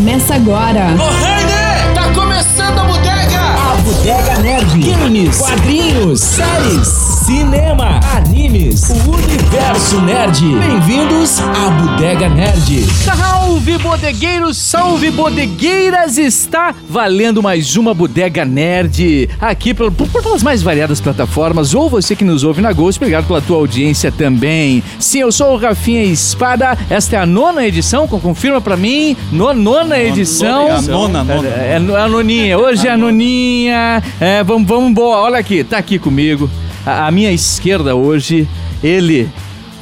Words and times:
Começa 0.00 0.34
agora. 0.34 0.94
Ô, 0.98 1.10
Rainer, 1.10 1.92
tá 1.94 2.10
começando 2.14 2.78
a 2.78 2.84
bodega! 2.84 3.38
A 3.38 3.76
Bodega 3.82 4.38
Nerd. 4.38 4.78
Games, 4.80 5.36
quadrinhos, 5.36 6.20
séries, 6.20 7.09
cinema, 7.34 8.00
animes, 8.16 8.90
o 8.90 9.10
universo 9.14 10.00
nerd. 10.00 10.40
Bem-vindos 10.58 11.38
à 11.40 11.70
Bodega 11.70 12.28
Nerd. 12.28 12.82
Salve 13.04 13.78
bodegueiros, 13.78 14.56
salve 14.56 15.12
bodegueiras! 15.12 16.18
Está 16.18 16.74
valendo 16.88 17.40
mais 17.40 17.76
uma 17.76 17.94
Bodega 17.94 18.44
Nerd 18.44 19.30
aqui 19.40 19.72
por, 19.72 19.92
por- 19.92 20.08
pelas 20.08 20.42
mais 20.42 20.60
variadas 20.60 21.00
plataformas. 21.00 21.72
Ou 21.72 21.88
você 21.88 22.16
que 22.16 22.24
nos 22.24 22.42
ouve 22.42 22.60
na 22.60 22.72
Ghost, 22.72 22.98
obrigado 23.00 23.28
pela 23.28 23.40
tua 23.40 23.58
audiência 23.58 24.10
também. 24.10 24.82
Sim, 24.98 25.20
eu 25.20 25.30
sou 25.30 25.52
o 25.54 25.56
Rafinha 25.56 26.02
Espada. 26.02 26.76
Esta 26.90 27.14
é 27.14 27.18
a 27.20 27.26
nona 27.26 27.64
edição, 27.64 28.08
co- 28.08 28.18
confirma 28.18 28.60
pra 28.60 28.76
mim. 28.76 29.16
No- 29.30 29.54
nona 29.54 30.00
edição. 30.00 30.66
É 30.66 30.72
a 30.72 30.82
nona, 30.82 31.22
nona. 31.22 31.48
É, 31.48 31.72
é 31.74 31.76
a 31.76 32.08
noninha, 32.08 32.58
hoje 32.58 32.88
é 32.88 32.90
a 32.90 32.96
noninha. 32.96 34.02
É, 34.20 34.42
vamos, 34.42 34.66
vamos, 34.66 34.92
boa. 34.92 35.18
Olha 35.20 35.38
aqui, 35.38 35.62
tá 35.62 35.78
aqui 35.78 35.96
comigo. 35.96 36.50
A, 36.84 37.06
a 37.06 37.10
minha 37.10 37.30
esquerda 37.32 37.94
hoje, 37.94 38.48
ele, 38.82 39.28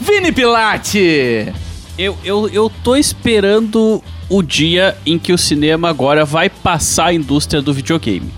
Vini 0.01 0.33
Pilate. 0.33 1.53
Eu, 1.99 2.17
eu, 2.25 2.49
eu 2.49 2.71
tô 2.85 2.95
esperando 2.97 4.03
o 4.29 4.43
dia 4.43 4.97
em 5.05 5.19
que 5.19 5.33
o 5.33 5.39
cinema 5.39 5.89
agora 5.89 6.25
vai 6.25 6.49
passar 6.49 7.07
a 7.07 7.13
indústria 7.15 7.61
do 7.61 7.73
videogame. 7.73 8.31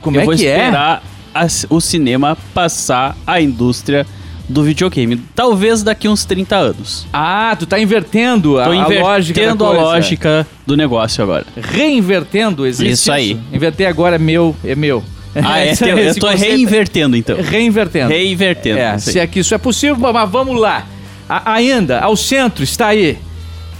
Como 0.00 0.16
eu 0.16 0.22
é 0.22 0.24
vou 0.24 0.34
que 0.34 0.46
é? 0.46 0.56
esperar 0.58 1.02
a- 1.34 1.46
o 1.70 1.80
cinema 1.80 2.36
passar 2.52 3.16
a 3.26 3.40
indústria 3.40 4.04
do 4.48 4.64
videogame. 4.64 5.16
Talvez 5.34 5.82
daqui 5.84 6.08
uns 6.08 6.24
30 6.24 6.56
anos. 6.56 7.06
Ah, 7.12 7.54
tu 7.56 7.66
tá 7.66 7.78
invertendo 7.78 8.58
a, 8.58 8.64
Tô 8.64 8.70
a 8.72 8.74
lógica 8.74 9.40
invertendo 9.40 9.64
a 9.64 9.70
lógica 9.70 10.46
do 10.66 10.76
negócio 10.76 11.22
agora. 11.22 11.46
Reinvertendo, 11.56 12.66
existe 12.66 12.92
Isso 12.92 13.12
aí. 13.12 13.38
Inverter 13.52 13.88
agora 13.88 14.16
é 14.16 14.18
meu, 14.18 14.56
é 14.64 14.74
meu. 14.74 15.02
Ah, 15.34 15.60
é? 15.60 15.70
Esse- 15.72 15.88
Eu, 15.88 15.98
esse 15.98 16.20
tô 16.20 16.26
conceito- 16.28 16.50
reinvertendo 16.52 17.16
então. 17.16 17.36
Reinvertendo. 17.40 18.08
Reinvertendo. 18.10 18.78
É, 18.78 18.98
se 18.98 19.18
é 19.18 19.26
que 19.26 19.40
isso 19.40 19.54
é 19.54 19.58
possível, 19.58 20.12
mas 20.12 20.30
vamos 20.30 20.60
lá. 20.60 20.86
A- 21.28 21.52
ainda, 21.54 22.00
ao 22.00 22.16
centro 22.16 22.62
está 22.62 22.88
aí, 22.88 23.18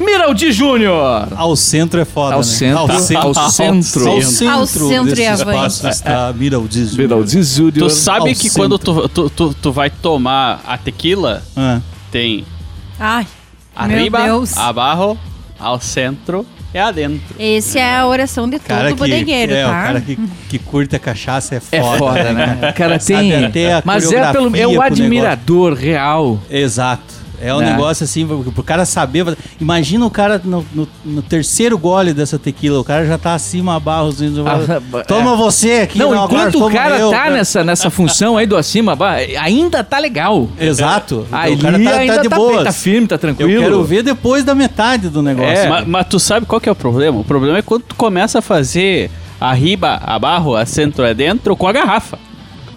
Miraldi 0.00 0.50
Júnior. 0.50 1.28
Ao 1.36 1.54
centro 1.54 2.00
é 2.00 2.04
foda, 2.04 2.34
Ao 2.34 2.40
né? 2.40 2.46
centro, 2.46 2.78
Ao 2.80 2.88
centro. 3.00 3.28
ao 3.28 3.50
centro. 3.50 4.08
Ao 4.08 4.14
Ao 4.14 4.22
centro, 4.22 4.50
Ao 4.50 4.66
centro 4.66 5.04
desse 5.14 5.22
e 5.22 5.34
espaço 5.34 5.88
está 5.88 6.32
Miraldi 6.32 6.86
Júnior. 6.86 6.98
Miraldi 7.08 7.42
Júnior. 7.42 7.72
Tu 7.88 7.90
sabe 7.90 8.20
Ao 8.20 8.26
que 8.34 8.34
centro. 8.50 8.56
quando 8.56 8.78
tu, 8.78 9.08
tu, 9.08 9.30
tu, 9.30 9.54
tu 9.60 9.72
vai 9.72 9.90
tomar 9.90 10.60
a 10.66 10.76
tequila, 10.78 11.42
Ah, 11.56 11.80
tem 12.10 12.44
Ai, 12.98 13.26
arriba, 13.76 14.18
meu 14.20 14.38
Deus. 14.38 14.56
abaixo, 14.56 15.16
ao 15.60 15.80
centro 15.80 16.44
e 16.74 16.78
adentro. 16.78 17.36
Esse 17.38 17.78
é 17.78 17.96
a 17.96 18.06
oração 18.06 18.48
de 18.48 18.58
todo 18.58 18.68
cara 18.68 18.88
que, 18.88 18.94
bodegueiro, 18.94 19.52
é, 19.52 19.62
tá? 19.62 19.68
o 19.68 19.72
cara 19.72 20.00
que, 20.00 20.18
que 20.48 20.58
curte 20.58 20.96
a 20.96 20.98
cachaça 20.98 21.56
é 21.56 21.60
foda. 21.60 21.76
É 21.76 21.98
foda, 21.98 22.32
né? 22.32 22.72
Cara, 22.74 22.98
Sabe 22.98 23.30
tem. 23.30 23.44
até 23.44 23.74
a 23.74 23.82
Mas 23.84 24.10
é, 24.10 24.32
pelo, 24.32 24.56
é 24.56 24.66
o 24.66 24.80
admirador 24.80 25.74
real. 25.74 26.40
Exato. 26.50 27.21
É 27.42 27.54
um 27.54 27.58
Né? 27.58 27.70
negócio 27.72 28.04
assim, 28.04 28.26
pro, 28.26 28.62
cara 28.62 28.84
saber. 28.84 29.36
Imagina 29.60 30.06
o 30.06 30.10
cara 30.10 30.40
no, 30.44 30.64
no- 30.74 30.88
no 31.04 31.22
terceiro 31.22 31.76
gole 31.76 32.12
dessa 32.14 32.38
tequila, 32.38 32.78
o 32.80 32.84
cara 32.84 33.04
já 33.04 33.18
tá 33.18 33.34
acima 33.34 33.78
barros. 33.80 34.18
Ah, 34.22 35.02
Toma 35.06 35.34
você 35.36 35.72
aqui. 35.82 35.98
Não, 35.98 36.12
agora 36.12 36.24
enquanto 36.50 36.54
o 36.54 36.58
toma 36.60 36.72
cara 36.72 36.98
eu. 36.98 37.10
tá 37.10 37.30
nessa, 37.30 37.64
nessa 37.64 37.90
função 37.90 38.36
aí 38.36 38.46
do 38.46 38.56
acima, 38.56 38.94
ba- 38.94 39.16
ainda 39.40 39.82
tá 39.82 39.98
legal. 39.98 40.48
Exato. 40.58 41.26
Aí 41.32 41.54
o 41.54 41.58
cara 41.58 41.78
tá, 41.82 41.90
ainda 41.98 42.16
tá 42.16 42.22
de 42.22 42.28
tá, 42.28 42.36
boa. 42.36 42.64
tá 42.64 42.72
firme, 42.72 43.06
tá 43.06 43.14
Eu 43.16 43.18
tranquilo. 43.18 43.62
quero 43.62 43.84
ver 43.84 44.02
depois 44.02 44.44
da 44.44 44.54
metade 44.54 45.08
do 45.08 45.20
negócio. 45.22 45.50
É. 45.50 45.68
Ma- 45.68 45.84
Mas, 45.84 46.06
tu 46.08 46.18
sabe 46.20 46.46
qual 46.46 46.60
que 46.60 46.68
é 46.68 46.72
o 46.72 46.76
problema? 46.76 47.18
O 47.20 47.24
problema 47.24 47.58
é 47.58 47.62
quando 47.62 47.82
tu 47.82 47.94
começa 47.96 48.38
a 48.38 48.42
fazer 48.42 49.10
arriba, 49.40 50.00
abaixo, 50.04 50.54
a 50.54 50.64
centro 50.64 51.04
é 51.04 51.12
dentro 51.12 51.56
com 51.56 51.66
a 51.66 51.72
garrafa. 51.72 52.18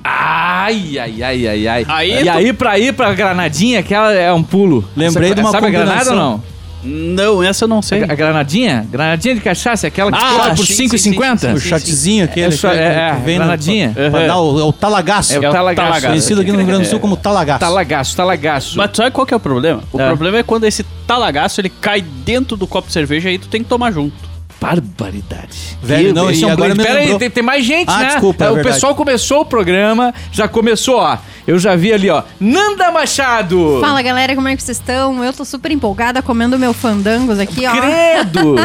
Ai, 0.07 0.99
ai, 0.99 1.23
ai, 1.23 1.47
ai, 1.47 1.67
ai. 1.67 1.85
Aí 1.87 2.19
e 2.19 2.23
tu- 2.23 2.29
aí, 2.29 2.53
pra 2.53 2.77
ir 2.77 2.93
pra 2.93 3.11
granadinha, 3.13 3.79
aquela 3.79 4.13
é 4.13 4.31
um 4.31 4.43
pulo. 4.43 4.87
Lembrei 4.95 5.33
de 5.33 5.41
uma 5.41 5.49
Sabe 5.51 5.65
a 5.67 5.69
granada 5.71 6.11
ou 6.11 6.15
não? 6.15 6.43
Não, 6.87 7.41
essa 7.41 7.63
eu 7.63 7.67
não 7.67 7.81
sei. 7.81 8.03
A 8.03 8.13
granadinha? 8.13 8.85
Granadinha 8.91 9.33
de 9.33 9.41
cachaça, 9.41 9.87
aquela 9.87 10.11
que 10.11 10.17
Ah, 10.21 10.53
por 10.55 10.63
sim, 10.67 10.87
5,50? 10.87 11.55
O 11.55 11.59
shotzinho 11.59 12.25
aquele 12.25 12.53
É, 12.53 12.57
que, 12.57 12.67
é, 12.67 12.69
é, 12.69 13.15
que 13.15 13.21
vem 13.23 13.39
no, 13.39 13.45
granadinha. 13.45 13.91
pra 13.95 14.03
Uhum. 14.21 14.27
dar 14.27 14.39
o, 14.39 14.59
é 14.59 14.63
o 14.63 14.71
talagaço. 14.71 15.33
É 15.33 15.39
o 15.39 15.45
É 15.45 15.51
talagaço. 15.51 15.75
talagaço. 15.87 16.07
Conhecido 16.07 16.41
aqui 16.41 16.51
no 16.51 16.57
Rio 16.59 16.67
Grande 16.67 16.83
do 16.83 16.89
Sul 16.89 16.99
como 16.99 17.17
talagaço. 17.17 17.59
Talagaço, 17.59 18.15
talagaço. 18.15 18.77
Mas 18.77 18.91
tu 18.91 18.97
sabe 18.97 19.09
qual 19.09 19.25
que 19.25 19.33
é 19.33 19.37
o 19.37 19.39
problema? 19.39 19.81
O 19.91 19.99
É. 19.99 20.05
problema 20.05 20.37
é 20.37 20.43
quando 20.43 20.65
esse 20.65 20.83
talagaço 21.07 21.59
ele 21.59 21.69
cai 21.69 22.01
dentro 22.23 22.55
do 22.55 22.67
copo 22.67 22.85
de 22.87 22.93
cerveja 22.93 23.31
e 23.31 23.39
tu 23.39 23.47
tem 23.47 23.63
que 23.63 23.67
tomar 23.69 23.91
junto. 23.91 24.13
Barbaridade. 24.59 25.77
Velho, 25.81 26.13
não, 26.13 26.29
esse 26.29 26.41
e 26.41 26.43
é 26.43 26.47
um 26.47 26.51
agora 26.51 26.73
grande- 26.73 26.87
Pera 26.87 26.99
aí, 26.99 27.17
tem, 27.19 27.29
tem 27.29 27.43
mais 27.43 27.63
gente, 27.65 27.89
Ah, 27.89 27.99
né? 27.99 28.05
desculpa, 28.07 28.45
é 28.45 28.51
o 28.51 28.61
pessoal 28.63 28.95
começou 28.95 29.41
o 29.41 29.45
programa, 29.45 30.13
já 30.31 30.47
começou, 30.47 30.97
ó. 30.97 31.17
Eu 31.47 31.59
já 31.59 31.75
vi 31.75 31.93
ali, 31.93 32.09
ó. 32.09 32.23
Nanda 32.39 32.91
Machado. 32.91 33.77
Fala 33.79 34.01
galera, 34.01 34.33
como 34.33 34.47
é 34.47 34.55
que 34.55 34.63
vocês 34.63 34.77
estão? 34.79 35.23
Eu 35.23 35.31
tô 35.31 35.45
super 35.45 35.71
empolgada 35.71 36.19
comendo 36.23 36.57
meu 36.57 36.73
fandangos 36.73 37.37
aqui, 37.37 37.65
ó. 37.67 37.71
Credo! 37.79 38.55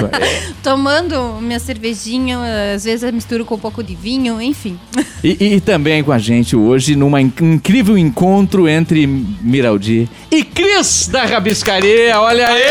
Tomando 0.62 1.37
minha 1.43 1.59
cervejinha, 1.59 2.39
às 2.75 2.84
vezes 2.84 3.03
eu 3.03 3.12
misturo 3.12 3.45
com 3.45 3.57
um 3.57 3.59
pouco 3.59 3.83
de 3.83 3.95
vinho, 3.95 4.41
enfim. 4.41 4.78
E, 5.22 5.57
e 5.57 5.61
também 5.61 6.03
com 6.03 6.11
a 6.12 6.19
gente 6.19 6.57
hoje, 6.57 6.97
numa 6.97 7.21
in- 7.21 7.31
incrível 7.43 7.99
encontro 7.99 8.67
entre 8.67 9.07
Miraldi 9.07 10.09
e 10.31 10.43
Cris 10.43 11.07
da 11.12 11.25
Rabiscaria. 11.27 12.19
Olha 12.19 12.49
aí! 12.49 12.62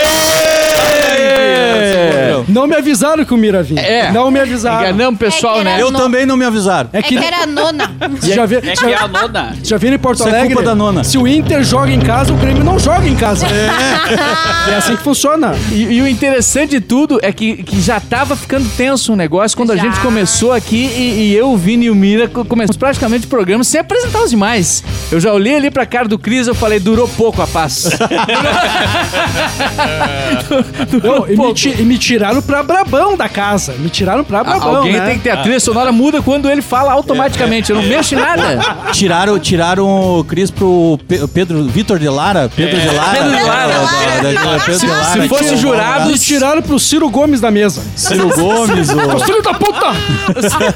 Não 2.47 2.66
me 2.66 2.75
avisaram 2.75 3.19
que 3.25 3.34
o 3.34 3.38
Mira 3.38 3.62
vinha. 3.63 3.81
É. 3.81 4.12
Não 4.12 4.30
me 4.31 4.40
avisaram. 4.40 4.81
Enganamos 4.90 5.16
o 5.16 5.18
pessoal, 5.18 5.59
É 5.59 5.62
que 5.62 5.68
era- 5.68 5.78
né? 5.78 5.84
Eu 5.84 5.91
Não. 5.91 6.00
também 6.00 6.25
não 6.25 6.38
me 6.38 6.46
avisaram. 6.46 6.90
É 6.94 7.02
que 7.02 7.18
era 7.18 7.44
a 7.44 7.46
nona. 7.46 7.91
Você 8.19 8.34
já, 8.35 8.46
vê, 8.46 8.57
É 8.57 8.75
que 8.75 8.85
é 8.85 8.96
a 8.96 9.07
nona. 9.07 9.56
já 9.63 9.78
viram 9.78 9.96
em 9.96 10.00
Porto 10.00 10.19
Isso 10.19 10.28
é 10.28 10.31
Alegre? 10.31 10.50
culpa 10.56 10.63
da 10.63 10.75
nona. 10.75 11.03
Se 11.03 11.18
o 11.18 11.28
Inter 11.28 11.63
joga 11.63 11.91
em 11.91 12.00
casa, 12.00 12.34
o 12.34 12.38
Grêmio 12.38 12.63
não 12.63 12.80
joga 12.80 13.07
em 13.07 13.16
casa. 13.16 13.46
É, 13.47 14.75
assim 14.75 14.96
que 14.96 15.03
funciona. 15.03 15.56
E, 15.72 15.84
e 15.97 16.02
o 16.02 16.07
interessante 16.07 16.72
de 16.72 16.81
tudo 16.81 17.19
é 17.22 17.31
que, 17.31 17.63
que 17.63 17.81
já 17.81 18.00
tava 18.00 18.35
ficando 18.35 18.68
tenso 18.75 19.13
o 19.13 19.16
negócio 19.16 19.56
quando 19.57 19.72
a 19.72 19.75
Já. 19.75 19.84
gente 19.84 20.00
começou 20.00 20.51
aqui 20.53 20.86
e, 20.96 21.31
e 21.31 21.36
eu, 21.36 21.51
o 21.51 21.57
Vini 21.57 21.86
e 21.86 21.90
o 21.90 21.96
Mira 21.96 22.28
co- 22.28 22.46
começamos 22.46 22.78
praticamente 22.78 23.25
o 23.25 23.30
programa 23.30 23.63
sem 23.63 23.80
apresentar 23.80 24.22
os 24.24 24.30
demais. 24.30 24.84
Eu 25.12 25.19
já 25.19 25.34
olhei 25.34 25.56
ali 25.56 25.72
pra 25.72 25.86
cara 25.86 26.07
do 26.07 26.18
Cris 26.19 26.47
e 26.47 26.50
eu 26.50 26.56
falei, 26.56 26.80
durou 26.80 27.07
pouco 27.07 27.41
a 27.41 27.47
paz. 27.47 27.90
durou 30.90 31.19
Não, 31.22 31.28
e, 31.28 31.31
me 31.31 31.36
pouco. 31.38 31.53
ti- 31.53 31.75
e 31.78 31.84
me 31.84 31.97
tiraram 31.97 32.41
pra 32.41 32.63
Brabão 32.99 33.17
da 33.17 33.29
casa. 33.29 33.73
Me 33.79 33.89
tiraram 33.89 34.23
pra 34.23 34.43
Brabão, 34.43 34.77
Alguém 34.77 34.93
né? 34.93 35.05
tem 35.07 35.17
que 35.17 35.23
ter 35.23 35.29
a 35.31 35.37
trilha 35.37 35.59
sonora 35.59 35.91
muda 35.91 36.21
quando 36.21 36.49
ele 36.49 36.61
fala 36.61 36.91
automaticamente. 36.91 37.69
Eu 37.71 37.77
não 37.77 37.83
mexo 37.83 38.13
em 38.15 38.17
nada. 38.17 38.59
Tiraram, 38.91 39.39
tiraram 39.39 40.19
o 40.19 40.23
Cris 40.23 40.51
pro 40.51 40.99
Pe- 41.07 41.27
Pedro 41.27 41.63
Vitor 41.65 41.97
de 41.99 42.09
Lara. 42.09 42.49
Pedro 42.53 42.79
de 42.79 42.88
Lara. 42.89 43.11
Pedro 43.13 43.38
de 43.38 43.43
Lara. 43.43 43.73
Pedro 44.65 44.79
Se- 44.79 44.85
de 44.85 44.91
Lara, 44.91 45.21
se 45.21 45.27
fosse 45.29 45.57
jurado, 45.57 46.09
Me 46.09 46.17
tiraram 46.19 46.61
pro 46.61 46.77
Ciro 46.79 47.09
Gomes 47.09 47.39
da 47.39 47.49
mesa. 47.51 47.81
Ciro 47.95 48.29
Gomes. 48.29 48.89
Ô, 48.89 49.19
filho 49.19 49.41
da 49.41 49.53
puta! 49.53 49.88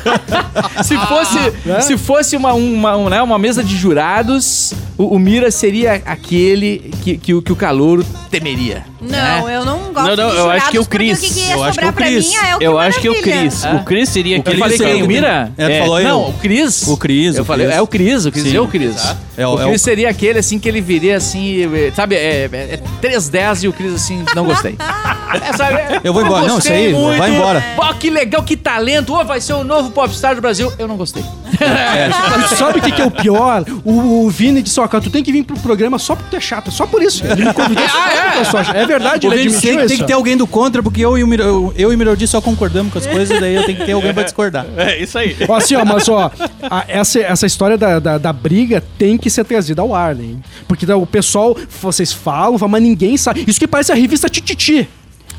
Se 0.84 0.98
fosse, 0.98 1.38
se 1.82 1.98
fosse 1.98 2.36
uma, 2.38 2.54
uma, 2.54 2.96
um, 2.98 3.10
né, 3.10 3.22
uma 3.22 3.38
mesa 3.38 3.64
de 3.64 3.76
jurados, 3.76 4.74
o, 4.98 5.16
o 5.16 5.20
Mira 5.20 5.50
seria 5.52 6.02
aquele 6.06 6.92
que, 7.04 7.18
que, 7.18 7.34
o- 7.34 7.42
que 7.42 7.52
o 7.52 7.56
calouro 7.56 8.06
temeria. 8.30 8.86
Não, 9.02 9.50
eu 9.50 9.66
não 9.66 9.92
gosto 9.94 10.08
Não, 10.08 10.16
não, 10.16 10.32
de 10.32 10.38
eu 10.38 10.50
acho 10.50 10.72
que 10.72 10.80
o 10.80 10.86
Cris. 10.86 11.18
O 11.18 11.22
que, 11.22 11.34
que 11.34 11.52
Eu 11.52 11.62
acho 11.64 11.78
que 11.78 11.84
é 11.86 11.90
o 11.90 11.94
Cris. 11.94 12.30
mim 12.30 12.36
é 12.36 12.56
o 12.56 12.60
que 12.60 12.66
Eu 12.66 12.80
acho 12.80 13.00
que 13.02 13.08
é 13.08 13.12
o 13.12 13.14
maravilha. 13.16 13.40
Cris. 13.42 13.64
O 13.66 13.80
Cris 13.84 14.10
seria 14.10 14.38
Eu 14.38 14.42
aquele 14.42 14.58
falei 14.58 14.78
Cris 14.78 14.90
quem? 14.92 15.00
é 15.02 15.04
O 15.04 15.08
Mira? 15.08 15.52
É, 15.58 15.68
tu 15.68 15.80
falou 15.84 16.00
eu. 16.00 16.08
Não, 16.08 16.30
o 16.30 16.34
Cris. 16.34 16.88
O 16.88 16.98
Cris, 16.98 17.36
Eu 17.36 17.42
o 17.42 17.46
falei, 17.46 17.68
é 17.68 17.82
o 17.82 17.88
Cris, 17.88 18.26
o 18.26 18.32
Cris 18.32 18.44
Sim. 18.46 18.56
é 18.56 18.62
o 18.62 18.68
Cris. 18.68 18.96
É 19.36 19.46
o 19.48 19.60
é 19.60 19.66
o- 19.68 19.78
seria 19.78 20.10
aquele 20.10 20.40
assim 20.40 20.58
que 20.58 20.70
ele 20.70 20.80
viria 20.80 21.18
assim, 21.18 21.58
sabe, 21.96 22.16
é, 22.16 22.50
é, 22.52 22.74
é 22.76 22.80
3-10 23.02 23.64
e 23.64 23.68
o 23.68 23.74
Cris 23.74 23.94
assim, 23.94 24.24
não 24.36 24.46
gostei. 24.46 24.76
É, 25.34 25.52
sabe, 25.58 25.74
é, 25.80 26.00
Eu 26.04 26.14
vou 26.14 26.24
embora. 26.24 26.46
Não, 26.46 26.60
isso 26.60 26.72
aí, 26.72 26.94
vai 26.94 27.34
embora. 27.34 27.64
Pô, 27.76 27.92
que 27.96 28.08
legal, 28.12 28.44
que 28.44 28.56
talento. 28.56 29.16
Vai 29.26 29.42
ser 29.42 29.54
o 29.54 29.64
novo 29.64 29.90
popstar 29.90 30.36
do 30.36 30.42
Brasil. 30.42 30.72
Eu 30.78 30.88
não 30.88 30.96
gostei. 30.96 31.24
Sabe 32.56 32.78
o 32.78 32.82
que, 32.84 32.92
que 32.92 33.02
é 33.02 33.06
o 33.06 33.10
pior? 33.10 33.66
O, 33.84 34.26
o 34.26 34.30
Vini 34.30 34.62
disse, 34.62 34.80
ó, 34.80 34.83
tu 34.88 35.10
tem 35.10 35.24
que 35.24 35.32
vir 35.32 35.44
pro 35.44 35.58
programa 35.60 35.98
só 36.00 36.16
porque 36.16 36.30
tu 36.32 36.38
é 36.38 36.40
chato. 36.40 36.72
Só 36.72 36.86
por 36.86 37.02
isso. 37.02 37.26
Ele 37.26 37.46
me 37.46 37.54
convidou 37.54 37.84
só 37.88 38.44
sou 38.52 38.64
chato. 38.64 38.76
É 38.76 38.86
verdade, 38.86 39.28
ele 39.28 39.42
admitiu 39.42 39.88
tem, 39.88 39.98
que 39.98 40.04
ter 40.04 40.14
alguém 40.14 40.36
do 40.38 40.46
contra, 40.48 40.82
porque 40.84 41.04
eu 41.04 41.18
e 41.18 41.24
o, 41.24 41.28
Mira- 41.28 41.44
eu, 41.44 41.74
eu 41.78 41.92
e 41.92 41.96
o 41.96 41.98
Miraldi 41.98 42.28
só 42.28 42.42
concordamos 42.42 42.92
com 42.92 43.00
as 43.00 43.06
coisas, 43.08 43.40
daí 43.40 43.56
eu 43.56 43.64
tenho 43.66 43.78
que 43.78 43.86
ter 43.86 43.92
alguém 43.94 44.14
pra 44.14 44.24
discordar. 44.24 44.66
É 44.78 45.02
isso 45.02 45.18
aí. 45.18 45.36
Ó, 45.48 45.56
assim, 45.56 45.76
ó, 45.76 45.86
mas 45.86 46.08
ó, 46.10 46.32
a- 46.70 46.86
essa, 46.88 47.20
essa 47.20 47.46
história 47.46 47.78
da, 47.78 48.00
da, 48.00 48.18
da 48.18 48.34
briga 48.34 48.84
tem 48.98 49.18
que 49.18 49.30
ser 49.30 49.44
trazida 49.44 49.82
ao 49.82 49.94
ar, 49.94 50.16
né? 50.16 50.36
Porque 50.68 50.86
o 50.92 51.06
pessoal, 51.06 51.56
vocês 51.82 52.12
falam, 52.12 52.58
falam, 52.58 52.72
mas 52.72 52.82
ninguém 52.84 53.18
sabe. 53.18 53.44
Isso 53.48 53.60
que 53.60 53.68
parece 53.68 53.92
a 53.92 53.96
revista 53.96 54.30
Tititi. 54.30 54.88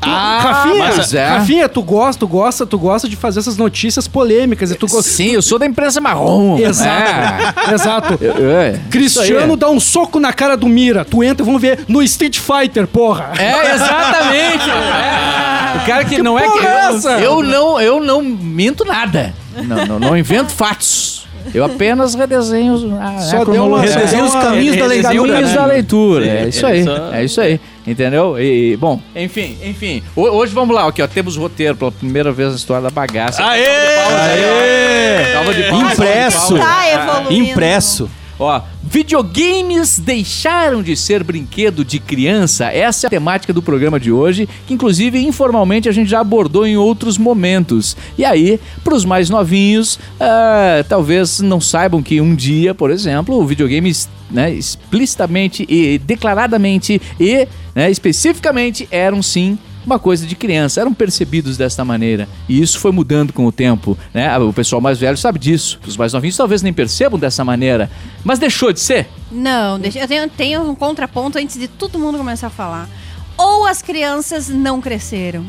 Ah, 0.01 0.39
Rafinha, 0.41 0.93
mas 0.97 1.13
é. 1.13 1.27
Rafinha, 1.27 1.67
tu 1.69 1.81
gosta, 1.81 2.19
tu 2.19 2.27
gosta, 2.27 2.65
tu 2.65 2.77
gosta 2.77 3.09
de 3.09 3.15
fazer 3.15 3.39
essas 3.39 3.57
notícias 3.57 4.07
polêmicas. 4.07 4.69
E 4.71 4.75
tu 4.75 4.87
go- 4.87 5.01
Sim, 5.01 5.31
eu 5.31 5.41
sou 5.41 5.57
da 5.57 5.65
imprensa 5.65 5.99
marrom. 5.99 6.57
Exato. 6.59 7.71
Exato. 7.73 8.19
É. 8.23 8.71
Isso 8.73 8.89
Cristiano 8.91 9.55
dá 9.57 9.69
um 9.69 9.79
soco 9.79 10.19
na 10.19 10.31
cara 10.31 10.55
do 10.55 10.67
Mira. 10.67 11.03
Tu 11.03 11.23
entra, 11.23 11.43
vamos 11.45 11.61
ver 11.61 11.79
no 11.87 12.01
Street 12.03 12.39
Fighter, 12.39 12.85
porra. 12.87 13.31
É, 13.37 13.73
exatamente. 13.75 14.69
É. 14.69 15.85
cara 15.85 16.05
que, 16.05 16.21
não 16.21 16.37
é 16.37 16.47
que 16.49 16.59
é 16.65 16.69
essa? 16.89 17.11
eu, 17.13 17.19
eu 17.19 17.43
não 17.43 17.81
eu 17.81 17.99
não 17.99 18.21
minto 18.21 18.85
nada. 18.85 19.33
Não, 19.63 19.85
não, 19.85 19.99
não 19.99 20.17
invento 20.17 20.51
fatos. 20.51 21.25
Eu 21.53 21.63
apenas 21.65 22.15
redesenho 22.15 22.73
a, 22.99 23.19
Só 23.19 23.41
a 23.41 23.43
deu 23.45 23.65
uma- 23.65 23.79
cronologia. 23.79 23.95
Redesenha 23.95 24.23
os 24.25 24.33
caminhos 24.33 24.77
da 24.77 24.85
leitura. 24.87 25.13
Caminhos 25.33 25.49
né? 25.51 25.55
da 25.55 25.65
leitura, 25.65 26.25
é 26.25 26.47
isso 26.49 26.65
aí, 26.65 26.85
é 27.13 27.23
isso 27.23 27.41
aí, 27.41 27.59
entendeu? 27.85 28.39
E, 28.39 28.75
bom, 28.77 28.99
enfim, 29.15 29.57
enfim, 29.63 30.03
Ho- 30.15 30.21
hoje 30.29 30.53
vamos 30.53 30.75
lá, 30.75 30.87
aqui 30.87 31.01
ó, 31.01 31.07
temos 31.07 31.37
roteiro 31.37 31.75
pela 31.75 31.91
primeira 31.91 32.31
vez 32.31 32.49
na 32.49 32.55
história 32.55 32.83
da 32.83 32.89
bagaça. 32.89 33.43
Aê! 33.45 33.65
Aê! 33.65 35.33
Palmas, 35.69 35.93
Impresso. 35.93 36.57
Tá 36.57 36.89
evoluindo. 36.93 37.51
Impresso. 37.51 38.09
Ó, 38.37 38.61
videogames 38.83 39.97
deixaram 39.97 40.83
de 40.83 40.95
ser 40.95 41.23
brinquedo 41.23 41.85
de 41.85 41.99
criança. 41.99 42.65
Essa 42.65 43.05
é 43.05 43.07
a 43.07 43.09
temática 43.09 43.53
do 43.53 43.61
programa 43.61 43.99
de 43.99 44.11
hoje, 44.11 44.47
que 44.67 44.73
inclusive 44.73 45.19
informalmente 45.19 45.87
a 45.87 45.91
gente 45.91 46.09
já 46.09 46.19
abordou 46.19 46.67
em 46.67 46.75
outros 46.75 47.17
momentos. 47.17 47.95
E 48.17 48.25
aí, 48.25 48.59
para 48.83 48.95
os 48.95 49.05
mais 49.05 49.29
novinhos, 49.29 49.97
ah, 50.19 50.83
talvez 50.87 51.39
não 51.39 51.61
saibam 51.61 52.03
que 52.03 52.19
um 52.19 52.35
dia, 52.35 52.75
por 52.75 52.91
exemplo, 52.91 53.39
o 53.39 53.45
videogame 53.45 53.91
né, 54.29 54.51
explicitamente 54.51 55.65
e 55.69 55.97
declaradamente 55.99 57.01
e 57.19 57.47
né, 57.73 57.89
especificamente 57.89 58.87
eram 58.91 59.21
sim 59.21 59.57
uma 59.85 59.99
coisa 59.99 60.25
de 60.25 60.35
criança, 60.35 60.81
eram 60.81 60.93
percebidos 60.93 61.57
desta 61.57 61.85
maneira. 61.85 62.27
E 62.49 62.61
isso 62.61 62.79
foi 62.79 62.91
mudando 62.91 63.31
com 63.33 63.45
o 63.45 63.51
tempo, 63.51 63.97
né? 64.13 64.37
O 64.39 64.51
pessoal 64.51 64.81
mais 64.81 64.97
velho 64.99 65.17
sabe 65.17 65.37
disso. 65.39 65.79
Os 65.85 65.95
mais 65.97 66.13
novinhos 66.13 66.35
talvez 66.37 66.61
nem 66.61 66.73
percebam 66.73 67.19
dessa 67.19 67.43
maneira. 67.45 67.89
Mas 68.23 68.39
deixou 68.39 68.73
de 68.73 68.79
ser? 68.79 69.07
Não, 69.31 69.79
deixa, 69.79 69.99
eu 69.99 70.07
tenho, 70.07 70.29
tenho 70.29 70.61
um 70.63 70.73
contraponto 70.75 71.37
antes 71.37 71.57
de 71.59 71.67
todo 71.67 71.99
mundo 71.99 72.17
começar 72.17 72.47
a 72.47 72.49
falar. 72.51 72.89
Ou 73.37 73.65
as 73.67 73.81
crianças 73.81 74.47
não 74.49 74.79
cresceram. 74.81 75.45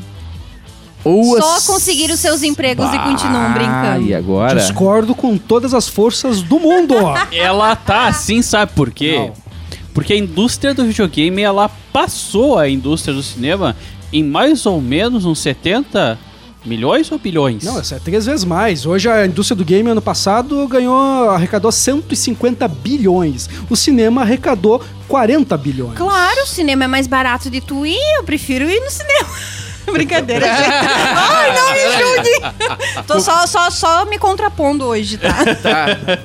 Ou 1.05 1.41
Só 1.41 1.56
as- 1.59 1.67
conseguiram 1.67 2.17
seus 2.17 2.43
empregos 2.43 2.87
e 2.93 2.99
continuam 2.99 3.47
Ah, 3.47 3.49
brincando. 3.50 4.09
E 4.09 4.15
agora? 4.15 4.59
Discordo 4.61 5.15
com 5.15 5.38
todas 5.38 5.73
as 5.73 5.88
forças 5.88 6.43
do 6.43 6.59
mundo. 6.59 6.94
Ela 7.33 7.77
tá 7.77 8.09
assim, 8.09 8.43
sabe 8.43 8.73
por 8.75 8.91
quê? 8.91 9.17
Não. 9.17 9.47
Porque 9.94 10.12
a 10.12 10.17
indústria 10.19 10.75
do 10.75 10.85
videogame, 10.85 11.41
ela 11.41 11.71
passou 11.91 12.59
a 12.59 12.69
indústria 12.69 13.15
do 13.15 13.23
cinema 13.23 13.75
em 14.12 14.23
mais 14.23 14.67
ou 14.67 14.81
menos 14.81 15.25
uns 15.25 15.38
70 15.41 16.19
milhões 16.64 17.11
ou 17.11 17.19
bilhões? 17.19 17.62
Não, 17.62 17.79
essa 17.79 17.97
é 17.97 17.99
três 17.99 18.26
vezes 18.26 18.44
mais. 18.44 18.87
Hoje 18.87 19.08
a 19.08 19.26
indústria 19.26 19.56
do 19.56 19.64
game 19.64 19.88
ano 19.88 20.03
passado 20.03 20.67
ganhou, 20.69 21.31
arrecadou 21.31 21.70
150 21.70 22.67
bilhões. 22.69 23.49
O 23.70 23.76
cinema 23.76 24.23
arrecadou 24.23 24.82
40 25.08 25.56
bilhões. 25.56 25.97
Claro, 25.97 26.43
o 26.43 26.47
cinema 26.47 26.85
é 26.85 26.88
mais 26.88 27.06
barato 27.06 27.49
de 27.49 27.61
tu 27.61 27.87
ir, 27.87 28.17
eu 28.17 28.25
prefiro 28.25 28.69
ir 28.69 28.81
no 28.81 28.91
cinema. 28.91 29.29
Brincadeira, 29.93 30.47
gente. 30.47 30.69
Ai, 30.69 31.55
não 31.55 31.73
me 31.73 31.81
julgue. 31.99 33.06
Tô 33.06 33.21
só, 33.21 33.47
só, 33.47 33.71
só 33.71 34.05
me 34.05 34.19
contrapondo 34.19 34.85
hoje, 34.87 35.19
tá? 35.19 35.37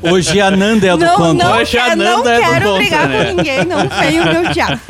Hoje 0.02 0.40
a 0.42 0.50
Nanda 0.52 0.88
é 0.88 0.90
a 0.90 0.96
do 0.96 1.06
Não, 1.06 1.16
conto. 1.16 1.34
não, 1.44 1.58
Hoje 1.58 1.78
a 1.78 1.84
quero, 1.84 1.96
não 1.98 2.18
Nanda 2.18 2.31
é 2.31 2.36
do 2.36 2.42
quero 2.42 2.66
contra, 2.66 2.80
brigar 2.80 3.08
né? 3.10 3.25
com 3.25 3.36
ninguém, 3.36 3.66
não 3.66 3.88
venho 3.88 4.25
me 4.25 4.50
odiar. 4.50 4.81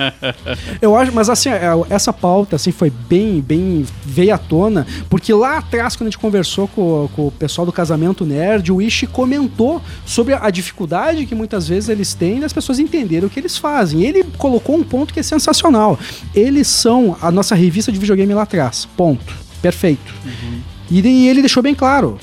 Eu 0.82 0.96
acho, 0.96 1.12
mas 1.12 1.30
assim, 1.30 1.50
é, 1.50 1.62
essa 1.90 2.14
pauta 2.14 2.56
assim 2.56 2.72
foi 2.72 2.90
bem, 2.90 3.42
bem 3.42 3.86
veio 4.06 4.34
à 4.34 4.38
tona, 4.38 4.88
porque 5.10 5.34
lá 5.34 5.58
atrás 5.58 5.96
quando 5.96 6.08
a 6.08 6.12
gente 6.12 6.20
conversou 6.20 6.68
com, 6.68 7.10
com 7.16 7.28
o 7.28 7.32
pessoal 7.32 7.66
do 7.66 7.72
Casamento 7.72 8.26
Nerd, 8.26 8.72
o 8.72 8.82
Ishi 8.82 9.06
comentou 9.08 9.82
sobre 10.06 10.34
a 10.34 10.50
dificuldade 10.50 11.26
que 11.26 11.36
muitas 11.36 11.68
vezes 11.68 11.90
eles 11.90 12.14
têm 12.14 12.40
das 12.40 12.54
pessoas 12.54 12.80
entenderem 12.80 13.26
o 13.26 13.30
que 13.30 13.40
eles 13.40 13.58
fazem. 13.58 14.04
Ele 14.04 14.24
colocou 14.38 14.76
um 14.76 14.84
ponto 14.84 15.14
que 15.14 15.20
é 15.20 15.24
sensacional. 15.24 16.00
Eles 16.34 16.68
são 16.68 17.18
a 17.22 17.30
nossa 17.32 17.54
revista 17.56 17.92
de 17.92 18.00
videogame 18.00 18.34
lá 18.34 18.44
atrás. 18.44 18.61
Ponto. 18.98 19.34
Perfeito. 19.62 20.14
E 20.90 21.02
daí 21.02 21.28
ele 21.28 21.42
deixou 21.42 21.62
bem 21.64 21.74
claro. 21.76 22.18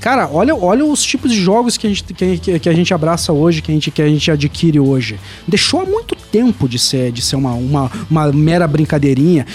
Cara, 0.00 0.28
olha, 0.32 0.54
olha 0.54 0.84
os 0.84 1.02
tipos 1.02 1.30
de 1.30 1.40
jogos 1.40 1.76
que 1.76 1.86
a, 1.86 1.90
gente, 1.90 2.02
que- 2.12 2.58
que 2.58 2.68
a 2.68 2.72
gente 2.72 2.92
abraça 2.92 3.32
hoje, 3.32 3.62
que 3.62 3.70
a 3.70 3.74
gente, 3.74 3.90
que 3.90 4.02
a 4.02 4.08
gente 4.08 4.30
adquire 4.30 4.80
hoje. 4.80 5.18
Deixou 5.46 5.80
há 5.80 5.84
muito 5.84 6.16
tempo 6.16 6.68
de 6.68 6.78
ser, 6.78 7.12
de 7.12 7.22
ser 7.22 7.36
uma, 7.36 7.52
uma, 7.54 7.90
uma 8.10 8.32
mera 8.32 8.66
brincadeirinha. 8.66 9.46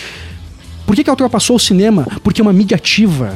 Por 0.86 0.96
que, 0.96 1.04
que 1.04 1.10
ultrapassou 1.10 1.58
o 1.58 1.60
cinema? 1.60 2.08
Porque 2.24 2.40
é 2.40 2.44
uma 2.44 2.54
mídia 2.54 2.76
ativa. 2.76 3.36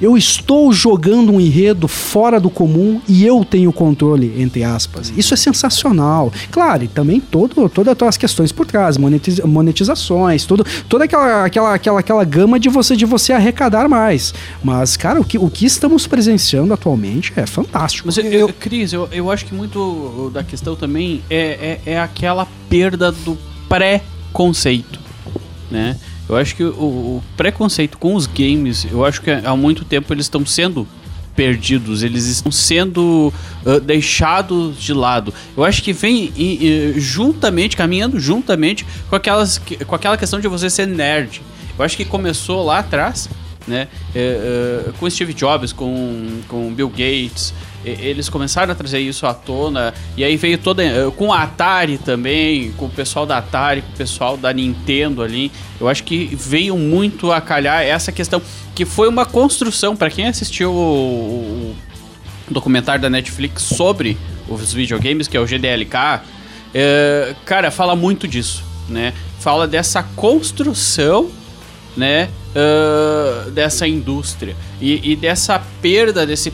Eu 0.00 0.16
estou 0.16 0.72
jogando 0.72 1.32
um 1.32 1.40
enredo 1.40 1.88
fora 1.88 2.38
do 2.38 2.50
comum 2.50 3.00
e 3.08 3.24
eu 3.24 3.44
tenho 3.44 3.72
controle, 3.72 4.34
entre 4.36 4.62
aspas. 4.62 5.12
Isso 5.16 5.32
é 5.32 5.36
sensacional. 5.36 6.30
Claro, 6.50 6.84
e 6.84 6.88
também 6.88 7.18
todo, 7.18 7.68
todas 7.68 7.96
as 8.02 8.16
questões 8.16 8.52
por 8.52 8.66
trás, 8.66 8.98
monetiz- 8.98 9.40
monetizações, 9.40 10.44
tudo, 10.44 10.66
toda 10.88 11.04
aquela, 11.04 11.44
aquela, 11.46 11.74
aquela, 11.74 12.00
aquela 12.00 12.24
gama 12.24 12.60
de 12.60 12.68
você, 12.68 12.94
de 12.94 13.04
você 13.06 13.32
arrecadar 13.32 13.88
mais. 13.88 14.34
Mas, 14.62 14.96
cara, 14.96 15.20
o 15.20 15.24
que, 15.24 15.38
o 15.38 15.48
que 15.48 15.64
estamos 15.64 16.06
presenciando 16.06 16.74
atualmente 16.74 17.32
é 17.36 17.46
fantástico. 17.46 18.06
Mas, 18.06 18.18
eu, 18.18 18.24
eu, 18.24 18.48
Cris, 18.52 18.92
eu, 18.92 19.08
eu 19.10 19.30
acho 19.30 19.46
que 19.46 19.54
muito 19.54 20.30
da 20.34 20.42
questão 20.42 20.76
também 20.76 21.22
é, 21.30 21.80
é, 21.86 21.92
é 21.92 22.00
aquela 22.00 22.46
perda 22.68 23.10
do 23.10 23.36
pré-conceito, 23.68 24.98
né? 25.70 25.96
Eu 26.28 26.36
acho 26.36 26.56
que 26.56 26.64
o, 26.64 26.68
o 26.68 27.22
preconceito 27.36 27.98
com 27.98 28.14
os 28.14 28.26
games, 28.26 28.86
eu 28.90 29.04
acho 29.04 29.20
que 29.22 29.30
há 29.30 29.54
muito 29.56 29.84
tempo 29.84 30.12
eles 30.12 30.26
estão 30.26 30.44
sendo 30.44 30.86
perdidos, 31.36 32.02
eles 32.02 32.24
estão 32.26 32.50
sendo 32.50 33.32
ah, 33.64 33.78
deixados 33.78 34.80
de 34.80 34.92
lado. 34.94 35.32
Eu 35.56 35.64
acho 35.64 35.82
que 35.82 35.92
vem 35.92 36.32
e- 36.36 36.94
e, 36.96 37.00
juntamente, 37.00 37.76
caminhando 37.76 38.18
juntamente 38.18 38.86
com, 39.10 39.14
aquelas, 39.16 39.58
que- 39.58 39.84
com 39.84 39.94
aquela 39.94 40.16
questão 40.16 40.40
de 40.40 40.48
você 40.48 40.68
ser 40.70 40.86
nerd. 40.86 41.42
Eu 41.78 41.84
acho 41.84 41.96
que 41.96 42.04
começou 42.06 42.64
lá 42.64 42.78
atrás, 42.78 43.28
né? 43.68 43.86
é, 44.14 44.90
com 44.98 45.08
Steve 45.10 45.34
Jobs, 45.34 45.72
com, 45.72 46.40
com 46.48 46.72
Bill 46.72 46.88
Gates. 46.88 47.52
Eles 47.86 48.28
começaram 48.28 48.72
a 48.72 48.74
trazer 48.74 48.98
isso 48.98 49.26
à 49.26 49.34
tona. 49.34 49.94
E 50.16 50.24
aí 50.24 50.36
veio 50.36 50.58
toda. 50.58 50.82
é, 50.82 51.10
Com 51.16 51.32
a 51.32 51.42
Atari 51.42 51.98
também, 51.98 52.72
com 52.72 52.86
o 52.86 52.90
pessoal 52.90 53.24
da 53.24 53.38
Atari, 53.38 53.82
com 53.82 53.92
o 53.92 53.96
pessoal 53.96 54.36
da 54.36 54.52
Nintendo 54.52 55.22
ali. 55.22 55.52
Eu 55.80 55.88
acho 55.88 56.04
que 56.04 56.30
veio 56.34 56.76
muito 56.76 57.30
a 57.32 57.40
calhar 57.40 57.82
essa 57.82 58.10
questão. 58.10 58.42
Que 58.74 58.84
foi 58.84 59.08
uma 59.08 59.24
construção, 59.24 59.96
para 59.96 60.10
quem 60.10 60.26
assistiu 60.26 60.72
o, 60.72 61.74
o 62.48 62.52
documentário 62.52 63.00
da 63.00 63.08
Netflix 63.08 63.62
sobre 63.62 64.16
os 64.48 64.72
videogames, 64.72 65.28
que 65.28 65.36
é 65.36 65.40
o 65.40 65.46
GDLK, 65.46 66.22
é, 66.74 67.34
cara, 67.44 67.70
fala 67.70 67.96
muito 67.96 68.28
disso, 68.28 68.62
né? 68.88 69.12
Fala 69.40 69.66
dessa 69.66 70.02
construção, 70.02 71.30
né? 71.96 72.28
ah, 72.56 73.50
dessa 73.50 73.86
indústria 73.86 74.56
e, 74.80 75.12
e 75.12 75.14
dessa 75.14 75.62
perda 75.82 76.26
desse 76.26 76.50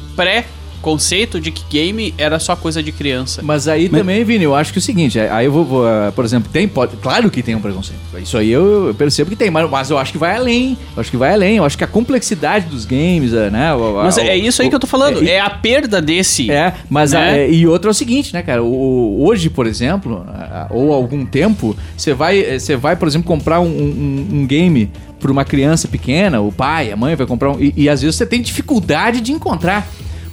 pré-conceito 0.83 1.41
de 1.41 1.51
que 1.53 1.63
game 1.71 2.13
era 2.19 2.39
só 2.41 2.57
coisa 2.57 2.83
de 2.83 2.91
criança. 2.91 3.41
Mas 3.43 3.69
aí 3.69 3.89
também, 3.89 4.25
Vini, 4.25 4.45
eu 4.45 4.55
acho 4.55 4.73
que 4.73 4.79
é 4.79 4.81
o 4.81 4.83
seguinte, 4.83 5.19
aí 5.19 5.47
eu 5.47 5.53
vou, 5.53 5.65
vou, 5.65 5.87
ah, 5.87 6.13
por 6.15 6.25
exemplo, 6.25 6.51
tem, 6.53 6.67
pode, 6.67 6.97
claro 6.97 7.31
que 7.31 7.43
tem 7.43 7.55
um 7.55 7.61
preconceito. 7.61 8.01
Isso 8.21 8.37
aí 8.37 8.51
eu, 8.51 8.89
eu 8.89 8.95
percebo 8.95 9.31
que 9.31 9.37
tem, 9.37 9.51
mas, 9.51 9.71
mas 9.71 9.91
eu 9.91 9.97
acho 9.99 10.13
que 10.13 10.19
vai 10.19 10.37
além. 10.37 10.77
Eu 10.97 11.01
acho 11.01 11.11
que 11.11 11.17
vai 11.17 11.33
além. 11.33 11.57
Eu 11.57 11.65
acho 11.65 11.79
que 11.79 11.85
a 11.85 11.87
complexidade 11.87 12.67
dos 12.67 12.85
games, 12.85 13.33
ah, 13.33 13.49
né? 13.51 13.73
o- 13.75 14.03
Mas 14.03 14.19
é 14.19 14.33
o- 14.35 14.37
isso 14.37 14.61
aí 14.61 14.69
que 14.69 14.75
eu 14.75 14.81
tô 14.81 14.87
falando, 14.87 15.23
é- 15.23 15.33
é, 15.33 15.41
a 15.41 15.49
perda 15.51 16.03
desse. 16.03 16.51
É, 16.51 16.75
mas 16.91 17.13
Né? 17.13 17.19
a- 17.19 17.37
é, 17.39 17.51
e 17.51 17.67
outro 17.67 17.89
é 17.89 17.93
o 17.93 17.95
seguinte, 17.95 18.33
né, 18.35 18.43
cara? 18.43 18.63
Hoje, 18.63 19.49
por 19.49 19.67
exemplo, 19.67 20.27
ou 20.71 20.93
algum 20.93 21.25
tempo, 21.25 21.77
você 21.97 22.13
vai, 22.13 22.41
eh, 22.41 22.59
você 22.59 22.77
vai, 22.77 22.97
por 22.97 23.07
exemplo, 23.07 23.27
comprar 23.27 23.61
um, 23.61 23.67
um- 23.67 24.29
um 24.41 24.47
game 24.47 24.91
para 25.21 25.31
uma 25.31 25.45
criança 25.45 25.87
pequena, 25.87 26.41
o 26.41 26.51
pai, 26.51 26.91
a 26.91 26.97
mãe 26.97 27.15
vai 27.15 27.27
comprar 27.27 27.53
um, 27.53 27.61
e, 27.61 27.73
e 27.77 27.89
às 27.89 28.03
vezes 28.03 28.17
você 28.17 28.27
tem 28.27 28.43
dificuldade 28.43 29.21
de 29.21 29.33
encontrar. 29.33 29.87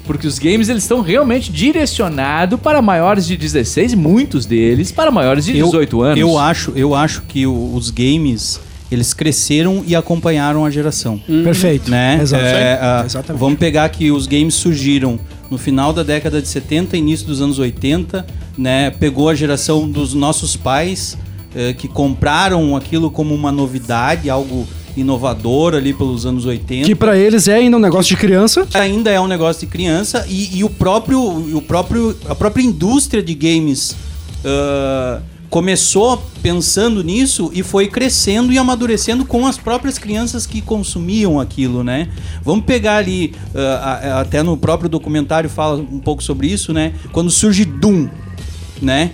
Porque 0.10 0.26
os 0.26 0.40
games 0.40 0.70
eles 0.70 0.82
estão 0.82 1.02
realmente 1.02 1.52
direcionados 1.52 2.60
para 2.60 2.82
maiores 2.82 3.28
de 3.28 3.38
16, 3.38 3.94
muitos 3.94 4.44
deles 4.48 4.92
para 4.92 5.12
maiores 5.12 5.46
de 5.46 5.54
18 5.54 6.02
anos. 6.02 6.20
Eu 6.20 6.36
acho, 6.36 6.74
eu 6.76 6.96
acho 6.96 7.22
que 7.28 7.46
o- 7.46 7.76
os 7.76 7.92
games 7.92 8.60
eles 8.92 9.14
cresceram 9.14 9.84
e 9.86 9.96
acompanharam 9.96 10.66
a 10.66 10.72
geração. 10.72 11.22
Perfeito. 11.44 11.92
Né? 11.92 12.18
Exato. 12.24 12.44
É, 12.44 12.80
ah, 12.82 13.04
Exatamente. 13.06 13.40
Vamos 13.40 13.60
pegar 13.60 13.88
que 13.90 14.10
os 14.10 14.26
games 14.26 14.56
surgiram 14.56 15.20
no 15.48 15.60
final 15.60 15.94
da 15.94 16.02
década 16.02 16.42
de 16.42 16.48
70, 16.48 16.98
início 16.98 17.28
dos 17.28 17.40
anos 17.40 17.60
80, 17.60 18.26
né? 18.58 18.90
Pegou 18.90 19.30
a 19.30 19.36
geração 19.36 19.88
dos 19.88 20.16
nossos 20.16 20.56
pais 20.56 21.16
eh, 21.56 21.74
que 21.74 21.88
compraram 21.88 22.76
aquilo 22.76 23.12
como 23.12 23.36
uma 23.36 23.52
novidade, 23.52 24.28
algo 24.28 24.68
inovador 25.00 25.74
ali 25.76 25.94
pelos 25.94 26.26
anos 26.26 26.46
80 26.46 26.86
Que 26.88 26.96
pra 26.96 27.18
eles 27.18 27.48
é 27.48 27.56
ainda 27.56 27.78
um 27.78 27.80
negócio 27.80 28.10
de 28.10 28.18
criança. 28.18 28.68
ainda 28.74 29.10
é 29.10 29.20
um 29.20 29.28
negócio 29.28 29.62
de 29.62 29.68
criança 29.72 30.26
e, 30.30 30.58
e 30.58 30.64
o 30.64 30.70
próprio 30.70 31.20
o 31.22 31.62
próprio 31.62 32.16
a 32.28 32.36
própria 32.36 32.64
indústria 32.64 33.22
de 33.24 33.34
games 33.34 33.96
ah, 34.46 35.22
começou 35.50 36.22
pensando 36.44 37.04
nisso 37.04 37.50
e 37.56 37.64
foi 37.64 37.88
crescendo 37.88 38.54
e 38.54 38.58
amadurecendo 38.60 39.26
com 39.26 39.48
as 39.48 39.58
próprias 39.58 39.98
crianças 39.98 40.46
que 40.46 40.62
consumiam 40.62 41.40
aquilo, 41.40 41.84
né? 41.84 42.08
Vamos 42.44 42.66
pegar 42.66 42.98
ali 42.98 43.34
ah, 43.56 44.00
a- 44.18 44.22
até 44.22 44.44
no 44.44 44.56
próprio 44.56 44.88
documentário 44.90 45.50
fala 45.50 45.78
um 45.78 46.00
pouco 46.00 46.24
sobre 46.24 46.48
isso, 46.48 46.72
né? 46.72 46.94
Quando 47.12 47.32
surge 47.32 47.66
Doom, 47.66 48.08
né? 48.82 49.12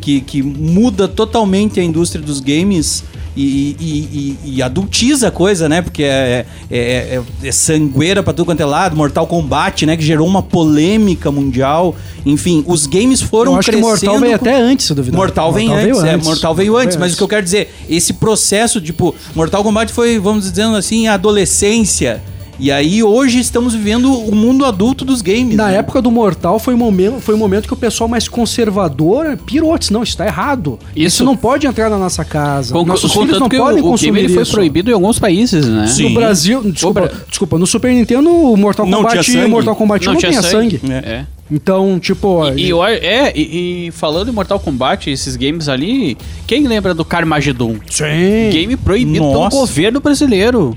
Que, 0.00 0.20
que 0.20 0.42
muda 0.42 1.06
totalmente 1.06 1.78
a 1.78 1.84
indústria 1.84 2.20
dos 2.22 2.40
games 2.40 3.04
e, 3.36 3.76
e- 3.80 4.36
e- 4.46 4.56
e 4.56 4.62
adultiza 4.62 5.28
a 5.28 5.30
coisa, 5.30 5.68
né? 5.68 5.80
Porque 5.82 6.02
é, 6.02 6.44
é, 6.70 6.78
é- 6.80 7.22
é 7.48 7.52
sangueira 7.52 8.22
pra 8.22 8.32
tudo 8.32 8.44
quanto 8.46 8.60
é 8.60 8.64
lado, 8.64 8.96
Mortal 8.96 9.26
Kombat, 9.26 9.86
né? 9.86 9.96
Que 9.96 10.02
gerou 10.04 10.26
uma 10.26 10.42
polêmica 10.42 11.30
mundial. 11.30 11.96
Enfim, 12.26 12.62
os 12.66 12.86
games 12.86 13.20
foram 13.20 13.52
Eu 13.52 13.58
acho 13.58 13.70
que 13.70 13.76
crescendo. 13.76 13.90
Mortal 14.12 14.20
veio 14.20 14.38
com- 14.38 14.44
até 14.48 14.60
antes, 14.60 14.86
se 14.86 14.94
duvidar. 14.94 15.16
Mortal 15.18 15.52
vem 15.52 15.68
veio 15.74 15.98
antes, 15.98 16.04
é, 16.04 16.16
Mortal 16.16 16.54
veio 16.54 16.76
antes, 16.76 16.96
mas 16.96 17.14
o 17.14 17.16
que 17.16 17.22
eu 17.22 17.28
quero 17.28 17.42
dizer, 17.42 17.74
esse 17.88 18.12
processo, 18.12 18.80
tipo, 18.80 19.14
Mortal 19.34 19.62
Kombat 19.64 19.92
foi, 19.92 20.18
vamos 20.18 20.48
dizendo 20.50 20.76
assim, 20.76 21.06
a 21.08 21.14
adolescência. 21.14 22.22
E 22.58 22.70
aí 22.70 23.02
hoje 23.02 23.40
estamos 23.40 23.74
vivendo 23.74 24.12
o 24.12 24.34
mundo 24.34 24.64
adulto 24.64 25.04
dos 25.04 25.20
games. 25.22 25.56
Na 25.56 25.68
né? 25.68 25.76
época 25.78 26.00
do 26.00 26.10
Mortal 26.10 26.58
foi 26.58 26.74
um 26.74 26.76
momento, 26.76 27.20
foi 27.20 27.34
um 27.34 27.38
momento 27.38 27.66
que 27.66 27.72
o 27.72 27.76
pessoal 27.76 28.06
mais 28.08 28.28
conservador 28.28 29.36
pirou, 29.38 29.76
disse, 29.76 29.92
não, 29.92 30.02
isso 30.02 30.16
tá 30.16 30.26
errado. 30.26 30.78
Isso, 30.94 31.16
Isso. 31.16 31.24
não 31.24 31.36
pode 31.36 31.66
entrar 31.66 31.88
na 31.90 31.98
nossa 31.98 32.24
casa. 32.24 32.72
Com, 32.74 32.84
Nossos 32.84 33.10
filhos 33.12 33.26
contanto 33.26 33.40
não 33.40 33.48
que 33.48 33.56
podem 33.56 33.76
o, 33.76 33.78
o 33.78 33.82
game 33.82 33.90
consumir 33.90 34.18
ele 34.20 34.28
foi 34.34 34.44
proibido 34.44 34.90
em 34.90 34.94
alguns 34.94 35.18
países, 35.18 35.66
né? 35.66 35.86
Sim. 35.86 36.10
No 36.10 36.14
Brasil, 36.14 36.62
desculpa, 36.70 37.00
Bra- 37.00 37.12
desculpa, 37.28 37.58
no 37.58 37.66
Super 37.66 37.92
Nintendo 37.92 38.30
o 38.30 38.56
Mortal 38.56 38.86
Não 38.86 38.98
Kombat, 38.98 39.24
tinha 39.24 39.40
sangue. 39.40 39.50
Mortal 39.50 39.76
Kombat 39.76 40.06
não, 40.06 40.16
tinha 40.16 40.42
sangue. 40.42 40.80
É. 41.04 41.24
Então, 41.50 41.98
tipo, 41.98 42.48
E, 42.56 42.68
eu- 42.68 42.84
é, 42.84 43.32
e, 43.34 43.86
e 43.88 43.90
falando 43.92 44.28
em 44.28 44.32
Mortal 44.32 44.60
Kombat, 44.60 45.10
esses 45.10 45.36
games 45.36 45.68
ali, 45.68 46.16
quem 46.46 46.66
lembra 46.68 46.94
do 46.94 47.04
Carmageddon? 47.04 47.76
sim. 47.90 48.50
Game 48.52 48.76
proibido 48.76 49.20
Nossa. 49.24 49.50
pelo 49.50 49.60
governo 49.62 50.00
brasileiro. 50.00 50.76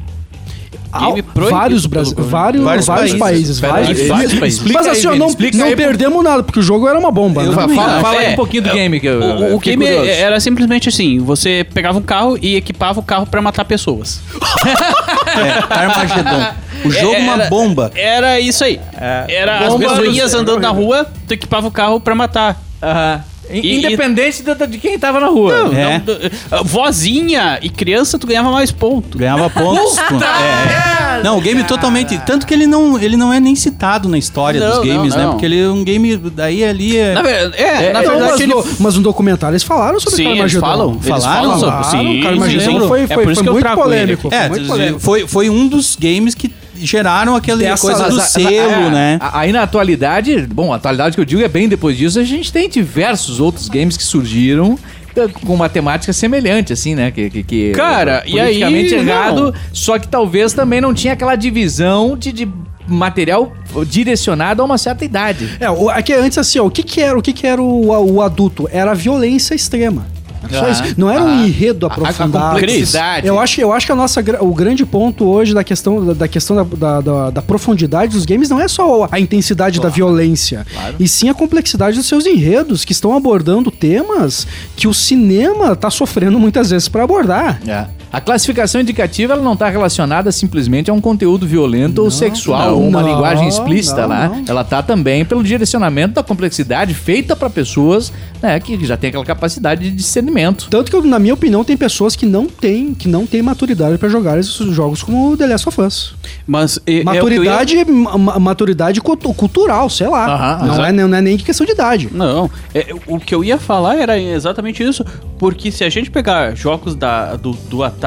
Game 1.00 1.22
proibido 1.22 1.56
vários, 1.56 1.86
vários, 1.86 2.14
Vários 2.14 2.86
vários, 2.86 2.86
países. 2.88 3.20
países, 3.20 3.60
vários, 3.60 4.00
aí, 4.02 4.08
vários 4.08 4.34
países. 4.40 4.58
Explica 4.60 4.80
Mas 4.80 4.88
aí, 4.88 4.92
assim, 4.94 5.08
Vini, 5.08 5.20
não, 5.20 5.28
explica 5.28 5.58
não 5.58 5.66
aí, 5.68 5.76
perdemos 5.76 6.24
nada, 6.24 6.44
porque 6.44 6.60
o 6.60 6.64
jogo 6.64 6.88
era 6.88 6.98
uma 7.00 7.12
bomba. 7.12 7.44
Eu 7.44 7.52
né? 7.54 7.76
Fala, 7.76 8.00
fala 8.02 8.20
aí 8.20 8.26
É, 8.28 8.30
um 8.30 8.36
pouquinho 8.36 8.64
do 8.64 8.70
game 8.72 9.00
que 9.00 9.08
eu, 9.08 9.20
O, 9.22 9.56
o 9.56 9.60
game 9.60 9.86
curioso. 9.86 10.10
era 10.10 10.40
simplesmente 10.40 10.90
assim: 10.90 11.20
você 11.20 11.66
pegava 11.74 11.98
um 11.98 12.02
carro 12.02 12.38
e 12.42 12.56
equipava 12.56 13.00
o 13.00 13.04
carro 13.04 13.26
pra 13.26 13.42
matar 13.42 13.66
pessoas. 13.66 14.22
É, 15.36 15.74
Armagedon. 15.74 16.54
O 16.86 16.92
jogo 16.92 17.14
é 17.16 17.18
uma 17.20 17.34
Era- 17.34 17.50
bomba. 17.50 17.92
Era 17.96 18.40
isso 18.40 18.64
aí. 18.64 18.80
Era 19.28 19.68
as 19.68 19.74
pessoas 19.76 20.32
do- 20.32 20.38
andando 20.38 20.60
na 20.62 20.70
rua, 20.70 21.08
tu 21.28 21.34
equipava 21.34 21.68
o 21.68 21.72
carro 21.72 22.00
pra 22.00 22.16
matar. 22.16 22.62
Aham. 22.82 23.16
In- 23.18 23.35
E- 23.50 23.78
Independente 23.78 24.44
de, 24.44 24.68
de 24.68 24.78
quem 24.78 24.98
tava 24.98 25.20
na 25.20 25.28
rua. 25.28 25.54
É. 25.74 25.98
Não, 25.98 26.00
do- 26.06 26.66
vozinha 26.66 27.60
e 27.62 27.70
criança, 27.70 28.18
tu 28.18 28.26
ganhava 28.28 28.52
mais 28.52 28.72
ponto. 28.72 29.18
Ganhava 29.18 29.50
pontos. 29.50 29.98
com- 30.00 30.16
é. 30.18 31.22
Não, 31.24 31.38
o 31.38 31.42
game 31.42 31.64
totalmente. 31.64 32.18
Tanto 32.26 32.46
que 32.46 32.54
ele 32.54 32.68
não, 32.68 33.00
ele 33.00 33.16
não 33.16 33.32
é 33.32 33.40
nem 33.40 33.56
citado 33.56 34.10
na 34.10 34.18
história 34.18 34.60
Não, 34.60 34.68
dos 34.68 34.78
não, 34.78 34.86
games, 34.86 35.16
né? 35.16 35.24
não. 35.24 35.32
Porque 35.32 35.46
ele 35.46 35.62
é 35.62 35.70
um 35.70 35.84
game. 35.84 36.18
Daí 36.18 36.64
ali 36.64 36.98
é. 36.98 37.14
Na, 37.14 37.22
ver- 37.22 37.54
é, 37.56 37.94
na 37.94 38.02
Não, 38.02 38.10
verdade, 38.10 38.32
mas, 38.32 38.40
ele. 38.42 38.54
no, 38.54 38.66
mas 38.80 38.96
no 38.96 39.02
documentário 39.04 39.54
eles 39.54 39.64
falaram 39.64 40.00
sobre 40.00 40.16
Sim, 40.18 40.24
o 40.28 40.30
eles 40.32 40.54
Carmageddon. 40.54 40.66
falam. 40.66 40.92
Eles 40.92 41.08
Falaram? 41.26 41.60
sobre. 41.60 41.84
Sim, 41.86 42.20
o 42.20 42.24
Carmageddon 42.24 42.60
sim, 42.66 42.80
sim. 42.82 42.88
foi, 42.88 43.02
É 43.04 43.08
foi, 43.08 43.24
por 43.24 43.32
isso 43.32 43.36
foi 43.36 43.44
que 43.44 43.50
eu 43.50 43.54
muito 43.54 43.64
trago 43.64 43.82
ele. 43.94 44.18
polêmico. 44.18 44.28
É, 44.34 44.40
foi 44.40 44.50
muito 44.50 44.68
polêmico. 44.68 45.00
foi, 45.00 45.28
foi 45.28 45.50
um 45.50 45.68
dos 45.68 45.96
games 45.96 46.36
que 46.36 46.52
geraram 46.86 47.36
aquela 47.36 47.60
Dessa- 47.60 47.82
coisa 47.82 48.10
do 48.10 48.20
selo, 48.22 48.88
é, 48.88 48.90
né? 48.92 49.20
Aí 49.22 49.52
na 49.52 49.64
atualidade, 49.64 50.42
bom, 50.48 50.72
a 50.72 50.76
atualidade 50.78 51.16
que 51.16 51.22
eu 51.22 51.26
digo 51.26 51.42
é 51.42 51.48
bem 51.48 51.68
depois 51.68 51.98
disso, 51.98 52.20
a 52.20 52.24
gente 52.24 52.52
tem 52.52 52.70
diversos 52.70 53.40
outros 53.40 53.68
games 53.70 53.98
que 53.98 54.04
surgiram 54.04 54.78
eh, 55.16 55.28
com 55.46 55.54
uma 55.54 55.70
temática 55.70 56.12
semelhante, 56.14 56.74
assim, 56.74 56.96
né? 56.96 57.12
Que, 57.12 57.30
que, 57.30 57.44
que 57.44 57.72
Cara, 57.72 58.24
eh, 58.26 58.32
e 58.32 58.40
aí, 58.40 58.94
errado, 58.94 59.52
não. 59.52 59.54
só 59.74 59.98
que 60.00 60.08
talvez 60.08 60.54
também 60.54 60.80
não 60.82 60.94
tinha 60.94 61.14
aquela 61.14 61.36
divisão 61.36 62.16
de, 62.18 62.32
de 62.32 62.48
material 62.88 63.52
direcionado 63.88 64.62
a 64.62 64.66
uma 64.66 64.78
certa 64.78 65.04
idade. 65.04 65.50
É, 65.60 65.70
o- 65.70 65.90
aqui 65.90 66.14
antes 66.14 66.38
assim, 66.38 66.60
ó, 66.60 66.66
o 66.66 66.70
que 66.72 66.84
que 66.84 67.02
era, 67.02 67.18
o 67.18 67.22
que 67.22 67.34
que 67.34 67.48
era 67.48 67.62
o, 67.62 67.88
o 68.14 68.22
adulto? 68.22 68.70
Era 68.72 68.92
a 68.92 68.94
violência 68.94 69.56
extrema. 69.56 70.06
Isso. 70.50 70.94
Não 70.98 71.10
era 71.10 71.24
um 71.24 71.46
enredo 71.46 71.86
A- 71.86 71.90
a 71.90 71.92
aprofundado. 71.94 72.56
complexidade. 72.60 73.28
Eu 73.28 73.40
acho, 73.40 73.60
eu 73.62 73.72
acho 73.74 73.86
que 73.86 73.92
a 73.92 73.96
nossa, 73.96 74.24
o 74.42 74.54
grande 74.54 74.86
ponto 74.86 75.26
hoje 75.26 75.54
da 75.54 75.64
questão, 75.64 76.06
da, 76.06 76.14
da 76.14 76.28
questão 76.28 76.56
da, 76.56 76.64
da, 76.64 77.02
da- 77.02 77.30
da 77.30 77.42
profundidade 77.42 78.14
dos 78.14 78.26
games 78.26 78.50
não 78.50 78.60
é 78.60 78.68
só 78.68 79.08
a 79.12 79.20
intensidade 79.20 79.80
da 79.80 79.90
violência, 79.90 80.66
e 81.00 81.08
sim 81.08 81.30
a 81.30 81.34
complexidade 81.34 81.98
dos 81.98 82.06
seus 82.08 82.26
enredos, 82.26 82.86
que 82.86 82.92
estão 82.92 83.16
abordando 83.16 83.70
temas 83.72 84.48
que 84.76 84.88
o 84.88 84.94
cinema 84.94 85.76
tá 85.76 85.90
sofrendo 85.90 86.40
muitas 86.40 86.70
vezes 86.70 86.88
para 86.88 87.04
abordar. 87.04 87.60
É. 87.68 87.88
A 88.16 88.22
classificação 88.22 88.80
indicativa 88.80 89.34
ela 89.34 89.42
não 89.42 89.52
está 89.52 89.68
relacionada 89.68 90.32
simplesmente 90.32 90.90
a 90.90 90.94
um 90.94 91.02
conteúdo 91.02 91.46
violento 91.46 92.02
ou 92.02 92.10
sexual, 92.10 92.68
não, 92.72 92.76
ou 92.78 92.88
uma 92.88 93.02
não, 93.02 93.10
linguagem 93.10 93.46
explícita 93.46 94.04
não, 94.04 94.08
lá. 94.08 94.30
não. 94.30 94.44
Ela 94.48 94.64
tá 94.64 94.82
também 94.82 95.26
pelo 95.26 95.44
direcionamento 95.44 96.14
da 96.14 96.24
complexidade 96.24 96.94
feita 96.94 97.36
para 97.36 97.50
pessoas 97.50 98.14
né, 98.42 98.58
que 98.62 98.86
já 98.86 98.96
têm 98.96 99.10
aquela 99.10 99.26
capacidade 99.26 99.84
de 99.84 99.92
discernimento. 99.92 100.68
Tanto 100.70 100.90
que, 100.90 101.06
na 101.06 101.20
minha 101.20 101.34
opinião, 101.34 101.62
tem 101.66 101.76
pessoas 101.76 102.16
que 102.16 102.26
não 102.26 102.46
têm, 102.46 102.94
que 102.94 103.10
não 103.10 103.26
têm 103.28 103.42
maturidade 103.42 103.98
para 103.98 104.08
jogar 104.08 104.40
esses 104.40 104.56
jogos 104.74 105.04
como 105.04 105.32
o 105.32 105.36
The 105.36 105.48
Last 105.48 105.68
of 105.68 105.82
Us. 105.82 106.14
Mas 106.48 106.80
é- 106.88 107.00
é 107.00 107.02
o 107.02 107.04
que 107.04 107.18
eu 107.18 107.44
ia- 107.44 107.52
Maturidade, 107.52 107.86
ma- 107.92 108.40
maturidade 108.40 109.02
cultu- 109.02 109.34
cultural, 109.34 109.90
sei 109.90 110.08
lá. 110.08 110.26
Aham, 110.26 110.66
não, 110.68 110.86
é, 110.86 110.92
não 110.94 111.18
é 111.18 111.22
nem 111.22 111.36
questão 111.36 111.66
de 111.66 111.74
idade. 111.74 112.08
Não, 112.14 112.50
é, 112.74 112.96
o 113.08 113.20
que 113.20 113.36
eu 113.36 113.44
ia 113.44 113.58
falar 113.58 113.98
era 113.98 114.18
exatamente 114.18 114.82
isso, 114.82 115.04
porque 115.38 115.70
se 115.70 115.84
a 115.84 115.90
gente 115.90 116.10
pegar 116.10 116.56
jogos 116.56 116.96
da, 116.96 117.36
do, 117.36 117.52
do 117.52 117.84
Atari, 117.84 118.05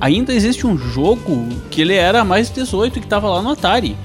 ainda 0.00 0.32
existe 0.32 0.66
um 0.66 0.76
jogo 0.78 1.48
que 1.70 1.80
ele 1.80 1.94
era 1.94 2.24
mais 2.24 2.50
18 2.50 3.00
que 3.00 3.06
tava 3.06 3.28
lá 3.28 3.42
no 3.42 3.50
Atari. 3.50 3.96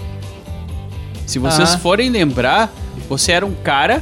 Se 1.28 1.38
vocês 1.40 1.74
Ah. 1.74 1.78
forem 1.78 2.10
lembrar, 2.10 2.74
você 3.08 3.32
era 3.34 3.46
um 3.46 3.54
cara 3.54 4.02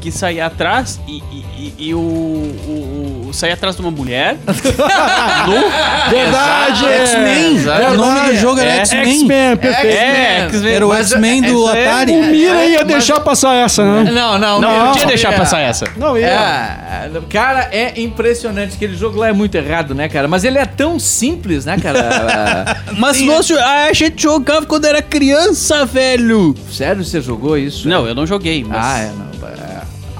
que 0.00 0.10
saía 0.12 0.46
atrás 0.46 1.00
e, 1.06 1.18
e- 1.32 1.44
e- 1.58 1.74
e 1.88 1.94
o, 1.94 1.98
o, 1.98 3.26
o- 3.28 3.34
saía 3.34 3.54
atrás 3.54 3.74
de 3.76 3.82
uma 3.82 3.90
mulher. 3.90 4.36
nu. 4.46 6.10
Verdade! 6.10 6.84
X-Men. 6.86 7.56
Exato. 7.56 7.92
O 7.92 7.96
nome 7.96 8.20
do 8.30 8.36
jogo 8.36 8.60
era 8.60 8.70
É, 8.70 8.76
X-Men. 8.78 9.12
X-Men, 9.20 9.56
perfeito. 9.56 9.96
É, 9.96 10.38
X-Men. 10.46 10.72
Era 10.74 10.86
o 10.86 10.94
X-Men 10.94 11.42
do 11.42 11.68
é- 11.70 11.86
Atari. 11.88 12.12
O 12.12 12.24
Mira 12.26 12.64
ia 12.64 12.84
deixar 12.84 13.20
passar 13.20 13.54
essa, 13.56 13.84
né? 13.84 14.10
Não, 14.10 14.38
não, 14.38 14.60
Não, 14.60 14.70
eu 14.76 14.84
não 14.86 14.92
tinha 14.92 15.06
deixar 15.06 15.32
passar 15.36 15.60
essa. 15.60 15.86
Não 15.96 16.16
ia. 16.16 16.26
É, 16.26 17.10
cara, 17.28 17.68
é 17.72 18.00
impressionante. 18.00 18.74
Aquele 18.76 18.96
jogo 18.96 19.18
lá 19.18 19.28
é 19.28 19.32
muito 19.32 19.54
errado, 19.56 19.94
né, 19.94 20.08
cara? 20.08 20.28
Mas 20.28 20.44
ele 20.44 20.58
é 20.58 20.66
tão 20.66 20.98
simples, 20.98 21.64
né, 21.64 21.76
cara? 21.82 22.76
Mas 22.98 23.20
nós, 23.22 23.50
a 23.50 23.92
gente 23.92 24.22
jogava 24.22 24.64
quando 24.66 24.84
era 24.86 25.02
criança, 25.02 25.84
velho. 25.84 26.54
Sério, 26.70 27.04
você 27.04 27.20
jogou 27.20 27.56
isso? 27.58 27.88
Não, 27.88 28.06
eu 28.06 28.14
não 28.14 28.26
joguei, 28.26 28.64
mas... 28.64 28.78
Ah, 28.84 28.98
é, 28.98 29.06
não. 29.16 29.28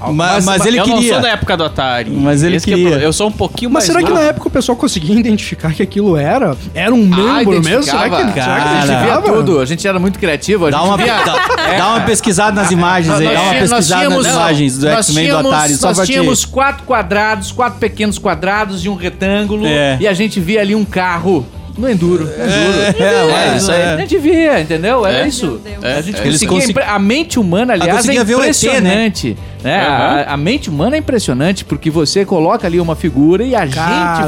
É. 0.07 0.11
Mas, 0.11 0.45
mas 0.45 0.65
ele 0.65 0.79
eu 0.79 0.87
não 0.87 0.95
queria. 0.97 1.13
sou 1.13 1.21
da 1.21 1.29
época 1.29 1.57
do 1.57 1.63
Atari. 1.63 2.09
Mas 2.11 2.43
ele 2.43 2.55
Esse 2.57 2.65
que 2.65 2.71
é 2.71 2.75
queria. 2.75 2.89
problema. 2.89 3.07
eu 3.07 3.13
sou 3.13 3.27
um 3.27 3.31
pouquinho 3.31 3.69
Mas 3.71 3.83
mais 3.83 3.85
será 3.87 3.99
que 3.99 4.09
novo. 4.09 4.21
na 4.21 4.27
época 4.29 4.47
o 4.47 4.51
pessoal 4.51 4.75
conseguia 4.77 5.17
identificar 5.19 5.73
que 5.73 5.81
aquilo 5.83 6.15
era? 6.17 6.55
Era 6.73 6.93
um 6.93 7.09
Ah, 7.13 7.37
membro 7.37 7.61
mesmo? 7.63 7.83
Será 7.83 8.01
que, 8.09 8.15
identificava. 8.15 8.23
será 8.23 8.29
que 8.29 8.39
Cara, 8.39 8.53
A 8.53 8.65
gente 8.81 8.87
via 8.87 8.95
identificava? 8.95 9.21
tudo, 9.37 9.59
a 9.59 9.65
gente 9.65 9.87
era 9.87 9.99
muito 9.99 10.19
criativo. 10.19 10.65
A 10.67 10.69
Dá 10.69 10.83
uma, 10.83 10.97
via... 10.97 11.23
dá, 11.23 11.35
dá 11.77 11.87
uma 11.89 12.01
pesquisada 12.01 12.61
nas 12.61 12.71
imagens 12.71 13.13
aí. 13.15 13.25
Nós 13.25 13.33
Dá 13.35 13.41
uma 13.41 13.53
pesquisada 13.53 14.01
tínhamos- 14.05 14.25
nas 14.25 14.35
imagens 14.35 14.77
do 14.77 14.87
X-Men 14.89 15.27
do 15.29 15.37
Atari. 15.49 15.75
Só 15.75 15.87
Nós 15.93 16.07
tínhamos 16.07 16.45
quatro 16.45 16.83
quadrados, 16.85 17.51
quatro 17.51 17.79
pequenos 17.79 18.17
quadrados 18.17 18.85
e 18.85 18.89
um 18.89 18.95
retângulo. 18.95 19.65
É. 19.65 19.97
E 19.99 20.07
a 20.07 20.13
gente 20.13 20.39
via 20.39 20.61
ali 20.61 20.75
um 20.75 20.85
carro 20.85 21.45
no 21.79 21.89
Enduro. 21.89 22.25
No 22.25 22.31
Enduro. 22.31 23.31
É, 23.33 23.57
isso 23.57 23.71
aí. 23.71 23.81
é. 23.81 23.93
A 23.93 23.97
gente 23.97 24.17
via, 24.17 24.59
entendeu? 24.61 25.05
Era 25.05 25.23
É. 25.23 25.27
isso. 25.27 25.59
A 25.81 26.01
gente 26.01 26.19
É. 26.19 26.23
Conseguia 26.23 26.47
consegui- 26.47 26.71
impre- 26.71 26.83
A 26.83 26.99
mente 26.99 27.39
humana, 27.39 27.73
aliás, 27.73 28.07
é 28.07 28.11
ver 28.23 28.25
né? 28.25 28.33
impressionante. 28.33 29.37
né? 29.63 29.79
A, 29.81 30.33
a 30.33 30.37
mente 30.37 30.69
humana 30.69 30.95
é 30.95 30.99
impressionante 30.99 31.65
porque 31.65 31.89
você 31.89 32.23
coloca 32.25 32.65
ali 32.65 32.79
uma 32.79 32.95
figura 32.95 33.43
e 33.43 33.55
a 33.55 33.65
gente 33.65 33.75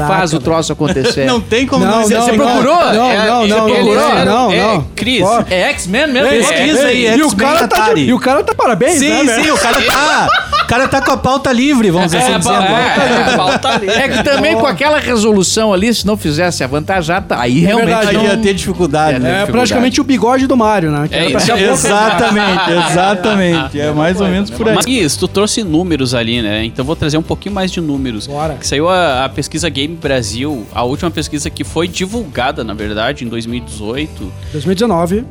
faz 0.06 0.32
o 0.34 0.38
troço 0.40 0.72
acontecer. 0.72 1.24
Não 1.32 1.40
tem 1.40 1.66
como 1.66 1.84
Não, 1.84 1.90
não, 2.02 2.08
não, 2.08 2.26
ser 2.26 2.32
não, 2.36 2.46
procurou? 2.46 2.92
Não, 2.92 3.10
É, 3.10 3.26
não, 3.26 3.40
você 3.42 3.48
não, 3.48 3.66
procurou? 3.66 3.94
não, 3.94 4.24
não, 4.24 4.52
É, 4.52 4.56
não. 4.62 4.86
Cris, 4.94 5.24
É 5.50 5.60
X-Men 5.70 6.06
mesmo? 6.08 6.28
Pesquisa 6.28 6.86
aí, 6.86 7.06
E 7.06 7.22
o 7.22 7.24
X-Men 7.26 7.46
cara 7.48 7.68
tá 7.68 7.92
e 7.96 8.12
o 8.12 8.18
cara 8.18 8.42
tá 8.44 8.54
parabéns, 8.54 8.98
Sim, 8.98 9.22
né, 9.24 9.42
sim, 9.42 9.50
o 9.50 9.56
cara 9.58 9.80
tá. 9.86 10.28
O 10.62 10.66
cara 10.66 10.88
tá 10.88 11.02
com 11.02 11.10
a 11.10 11.16
pauta 11.16 11.52
livre, 11.52 11.90
vamos 11.90 12.14
assim 12.14 12.32
É, 12.32 12.38
dizer. 12.38 12.50
é, 12.50 13.68
ali. 13.74 13.88
É 13.88 14.08
que 14.08 14.22
também 14.24 14.54
com 14.56 14.66
aquela 14.66 14.98
resolução 14.98 15.72
ali, 15.72 15.92
se 15.94 16.06
não 16.06 16.16
fizesse 16.16 16.62
avantajar, 16.64 17.22
tá- 17.22 17.40
aí 17.40 17.60
realmente 17.60 17.86
verdade, 17.86 18.08
Aí 18.08 18.16
não... 18.16 18.24
ia 18.24 18.36
ter 18.38 18.54
dificuldade. 18.54 19.16
É, 19.16 19.18
né? 19.18 19.28
É 19.28 19.32
dificuldade. 19.32 19.52
praticamente 19.52 20.00
o 20.00 20.04
bigode 20.04 20.46
do 20.46 20.56
Mario, 20.56 20.90
né? 20.90 21.08
Que 21.08 21.14
É 21.14 21.30
isso, 21.30 21.52
a. 21.52 21.60
Exatamente, 21.60 22.70
exatamente. 22.90 23.80
É 23.80 23.92
mais 23.92 24.20
ou 24.20 24.28
menos 24.28 24.50
por 24.50 24.68
aí. 24.68 24.74
Mas 24.74 25.16
tu 25.16 25.28
trouxe 25.28 25.62
números 25.62 26.14
ali, 26.14 26.40
né? 26.42 26.64
Então 26.64 26.84
vou 26.84 26.96
trazer 26.96 27.16
um 27.18 27.22
pouquinho 27.22 27.54
mais 27.54 27.70
de 27.70 27.80
números. 27.80 28.26
Bora. 28.26 28.54
Que 28.54 28.66
saiu 28.66 28.88
a, 28.88 29.24
a 29.24 29.28
pesquisa 29.28 29.68
Game 29.68 29.96
Brasil, 29.96 30.66
a 30.74 30.82
última 30.84 31.10
pesquisa 31.10 31.50
que 31.50 31.64
foi 31.64 31.86
divulgada, 31.88 32.62
na 32.64 32.74
verdade, 32.74 33.24
em 33.24 33.28
2018. 33.28 34.32
2019. 34.52 35.24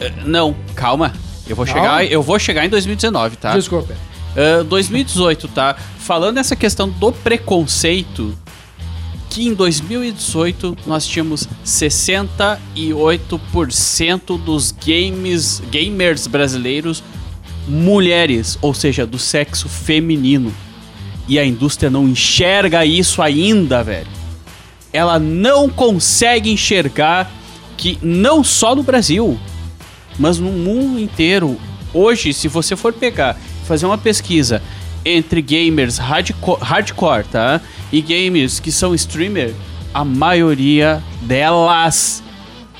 Eh, 0.00 0.10
Não, 0.24 0.54
calma. 0.74 1.12
Eu 1.48 1.56
vou 1.56 1.66
Calma. 1.66 1.80
chegar, 1.82 2.04
eu 2.04 2.22
vou 2.22 2.38
chegar 2.38 2.64
em 2.64 2.68
2019, 2.68 3.36
tá? 3.36 3.52
Desculpa. 3.54 3.94
Ah, 4.36 4.62
2018, 4.62 5.48
tá? 5.48 5.74
Falando 5.98 6.38
essa 6.38 6.54
questão 6.56 6.88
do 6.88 7.12
preconceito, 7.12 8.34
que 9.30 9.48
em 9.48 9.54
2018 9.54 10.76
nós 10.86 11.06
tínhamos 11.06 11.48
68% 11.64 14.38
dos 14.38 14.72
games, 14.72 15.62
gamers 15.70 16.26
brasileiros 16.26 17.02
mulheres, 17.66 18.58
ou 18.60 18.74
seja, 18.74 19.06
do 19.06 19.18
sexo 19.18 19.68
feminino. 19.68 20.52
E 21.28 21.38
a 21.38 21.46
indústria 21.46 21.88
não 21.88 22.08
enxerga 22.08 22.84
isso 22.84 23.22
ainda, 23.22 23.80
velho. 23.82 24.08
ela 24.92 25.18
não 25.18 25.70
consegue 25.70 26.50
enxergar 26.50 27.30
que 27.78 27.98
não 28.02 28.44
só 28.44 28.74
no 28.74 28.82
Brasil, 28.82 29.40
mas 30.18 30.38
no 30.38 30.52
mundo 30.52 31.00
inteiro, 31.00 31.58
hoje, 31.94 32.34
se 32.34 32.48
você 32.48 32.76
for 32.76 32.92
pegar, 32.92 33.38
fazer 33.64 33.86
uma 33.86 33.98
pesquisa 33.98 34.62
entre 35.04 35.42
gamers 35.42 35.98
hardcore, 35.98 37.24
tá? 37.30 37.60
E 37.92 38.00
gamers 38.00 38.60
que 38.60 38.70
são 38.70 38.94
streamer, 38.94 39.52
a 39.92 40.04
maioria 40.04 41.02
delas. 41.22 42.22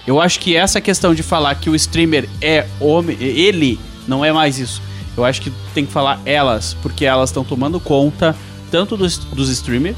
Eu 0.07 0.21
acho 0.21 0.41
que 0.41 0.57
essa 0.57 0.81
questão 0.81 1.15
de 1.15 1.23
falar 1.23 1.55
que 1.57 1.71
o 1.71 1.75
streamer 1.75 2.29
é 2.41 2.67
homem, 2.81 3.17
ele 3.21 3.79
não 4.07 4.25
é 4.25 4.33
mais 4.33 4.59
isso. 4.59 4.83
Eu 5.17 5.25
acho 5.25 5.43
que 5.43 5.53
tem 5.75 5.85
que 5.85 5.93
falar 5.93 6.21
elas, 6.25 6.75
porque 6.83 7.05
elas 7.05 7.31
estão 7.31 7.45
tomando 7.45 7.79
conta 7.79 8.35
tanto 8.71 8.97
dos, 8.97 9.19
dos 9.19 9.51
streamers 9.51 9.97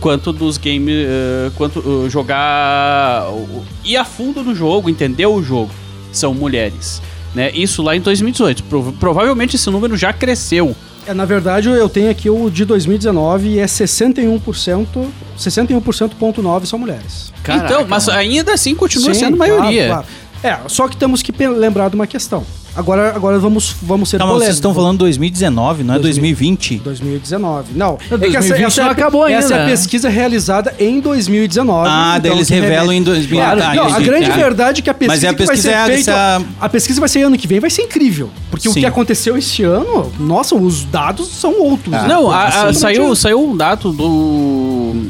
quanto 0.00 0.32
dos 0.32 0.56
games, 0.56 1.06
uh, 1.06 1.50
quanto 1.56 1.80
uh, 1.80 2.08
jogar 2.08 3.28
uh, 3.30 3.64
a 3.98 4.04
fundo 4.04 4.42
no 4.42 4.54
jogo, 4.54 4.88
entender 4.88 5.26
o 5.26 5.42
jogo. 5.42 5.70
São 6.12 6.32
mulheres, 6.32 7.02
né? 7.34 7.50
Isso 7.52 7.82
lá 7.82 7.96
em 7.96 8.00
2018. 8.00 8.64
Prov 8.64 8.92
provavelmente 8.92 9.56
esse 9.56 9.70
número 9.70 9.96
já 9.96 10.12
cresceu. 10.12 10.74
É, 11.06 11.14
na 11.14 11.24
verdade, 11.24 11.68
eu 11.68 11.88
tenho 11.88 12.10
aqui 12.10 12.28
o 12.28 12.50
de 12.50 12.66
2019 12.66 13.48
e 13.48 13.58
é 13.58 13.64
61%, 13.64 15.06
61,9% 15.38 16.66
são 16.66 16.78
mulheres. 16.78 17.32
Caraca, 17.42 17.64
então, 17.64 17.86
mas 17.88 18.08
ainda 18.10 18.52
assim 18.52 18.74
continua 18.74 19.14
Sim, 19.14 19.20
sendo 19.20 19.36
claro, 19.38 19.58
maioria. 19.58 19.86
claro. 19.86 20.06
É, 20.42 20.56
só 20.68 20.86
que 20.88 20.96
temos 20.96 21.22
que 21.22 21.32
lembrar 21.46 21.88
de 21.90 21.94
uma 21.96 22.06
questão. 22.06 22.44
Agora, 22.76 23.12
agora 23.16 23.40
vamos, 23.40 23.74
vamos 23.82 24.08
ser 24.08 24.18
Tá, 24.18 24.24
mas 24.24 24.34
vocês 24.34 24.38
polêmicos. 24.38 24.56
estão 24.58 24.74
falando 24.74 24.98
2019, 24.98 25.82
não 25.82 25.94
é 25.94 25.98
2020? 25.98 26.76
2019. 26.78 27.72
Não, 27.74 27.98
Não, 28.08 28.18
2020 28.18 28.78
é 28.78 28.82
não 28.82 28.88
a- 28.88 28.92
acabou 28.92 29.26
essa 29.26 29.34
é 29.34 29.42
ainda, 29.42 29.54
a 29.56 29.58
né? 29.66 29.70
pesquisa 29.72 30.08
realizada 30.08 30.72
em 30.78 31.00
2019. 31.00 31.88
Ah, 31.90 32.18
daí 32.22 32.30
eles 32.30 32.48
revelam 32.48 32.70
revela- 32.70 32.94
em 32.94 33.02
2000. 33.02 33.40
Claro, 33.40 33.62
Ah, 33.64 33.74
não, 33.74 33.94
a 33.94 33.98
grande 33.98 34.30
verdade 34.30 34.78
é 34.80 34.82
que 34.84 34.90
a 34.90 34.94
pesquisa, 34.94 35.12
Mas 35.12 35.24
é 35.24 35.28
a 35.28 35.32
que 35.34 35.38
vai 35.44 35.56
pesquisa 35.56 35.68
ser 35.72 35.74
é 35.76 35.86
feita, 35.86 36.10
essa- 36.12 36.42
a 36.60 36.68
pesquisa 36.68 37.00
vai 37.00 37.08
ser 37.08 37.22
ano 37.22 37.36
que 37.36 37.48
vem, 37.48 37.58
vai 37.58 37.70
ser 37.70 37.82
incrível, 37.82 38.30
porque 38.48 38.68
o 38.68 38.72
Sim. 38.72 38.80
que 38.80 38.86
aconteceu 38.86 39.36
este 39.36 39.64
ano, 39.64 40.12
nossa, 40.20 40.54
os 40.54 40.84
dados 40.84 41.26
são 41.28 41.60
outros. 41.60 41.92
Ah. 41.92 42.02
né? 42.02 42.08
Não, 42.08 42.30
a- 42.30 42.36
a- 42.44 42.68
Assim, 42.68 42.78
saiu, 42.78 43.12
saiu 43.16 43.42
um 43.44 43.56
dado 43.56 43.90
do. 43.92 44.57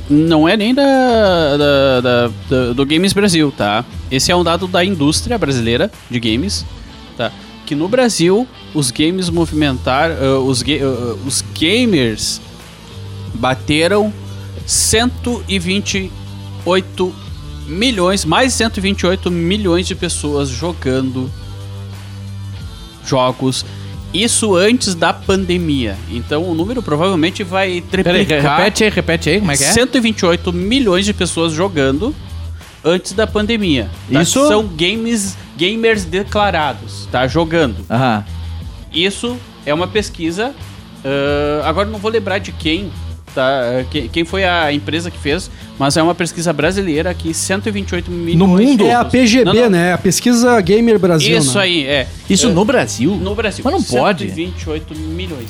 Não 0.08 0.48
é 0.48 0.56
nem 0.56 0.74
da, 0.74 0.82
da- 1.56 2.00
da- 2.00 2.30
da- 2.48 2.72
do 2.72 2.86
Games 2.86 3.12
Brasil, 3.12 3.52
tá? 3.56 3.84
Esse 4.10 4.30
é 4.32 4.36
um 4.36 4.42
dado 4.44 4.66
da 4.66 4.84
indústria 4.84 5.36
brasileira 5.38 5.90
de 6.10 6.18
games, 6.20 6.64
tá? 7.16 7.30
Que 7.66 7.74
no 7.74 7.88
Brasil 7.88 8.46
os 8.74 8.90
games 8.90 9.28
movimentaram. 9.30 10.14
ah, 10.20 10.38
os, 10.40 10.62
ga- 10.62 10.78
ah, 10.82 11.16
os 11.26 11.42
gamers 11.58 12.40
bateram 13.34 14.12
128 14.66 17.14
milhões, 17.66 18.24
mais 18.24 18.52
de 18.52 18.58
128 18.58 19.30
milhões 19.30 19.86
de 19.86 19.94
pessoas 19.94 20.48
jogando 20.48 21.30
jogos. 23.06 23.64
Isso 24.12 24.54
antes 24.56 24.94
da 24.94 25.12
pandemia. 25.12 25.96
Então 26.10 26.42
o 26.44 26.54
número 26.54 26.82
provavelmente 26.82 27.44
vai 27.44 27.82
Peraí, 27.90 28.24
triplicar. 28.24 28.56
repete 28.58 28.84
aí, 28.84 28.90
repete 28.90 29.30
aí, 29.30 29.38
como 29.38 29.52
é 29.52 29.56
que 29.56 29.64
é? 29.64 29.72
128 29.72 30.52
milhões 30.52 31.04
de 31.04 31.12
pessoas 31.12 31.52
jogando 31.52 32.14
antes 32.84 33.12
da 33.12 33.26
pandemia. 33.26 33.90
tá? 34.10 34.22
Isso- 34.22 34.46
são 34.48 34.66
games, 34.66 35.36
gamers 35.56 36.04
declarados, 36.04 37.06
tá? 37.12 37.26
Jogando. 37.26 37.84
Aham. 37.90 38.24
Isso 38.92 39.36
é 39.66 39.74
uma 39.74 39.86
pesquisa. 39.86 40.54
ah, 41.04 41.68
agora 41.68 41.88
não 41.88 41.98
vou 41.98 42.10
lembrar 42.10 42.38
de 42.38 42.50
quem, 42.52 42.90
tá? 43.38 43.84
Que- 43.90 44.08
Quem 44.08 44.24
foi 44.24 44.44
a 44.44 44.72
empresa 44.72 45.10
que 45.10 45.18
fez, 45.18 45.50
mas 45.78 45.96
é 45.96 46.02
uma 46.02 46.14
pesquisa 46.14 46.52
brasileira 46.52 47.14
que 47.14 47.32
128 47.32 48.10
milhões. 48.10 48.48
mundo? 48.66 48.76
de 48.78 48.84
É 48.90 48.94
a 48.94 49.04
PGB, 49.04 49.44
Não, 49.44 49.54
não. 49.54 49.70
né? 49.70 49.92
A 49.92 49.98
Pesquisa 49.98 50.60
Gamer 50.60 50.98
Brasil. 50.98 51.38
Isso 51.38 51.56
né? 51.58 51.64
aí, 51.64 51.86
é. 51.86 52.06
Isso 52.28 52.48
É, 52.48 52.50
no 52.52 52.64
Brasil? 52.64 53.10
no 53.14 53.34
Brasil. 53.34 53.62
Mas 53.64 53.72
não 53.74 53.82
pode. 53.82 54.24
128 54.26 54.94
milhões. 54.96 55.48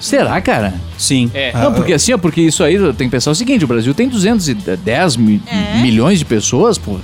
Será, 0.00 0.40
cara? 0.40 0.74
Sim. 0.98 1.30
É. 1.34 1.50
Ah, 1.54 1.64
Não, 1.64 1.72
porque 1.74 1.92
assim, 1.94 2.12
ó, 2.12 2.18
porque 2.18 2.40
isso 2.42 2.62
aí 2.62 2.76
tem 2.92 3.08
que 3.08 3.12
pensar 3.12 3.30
o 3.30 3.34
seguinte, 3.34 3.64
o 3.64 3.68
Brasil 3.68 3.92
tem 3.94 4.08
210 4.08 5.16
mi- 5.16 5.42
É. 5.46 5.80
milhões 5.80 6.18
de 6.18 6.24
pessoas, 6.24 6.76
pô. 6.78 6.98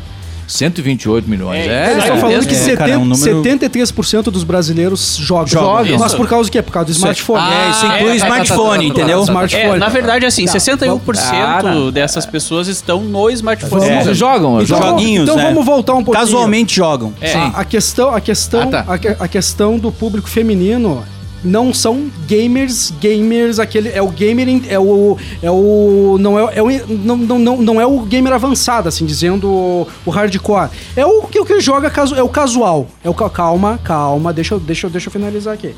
128 0.46 1.28
milhões. 1.28 1.66
É, 1.66 1.70
É, 1.72 1.90
Eles 1.92 2.04
estão 2.04 2.18
falando 2.18 2.46
que 2.46 2.54
É, 2.54 2.58
70, 2.58 2.76
cara, 2.76 2.90
é 2.92 2.98
um 2.98 3.04
número- 3.04 3.42
73% 3.42 4.30
dos 4.30 4.44
brasileiros 4.44 5.16
jogam. 5.20 5.46
Jogam. 5.46 5.98
Mas 5.98 6.08
Isso. 6.08 6.16
por 6.16 6.28
causa 6.28 6.48
do 6.48 6.52
quê? 6.52 6.62
Por 6.62 6.72
causa 6.72 6.86
do 6.86 6.92
smartphone. 6.92 7.40
É, 7.42 7.70
isso 7.70 7.86
Ah, 7.86 7.96
inclui 7.96 8.16
é, 8.16 8.18
tá, 8.18 8.26
tá, 8.26 8.34
tá, 8.36 8.42
smartphone, 8.44 8.88
tá, 8.88 8.94
tá, 8.94 9.00
entendeu? 9.00 9.18
tá, 9.18 9.24
smartphone. 9.24 9.64
É, 9.64 9.76
na 9.78 9.88
verdade, 9.88 10.26
assim, 10.26 10.44
Tá, 10.46 10.52
61% 10.52 11.20
Ah, 11.32 11.62
não. 11.62 11.90
dessas 11.90 12.26
pessoas 12.26 12.68
estão 12.68 13.00
no 13.02 13.30
smartphone. 13.30 13.88
É, 13.88 14.12
jogam, 14.14 14.54
Então, 14.62 14.66
jogam. 14.66 14.88
Joguinhos, 14.90 15.22
então 15.24 15.36
né? 15.36 15.44
vamos 15.44 15.64
voltar 15.64 15.94
um 15.94 16.04
pouquinho. 16.04 16.24
Casualmente 16.24 16.74
jogam. 16.76 17.12
É. 17.20 17.32
A, 17.34 17.46
a 17.60 17.64
questão, 17.64 18.14
a 18.14 18.20
questão, 18.20 18.62
Ah, 18.62 18.66
tá. 18.66 18.84
a, 18.88 18.98
que- 18.98 19.16
a 19.18 19.28
questão 19.28 19.78
do 19.78 19.90
público 19.92 20.28
feminino 20.28 21.04
não 21.44 21.72
são 21.74 22.10
gamers, 22.26 22.92
gamers, 23.00 23.58
aquele 23.58 23.88
é 23.88 24.00
o 24.02 24.08
gamer 24.08 24.48
é 24.68 24.78
o 24.78 25.16
é 25.42 25.50
o 25.50 26.16
não 26.20 26.38
é, 26.38 26.56
é 26.58 26.62
o, 26.62 26.68
não, 26.88 27.16
não, 27.16 27.38
não, 27.38 27.62
não 27.62 27.80
é 27.80 27.86
o 27.86 28.00
gamer 28.00 28.32
avançado, 28.32 28.88
assim 28.88 29.04
dizendo 29.04 29.48
o, 29.48 29.86
o 30.06 30.10
hardcore. 30.10 30.70
É 30.96 31.04
o 31.04 31.22
que 31.22 31.40
o 31.40 31.44
que 31.44 31.60
joga 31.60 31.90
casu, 31.90 32.14
é 32.14 32.22
o 32.22 32.28
casual. 32.28 32.86
É 33.02 33.08
o 33.10 33.14
ca- 33.14 33.30
calma, 33.30 33.78
calma, 33.82 34.32
deixa 34.32 34.58
deixa 34.58 34.88
deixa 34.88 35.08
eu 35.08 35.12
finalizar 35.12 35.54
aqui. 35.54 35.74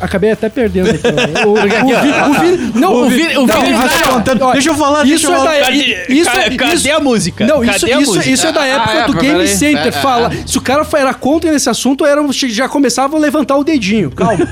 Acabei 0.00 0.30
até 0.32 0.48
perdendo 0.48 0.90
aqui. 0.90 1.02
ó. 1.44 1.46
O, 1.46 1.50
o, 1.50 2.30
o 2.30 2.34
Vini- 2.40 2.72
não, 2.74 2.92
O 2.94 3.08
Vini- 3.08 3.36
o 3.38 3.46
não, 3.46 3.60
Vini 3.60 3.74
assim, 3.76 4.02
tá 4.02 4.08
ó, 4.08 4.12
contando. 4.14 4.42
ó, 4.42 4.52
Deixa 4.52 4.70
eu 4.70 4.74
falar, 4.74 5.06
Isso 5.06 5.26
é 5.26 5.30
da 5.30 5.60
Cadê- 5.66 6.06
isso, 6.08 6.30
ca- 6.30 6.50
cadê 6.56 6.74
isso- 6.74 6.92
a 6.92 7.00
música? 7.00 7.46
Não, 7.46 7.64
isso, 7.64 7.80
Cadê 7.80 7.92
a 7.92 8.00
isso, 8.00 8.10
música? 8.14 8.30
isso 8.30 8.46
é 8.46 8.52
da 8.52 8.64
época 8.66 8.90
Ah, 8.92 8.96
é, 8.98 9.06
do 9.06 9.14
Game 9.14 9.48
Center. 9.48 9.82
pera- 9.84 10.00
Fala, 10.02 10.30
se 10.46 10.58
o 10.58 10.60
cara 10.60 10.86
era 10.94 11.14
contra 11.14 11.50
nesse 11.50 11.68
assunto, 11.70 12.04
era, 12.04 12.20
já 12.48 12.68
começava 12.68 13.16
a 13.16 13.20
levantar 13.20 13.56
o 13.56 13.64
dedinho. 13.64 14.10
Calma. 14.10 14.46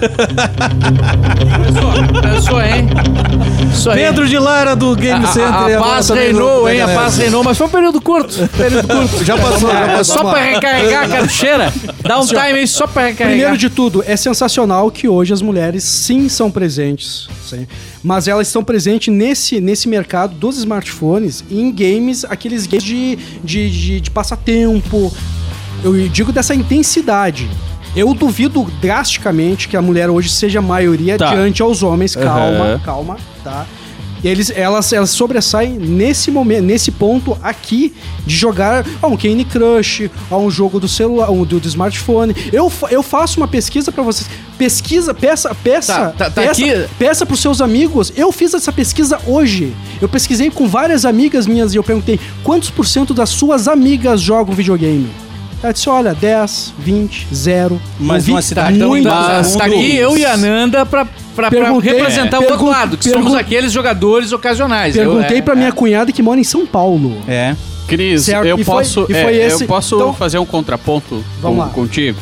Pensou, 2.23 2.61
hein? 2.63 2.87
Isso 3.73 3.91
aí. 3.91 3.99
Pedro 4.05 4.27
de 4.27 4.39
Lara 4.39 4.75
do 4.77 4.95
Game 4.97 5.25
a, 5.25 5.29
Center. 5.29 5.53
a, 5.53 5.79
a 5.79 5.83
paz 5.83 6.09
reinou, 6.11 6.69
hein? 6.69 6.81
A 6.81 6.89
paz 6.89 7.17
reinou, 7.19 7.43
mas 7.45 7.57
foi 7.59 7.67
um 7.67 7.71
período 7.71 8.01
curto. 8.01 8.49
Período 8.57 8.89
curto. 8.89 9.25
Já 9.25 9.37
passou, 9.37 9.71
já 9.71 9.81
É, 9.81 9.97
passou. 9.97 10.17
só 10.17 10.31
pra 10.31 10.41
recarregar 10.43 11.05
a 11.05 11.09
cartucheira. 11.09 11.73
Dá 12.03 12.19
um 12.21 12.27
time 12.27 12.41
aí 12.41 12.67
só 12.67 12.87
pra 12.87 13.07
recarregar. 13.07 13.29
Primeiro 13.35 13.59
de 13.59 13.69
tudo, 13.71 14.03
é 14.07 14.17
sensacional 14.17 14.91
que 14.91 15.09
hoje 15.09 15.33
as 15.35 15.43
mulheres 15.43 15.85
sim 15.85 16.29
são 16.29 16.51
presentes, 16.51 17.29
sim, 17.47 17.67
mas 18.03 18.27
elas 18.29 18.47
estão 18.47 18.65
presentes 18.65 19.13
nesse, 19.13 19.61
nesse 19.61 19.89
mercado 19.89 20.35
dos 20.35 20.57
smartphones 20.59 21.45
e 21.51 21.61
em 21.61 21.71
games, 21.71 22.25
aqueles 22.25 22.67
games 22.67 22.83
de, 22.85 23.17
de, 23.45 23.71
de, 23.71 24.01
de 24.01 24.11
passatempo. 24.11 25.13
Eu 25.83 26.09
digo 26.09 26.33
dessa 26.33 26.55
intensidade. 26.55 27.49
Eu 27.95 28.13
duvido 28.15 28.65
drasticamente 28.81 29.69
que 29.69 29.77
a 29.77 29.83
mulher 29.83 30.09
hoje 30.11 30.29
seja 30.31 30.59
a 30.59 30.63
maioria 30.63 31.17
Tá. 31.19 31.35
diante 31.35 31.63
aos 31.63 31.83
homens. 31.83 32.17
Calma, 32.17 32.65
Aham. 32.65 32.81
calma, 32.85 33.17
tá? 33.45 33.67
Eles, 34.25 34.51
elas, 34.51 34.93
elas 34.93 35.11
sobressaem 35.11 35.75
nesse 35.79 36.31
momento, 36.31 36.63
nesse 36.65 36.91
ponto 36.91 37.37
aqui 37.43 37.93
de 38.27 38.35
jogar 38.35 38.85
a 39.03 39.07
um 39.07 39.17
Candy 39.17 39.45
Crush, 39.45 40.11
a 40.31 40.37
um 40.39 40.51
jogo 40.51 40.81
do 40.81 40.89
celular, 40.89 41.31
um 41.31 41.45
do, 41.45 41.61
do 41.61 41.69
smartphone. 41.69 42.35
Eu, 42.53 42.73
eu 42.91 43.03
faço 43.03 43.39
uma 43.39 43.47
pesquisa 43.47 43.93
pra 43.93 44.03
vocês. 44.03 44.29
Pesquisa, 44.57 45.13
peça, 45.13 45.55
peça, 45.55 45.93
Tá, 45.95 46.11
tá- 46.11 46.31
tá 46.31 46.43
peça, 46.43 46.51
aqui. 46.63 46.87
peça 46.99 47.27
pros 47.27 47.41
seus 47.41 47.61
amigos. 47.61 48.13
Eu 48.17 48.33
fiz 48.33 48.55
essa 48.55 48.73
pesquisa 48.73 49.19
hoje. 49.27 49.75
Eu 50.01 50.09
pesquisei 50.09 50.51
com 50.51 50.67
várias 50.67 51.05
amigas 51.05 51.47
minhas 51.47 51.75
e 51.75 51.77
eu 51.77 51.83
perguntei 51.85 52.19
quantos 52.43 52.71
por 52.71 52.87
cento 52.87 53.13
das 53.13 53.29
suas 53.29 53.69
amigas 53.69 54.21
jogam 54.21 54.55
videogame. 54.55 55.09
Ela 55.65 55.73
disse, 55.73 55.89
olha, 55.89 56.15
10, 56.15 56.75
20, 56.79 57.27
0. 57.35 57.81
Mas 57.99 58.19
Ouvi 58.25 58.31
numa 58.33 58.43
cidade 58.43 58.79
tão 58.79 58.89
muito- 58.89 59.09
Mas 59.09 59.57
tá 59.57 59.65
aqui 59.65 59.97
eu 59.97 60.15
e 60.19 60.23
a 60.23 60.37
Nanda 60.37 60.85
pra, 60.85 61.07
pra, 61.35 61.51
pra 61.51 61.73
representar 61.81 62.39
o 62.41 62.45
outro 62.45 62.67
lado, 62.67 62.99
que 62.99 63.09
somos 63.09 63.33
aqueles 63.35 63.73
jogadores 63.73 64.31
ocasionais. 64.31 64.95
Perguntei 64.95 65.39
eu, 65.39 65.39
é, 65.39 65.43
pra 65.43 65.55
minha 65.55 65.73
cunhada 65.73 66.13
que 66.13 66.23
mora 66.23 66.39
em 66.39 66.45
São 66.45 66.67
Paulo. 66.67 67.17
É. 67.27 67.57
Cris, 67.89 68.25
Certo, 68.27 68.45
eu 68.47 68.59
e 68.59 68.65
foi- 68.65 68.75
posso, 68.75 69.07
e 69.09 69.15
foi 69.15 69.39
é, 69.39 69.47
esse- 69.47 69.63
eu 69.65 69.69
posso 69.69 69.95
então- 69.95 70.13
fazer 70.13 70.37
um 70.39 70.45
contraponto 70.45 71.25
Vamos 71.41 71.57
com- 71.59 71.65
lá. 71.65 71.69
contigo? 71.71 72.19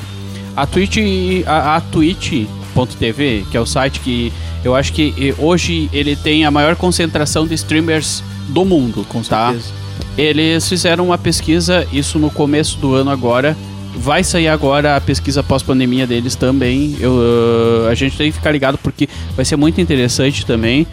A 0.57 0.65
Twitch, 0.65 0.99
a, 1.45 1.77
a 1.77 1.81
Twitch.tv, 1.81 3.45
que 3.51 3.57
é 3.57 3.61
o 3.61 3.67
site 3.67 3.99
que 4.01 4.33
eu 4.65 4.75
acho 4.77 4.93
que 4.93 5.13
eh, 5.19 5.35
hoje 5.39 5.89
ele 5.93 6.15
tem 6.15 6.45
a 6.45 6.51
maior 6.53 6.77
concentração 6.77 7.45
de 7.47 7.55
streamers 7.55 8.23
do 8.49 8.65
mundo, 8.65 9.05
Com 9.09 9.21
tá? 9.23 9.49
certeza. 9.51 9.82
Eles 10.17 10.69
fizeram 10.69 11.07
uma 11.07 11.19
pesquisa, 11.19 11.87
isso 11.93 12.19
no 12.19 12.31
começo 12.31 12.79
do 12.79 12.95
ano 12.95 13.11
agora. 13.11 13.57
Vai 13.95 14.25
sair 14.25 14.49
agora 14.49 14.97
a 14.97 15.01
pesquisa 15.01 15.43
pós-pandemia 15.43 16.07
deles 16.07 16.35
também. 16.35 16.97
Eu, 16.99 17.13
uh, 17.13 17.89
a 17.89 17.95
gente 17.95 18.17
tem 18.17 18.31
que 18.31 18.39
ficar 18.39 18.51
ligado 18.51 18.79
porque 18.79 19.09
vai 19.35 19.45
ser 19.45 19.57
muito 19.57 19.81
interessante 19.81 20.45
também. 20.47 20.87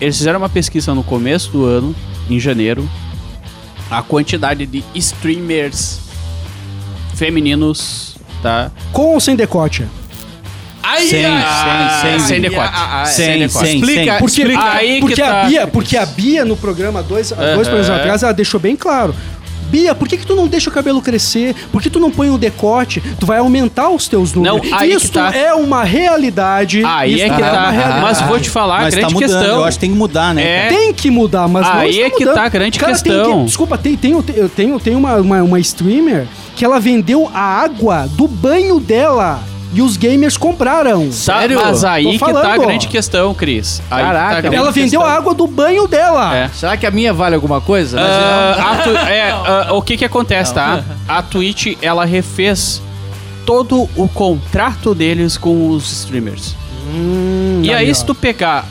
Eles 0.00 0.16
fizeram 0.16 0.38
uma 0.38 0.48
pesquisa 0.48 0.94
no 0.94 1.04
começo 1.04 1.50
do 1.50 1.64
ano, 1.64 1.94
em 2.28 2.38
janeiro. 2.38 2.88
A 3.90 4.02
quantidade 4.02 4.66
de 4.66 4.82
streamers 4.94 6.00
femininos, 7.14 8.16
tá? 8.42 8.72
Com 8.92 9.14
ou 9.14 9.20
sem 9.20 9.36
decote? 9.36 9.86
Ai, 10.82 11.06
Sem, 11.06 11.24
ai, 11.24 11.40
sem, 12.00 12.18
sem 12.42 12.58
ai, 12.58 13.06
Sem 13.06 13.14
sem 13.14 13.38
decote. 13.38 13.66
sem, 13.66 13.76
Explica, 13.76 14.12
sem. 14.12 14.18
Porque, 14.18 14.40
explica. 14.42 14.64
Aí 14.72 14.94
que 14.94 15.00
porque, 15.00 15.22
tá. 15.22 15.42
a 15.42 15.44
Bia, 15.44 15.66
porque 15.66 15.96
a 15.96 16.06
Bia 16.06 16.44
no 16.44 16.56
programa 16.56 17.02
dois, 17.02 17.30
dois 17.30 17.68
programas 17.68 17.90
atrás, 17.90 18.22
ela 18.22 18.32
deixou 18.32 18.58
bem 18.58 18.74
claro. 18.76 19.14
Bia, 19.70 19.94
por 19.94 20.06
que, 20.06 20.18
que 20.18 20.26
tu 20.26 20.34
não 20.36 20.46
deixa 20.46 20.68
o 20.68 20.72
cabelo 20.72 21.00
crescer? 21.00 21.54
Por 21.72 21.80
que 21.80 21.88
tu 21.88 21.98
não 21.98 22.10
põe 22.10 22.28
um 22.28 22.36
decote? 22.36 23.00
Tu 23.18 23.24
vai 23.24 23.38
aumentar 23.38 23.88
os 23.88 24.06
teus 24.06 24.34
números. 24.34 24.68
Não, 24.70 24.76
aí 24.78 24.90
que 24.90 24.96
Isso 24.96 25.10
tá. 25.12 25.34
é 25.34 25.54
uma 25.54 25.82
realidade. 25.82 26.82
Aí 26.84 27.14
Isso 27.14 27.24
é 27.24 27.28
que 27.30 27.40
uma 27.40 27.50
tá. 27.50 27.70
realidade. 27.70 28.00
Mas 28.02 28.20
vou 28.20 28.38
te 28.38 28.50
falar, 28.50 28.82
Mas 28.82 28.92
tá 28.94 29.00
grande 29.00 29.14
mudando, 29.14 29.30
questão. 29.38 29.56
eu 29.60 29.64
acho 29.64 29.76
que 29.78 29.80
tem 29.80 29.90
que 29.92 29.96
mudar, 29.96 30.34
né? 30.34 30.42
É. 30.42 30.68
Tem 30.68 30.92
que 30.92 31.10
mudar, 31.10 31.48
mas 31.48 31.66
não 31.66 31.72
Aí 31.74 31.90
está 31.90 32.02
é 32.06 32.10
que 32.10 32.18
mudando. 32.20 32.34
tá 32.34 32.42
a 32.44 32.48
grande 32.50 32.78
Cara, 32.78 32.92
tem 32.98 33.02
questão. 33.12 33.38
que- 33.38 33.44
desculpa, 33.46 33.78
tem, 33.78 33.96
tem, 33.96 34.12
eu 34.12 34.48
tenho, 34.50 34.78
tenho 34.78 34.98
uma, 34.98 35.14
uma, 35.16 35.42
uma 35.42 35.60
streamer 35.60 36.26
que 36.54 36.66
ela 36.66 36.78
vendeu 36.78 37.30
a 37.32 37.40
água 37.40 38.06
do 38.12 38.28
banho 38.28 38.78
dela 38.78 39.40
e 39.72 39.80
os 39.82 39.96
gamers 39.96 40.36
compraram. 40.36 41.06
Tá, 41.06 41.12
Sério? 41.12 41.60
mas 41.62 41.82
aí 41.84 42.18
que 42.18 42.32
tá 42.32 42.52
a 42.54 42.58
grande 42.58 42.88
questão, 42.88 43.32
Cris. 43.34 43.80
Aí 43.90 44.02
que 44.04 44.10
Caraca, 44.12 44.50
tá 44.50 44.54
Ela 44.56 44.70
vendeu 44.70 45.00
questão. 45.00 45.02
a 45.02 45.16
água 45.16 45.34
do 45.34 45.46
banho 45.46 45.88
dela. 45.88 46.34
É. 46.36 46.48
Será 46.48 46.76
que 46.76 46.86
a 46.86 46.90
minha 46.90 47.12
vale 47.12 47.34
alguma 47.34 47.60
coisa? 47.60 47.98
A 48.00 48.76
tu- 48.84 48.90
é, 48.96 49.30
ah, 49.32 49.68
o 49.72 49.80
que 49.82 49.96
que 49.96 50.04
acontece, 50.04 50.52
tá? 50.52 50.84
A 51.08 51.22
Twitch, 51.22 51.76
ela 51.80 52.04
refez 52.04 52.82
todo 53.46 53.88
o 53.96 54.06
contrato 54.08 54.94
deles 54.94 55.36
com 55.36 55.70
os 55.70 55.90
streamers. 55.90 56.54
Hum, 56.94 57.60
E 57.64 57.72
aí, 57.72 57.90
ó. 57.90 57.94
se 57.94 58.04
tu 58.04 58.14
pegar 58.14 58.66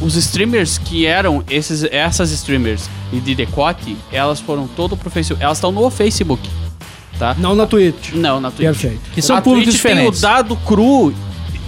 os 0.00 0.14
streamers 0.14 0.78
que 0.78 1.06
eram 1.06 1.42
esses, 1.50 1.82
essas 1.84 2.30
streamers 2.30 2.88
e 3.12 3.18
de 3.18 3.34
decote, 3.34 3.96
elas 4.12 4.38
foram 4.38 4.66
todo 4.68 4.96
pro 4.96 5.10
Facebook. 5.10 5.42
Elas 5.42 5.56
estão 5.58 5.72
no 5.72 5.90
Facebook, 5.90 6.48
tá? 7.18 7.34
Não 7.38 7.54
na 7.54 7.66
Twitch. 7.66 8.12
Não, 8.14 8.40
na 8.40 8.50
Twitch. 8.50 8.66
Perfeito. 8.68 9.00
Que 9.14 9.20
são 9.22 9.36
a 9.36 9.40
públicos 9.42 9.74
Twitch 9.74 9.76
diferentes. 9.82 10.20
tem 10.20 10.28
o 10.28 10.32
dado 10.32 10.56
cru. 10.56 11.12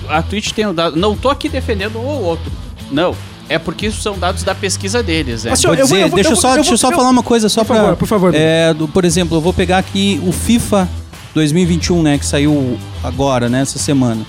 A 0.08 0.22
Twitch 0.22 0.52
tem 0.52 0.66
o 0.66 0.72
dado. 0.72 0.96
Não 0.96 1.16
tô 1.16 1.28
aqui 1.28 1.48
defendendo 1.48 1.98
um 1.98 2.06
ou 2.06 2.22
outro. 2.24 2.50
Não. 2.90 3.14
É 3.50 3.58
porque 3.58 3.86
isso 3.86 4.02
são 4.02 4.18
dados 4.18 4.42
da 4.42 4.54
pesquisa 4.54 5.02
deles. 5.02 5.46
É. 5.46 5.50
Assim, 5.52 5.66
Vou 5.66 5.74
eu 5.74 5.78
vou- 5.78 5.86
dizer, 5.86 6.02
eu 6.04 6.08
vou- 6.08 6.14
deixa 6.16 6.30
eu 6.30 6.32
eu 6.34 6.36
só, 6.36 6.48
vou- 6.48 6.56
deixa 6.56 6.72
eu 6.72 6.78
só 6.78 6.90
eu- 6.90 6.96
falar 6.96 7.08
uma 7.10 7.22
coisa 7.22 7.48
só 7.48 7.62
Por 7.62 7.68
pra. 7.68 7.76
favor, 7.76 7.96
por 7.96 8.06
favor. 8.08 8.34
É, 8.34 8.74
do- 8.74 8.86
por 8.88 9.04
exemplo, 9.06 9.36
eu 9.36 9.40
vou 9.40 9.52
pegar 9.54 9.78
aqui 9.78 10.20
o 10.26 10.32
FIFA 10.32 10.86
2021, 11.34 12.02
né, 12.02 12.18
que 12.18 12.26
saiu 12.26 12.78
agora, 13.02 13.48
né, 13.48 13.62
essa 13.62 13.78
semana. 13.78 14.20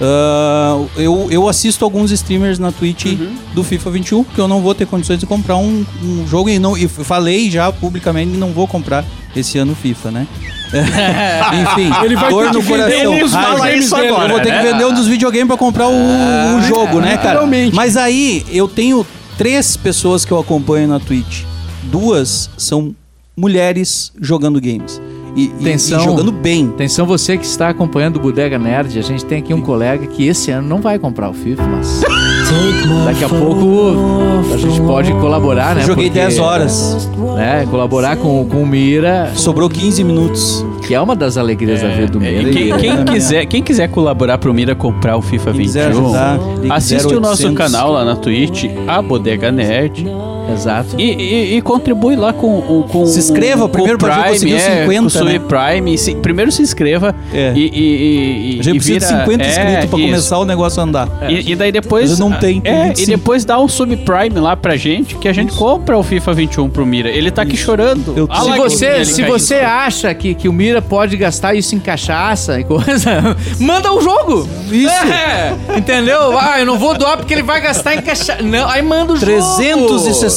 Ah, 0.00 0.82
eu, 0.96 1.28
eu 1.30 1.48
assisto 1.48 1.84
alguns 1.84 2.10
streamers 2.10 2.58
na 2.58 2.72
Twitch 2.72 3.06
Uhum. 3.06 3.36
do 3.54 3.62
FIFA 3.62 3.90
21, 3.90 4.24
porque 4.24 4.40
eu 4.40 4.48
não 4.48 4.60
vou 4.62 4.74
ter 4.74 4.86
condições 4.86 5.18
de 5.20 5.26
comprar 5.26 5.56
um, 5.56 5.84
um 6.02 6.26
jogo 6.26 6.48
e 6.48 6.58
não 6.58 6.76
e 6.76 6.88
falei 6.88 7.50
já 7.50 7.70
publicamente 7.70 8.32
que 8.32 8.38
não 8.38 8.52
vou 8.52 8.66
comprar 8.66 9.04
esse 9.36 9.58
ano 9.58 9.72
o 9.72 9.74
FIFA, 9.76 10.10
né? 10.10 10.26
Enfim, 11.62 11.90
Ele 12.04 12.16
vai 12.16 12.30
dor 12.30 12.52
no 12.52 12.62
coração. 12.62 13.12
um 13.14 13.18
dos 13.18 13.32
raiva. 13.32 13.50
videogames 13.54 13.90
dele. 13.90 14.08
Eu 14.08 14.28
vou 14.28 14.40
ter 14.40 14.52
que 14.52 14.62
vender 14.62 14.84
um 14.86 14.94
dos 14.94 15.06
videogames 15.08 15.46
pra 15.48 15.56
comprar 15.56 15.88
o, 15.88 16.56
o 16.56 16.62
jogo, 16.62 17.00
né, 17.00 17.16
cara? 17.16 17.28
literalmente. 17.30 17.74
Mas 17.74 17.96
aí 17.96 18.44
eu 18.50 18.68
tenho 18.68 19.06
três 19.36 19.76
pessoas 19.76 20.24
que 20.24 20.32
eu 20.32 20.38
acompanho 20.38 20.88
na 20.88 21.00
Twitch. 21.00 21.42
Duas 21.84 22.48
são 22.56 22.94
mulheres 23.36 24.12
jogando 24.20 24.60
games. 24.60 25.00
E, 25.36 25.52
Atenção. 25.60 26.00
e 26.00 26.04
jogando 26.04 26.32
bem. 26.32 26.66
Atenção 26.74 27.06
você 27.06 27.36
que 27.36 27.44
está 27.44 27.68
acompanhando 27.68 28.16
o 28.16 28.20
Bodega 28.20 28.58
Nerd, 28.58 28.98
a 28.98 29.02
gente 29.02 29.24
tem 29.24 29.38
aqui 29.38 29.54
um 29.54 29.60
colega 29.60 30.06
que 30.06 30.26
esse 30.26 30.50
ano 30.50 30.68
não 30.68 30.80
vai 30.80 30.98
comprar 30.98 31.30
o 31.30 31.32
FIFA, 31.32 31.62
mas 31.66 32.00
daqui 33.06 33.24
a 33.24 33.28
pouco 33.28 33.92
a 34.52 34.56
gente 34.56 34.80
pode 34.80 35.12
colaborar, 35.14 35.74
né? 35.76 35.82
Joguei 35.82 36.06
Porque, 36.06 36.20
10 36.20 36.38
horas. 36.38 37.08
Né, 37.36 37.66
colaborar 37.70 38.16
com, 38.16 38.44
com 38.46 38.62
o 38.62 38.66
Mira, 38.66 39.30
Sobrou 39.34 39.68
15 39.68 40.02
minutos. 40.04 40.64
que 40.86 40.94
é 40.94 41.00
uma 41.00 41.14
das 41.16 41.36
alegrias 41.38 41.80
da 41.80 41.88
vida 41.88 42.06
do 42.08 42.22
É, 42.22 42.30
Mira. 42.42 42.50
quem, 42.50 42.76
quem 42.78 42.90
É, 42.90 43.04
quiser, 43.04 43.46
quem 43.46 43.62
quiser 43.62 43.88
colaborar 43.88 44.36
pro 44.38 44.52
Mira 44.52 44.74
comprar 44.74 45.16
o 45.16 45.22
FIFA 45.22 45.52
Quem 45.52 45.62
quiser 45.62 45.88
21, 45.90 46.04
ajudar, 46.06 46.38
assiste 46.70 47.14
o 47.14 47.20
nosso 47.20 47.46
0800. 47.46 47.56
canal 47.56 47.92
lá 47.92 48.04
na 48.04 48.16
Twitch, 48.16 48.64
a 48.86 49.00
Bodega 49.00 49.50
Nerd, 49.52 50.04
Exato. 50.52 50.94
e, 50.98 51.02
e- 51.12 51.56
e 51.56 51.62
contribui 51.62 52.16
lá 52.16 52.32
com, 52.32 52.58
o- 52.58 52.86
com 52.90 53.06
Se 53.06 53.18
inscreva 53.18 53.62
com 53.62 53.68
primeiro 53.70 53.98
pra 53.98 54.14
gente 54.16 54.28
conseguir 54.32 54.54
é, 54.54 54.82
50, 54.86 55.18
com 55.18 55.24
né? 55.24 55.38
Prime. 55.38 55.98
Se- 55.98 56.14
primeiro 56.16 56.50
se 56.52 56.62
inscreva 56.62 57.14
É. 57.32 57.52
e, 57.54 57.60
e, 57.60 58.56
e, 58.56 58.60
A 58.60 58.62
gente 58.62 58.76
e 58.76 58.78
precisa 58.78 58.98
de 59.00 59.06
vira- 59.06 59.20
50 59.24 59.44
é, 59.44 59.48
inscritos 59.48 59.90
pra 59.90 59.98
isso. 59.98 60.08
começar 60.08 60.38
o 60.38 60.44
negócio 60.44 60.80
a 60.80 60.84
andar. 60.84 61.08
E, 61.28 61.52
e 61.52 61.56
daí 61.56 61.72
depois. 61.72 62.10
Mas 62.10 62.18
não 62.18 62.32
tem, 62.32 62.60
tem 62.60 62.72
É, 62.72 62.84
25. 62.88 63.02
e 63.10 63.16
depois 63.16 63.44
dá 63.44 63.58
um 63.60 63.68
subprime 63.68 64.38
lá 64.40 64.56
pra 64.56 64.76
gente, 64.76 65.14
que 65.16 65.28
a 65.28 65.32
gente 65.32 65.52
compra 65.54 65.96
o 65.98 66.02
FIFA 66.02 66.32
21 66.34 66.68
pro 66.70 66.84
Mira. 66.86 67.08
Ele 67.08 67.30
tá 67.30 67.42
aqui 67.42 67.56
chorando. 67.56 68.14
Eu- 68.16 68.28
Ah 68.30 68.40
Se 68.42 68.50
você, 68.56 69.04
se 69.04 69.22
você 69.22 69.56
acha 69.56 70.12
que, 70.14 70.34
que 70.34 70.48
o 70.48 70.52
Mira 70.52 70.80
pode 70.82 71.16
gastar 71.16 71.54
isso 71.54 71.74
em 71.74 71.78
cachaça 71.80 72.58
e 72.60 72.64
coisa, 72.64 73.36
manda 73.58 73.92
o 73.92 74.00
jogo. 74.00 74.48
Isso. 74.70 74.90
É, 74.94 75.54
entendeu? 75.76 76.38
Ah, 76.38 76.58
eu 76.60 76.66
não 76.66 76.78
vou 76.78 76.96
doar 76.96 77.16
porque 77.16 77.34
ele 77.34 77.42
vai 77.42 77.60
gastar 77.60 77.94
em 77.94 78.00
cachaça. 78.02 78.42
Não, 78.42 78.68
aí 78.68 78.82
manda 78.82 79.12
o 79.12 79.16
jogo. 79.16 79.30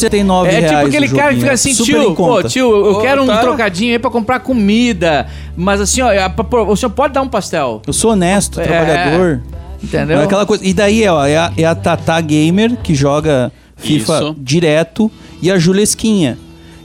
369 0.09 0.49
É 0.49 0.51
tipo 0.61 0.69
reais 0.71 0.87
aquele 0.87 1.07
o 1.07 1.15
cara 1.15 1.33
que 1.33 1.39
fica 1.39 1.51
assim, 1.53 1.73
super 1.73 1.91
tio, 1.91 2.15
pô, 2.15 2.43
tio, 2.43 2.85
eu 2.85 2.99
quero 2.99 3.23
um 3.23 3.27
tá. 3.27 3.37
trocadinho 3.39 3.93
aí 3.93 3.99
pra 3.99 4.09
comprar 4.11 4.39
comida. 4.39 5.27
Mas 5.55 5.81
assim, 5.81 6.01
ó, 6.01 6.11
é 6.11 6.25
o 6.67 6.75
senhor 6.75 6.91
pode 6.91 7.13
dar 7.13 7.21
um 7.21 7.27
pastel. 7.29 7.81
Eu 7.85 7.93
sou 7.93 8.11
honesto, 8.11 8.59
É. 8.59 8.63
trabalhador. 8.63 9.41
Entendeu? 9.83 10.19
É 10.19 10.23
aquela 10.23 10.45
coisa. 10.45 10.65
E 10.65 10.73
daí, 10.73 11.05
ó, 11.07 11.25
é 11.25 11.37
a, 11.37 11.51
é 11.57 11.65
a 11.65 11.75
Tata 11.75 12.19
Gamer 12.21 12.77
que 12.77 12.95
joga 12.95 13.51
FIFA 13.75 14.13
Isso. 14.13 14.35
direto 14.39 15.11
e 15.41 15.51
a 15.51 15.57
Julesquinha. 15.57 16.37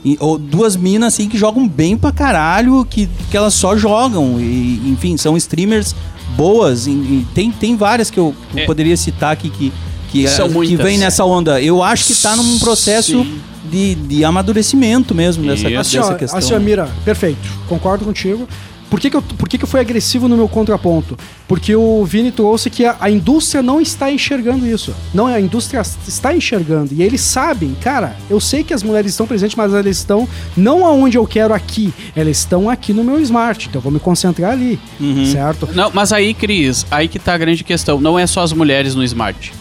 E, 0.03 0.17
ou 0.19 0.37
duas 0.37 0.75
minas 0.75 1.13
assim 1.13 1.27
que 1.29 1.37
jogam 1.37 1.67
bem 1.67 1.97
pra 1.97 2.11
caralho, 2.11 2.85
que, 2.89 3.09
que 3.29 3.35
elas 3.37 3.53
só 3.53 3.75
jogam. 3.77 4.39
E, 4.39 4.81
enfim, 4.89 5.15
são 5.17 5.35
streamers 5.37 5.95
boas. 6.35 6.87
E, 6.87 6.91
e 6.91 7.27
tem, 7.33 7.51
tem 7.51 7.75
várias 7.75 8.09
que 8.09 8.17
eu, 8.19 8.33
eu 8.53 8.63
É. 8.63 8.65
poderia 8.65 8.95
citar 8.97 9.31
aqui 9.31 9.49
que, 9.49 9.71
que, 10.11 10.27
São 10.27 10.47
que 10.47 10.53
muitas. 10.53 10.85
vem 10.85 10.97
nessa 10.97 11.23
onda. 11.23 11.61
Eu 11.61 11.83
acho 11.83 12.05
que 12.05 12.15
tá 12.15 12.35
num 12.35 12.59
processo 12.59 13.25
de, 13.69 13.95
de 13.95 14.23
amadurecimento 14.25 15.13
mesmo 15.13 15.45
dessa. 15.45 15.67
Assim, 15.79 16.17
questão. 16.17 16.37
assim, 16.37 16.53
ó, 16.53 16.59
Mira, 16.59 16.89
perfeito. 17.05 17.47
Concordo 17.67 18.05
contigo. 18.05 18.47
Por 18.89 18.99
que, 18.99 19.09
que, 19.09 19.15
eu, 19.15 19.21
por 19.21 19.47
que, 19.47 19.57
que 19.59 19.63
eu 19.63 19.67
fui 19.67 19.79
agressivo 19.79 20.27
no 20.27 20.35
meu 20.35 20.47
contraponto? 20.47 21.15
Porque 21.47 21.75
o 21.75 22.03
Vini 22.03 22.31
trouxe 22.31 22.71
que 22.71 22.85
a, 22.85 22.97
a 22.99 23.09
indústria 23.09 23.61
não 23.61 23.79
está 23.79 24.11
enxergando 24.11 24.65
isso. 24.65 24.95
Não, 25.13 25.27
a 25.27 25.39
indústria 25.39 25.81
está 26.07 26.33
enxergando. 26.33 26.91
E 26.91 27.03
eles 27.03 27.21
sabem, 27.21 27.75
cara, 27.81 28.15
eu 28.29 28.39
sei 28.39 28.63
que 28.63 28.73
as 28.73 28.81
mulheres 28.81 29.11
estão 29.11 29.27
presentes, 29.27 29.55
mas 29.55 29.71
elas 29.73 29.95
estão 29.95 30.27
não 30.57 30.83
aonde 30.87 31.17
eu 31.17 31.27
quero 31.27 31.53
aqui. 31.53 31.93
Elas 32.15 32.37
estão 32.37 32.67
aqui 32.67 32.91
no 32.91 33.03
meu 33.03 33.19
smart. 33.19 33.67
Então 33.67 33.77
eu 33.77 33.83
vou 33.83 33.91
me 33.91 33.99
concentrar 33.99 34.53
ali. 34.53 34.79
Uhum. 34.99 35.25
Certo? 35.31 35.69
Não, 35.71 35.91
mas 35.93 36.11
aí, 36.11 36.33
Cris, 36.33 36.83
aí 36.89 37.07
que 37.07 37.19
tá 37.19 37.35
a 37.35 37.37
grande 37.37 37.63
questão. 37.63 38.01
Não 38.01 38.17
é 38.17 38.25
só 38.25 38.41
as 38.41 38.51
mulheres 38.53 38.95
no 38.95 39.03
Smart, 39.03 39.53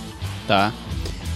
tá? 0.48 0.72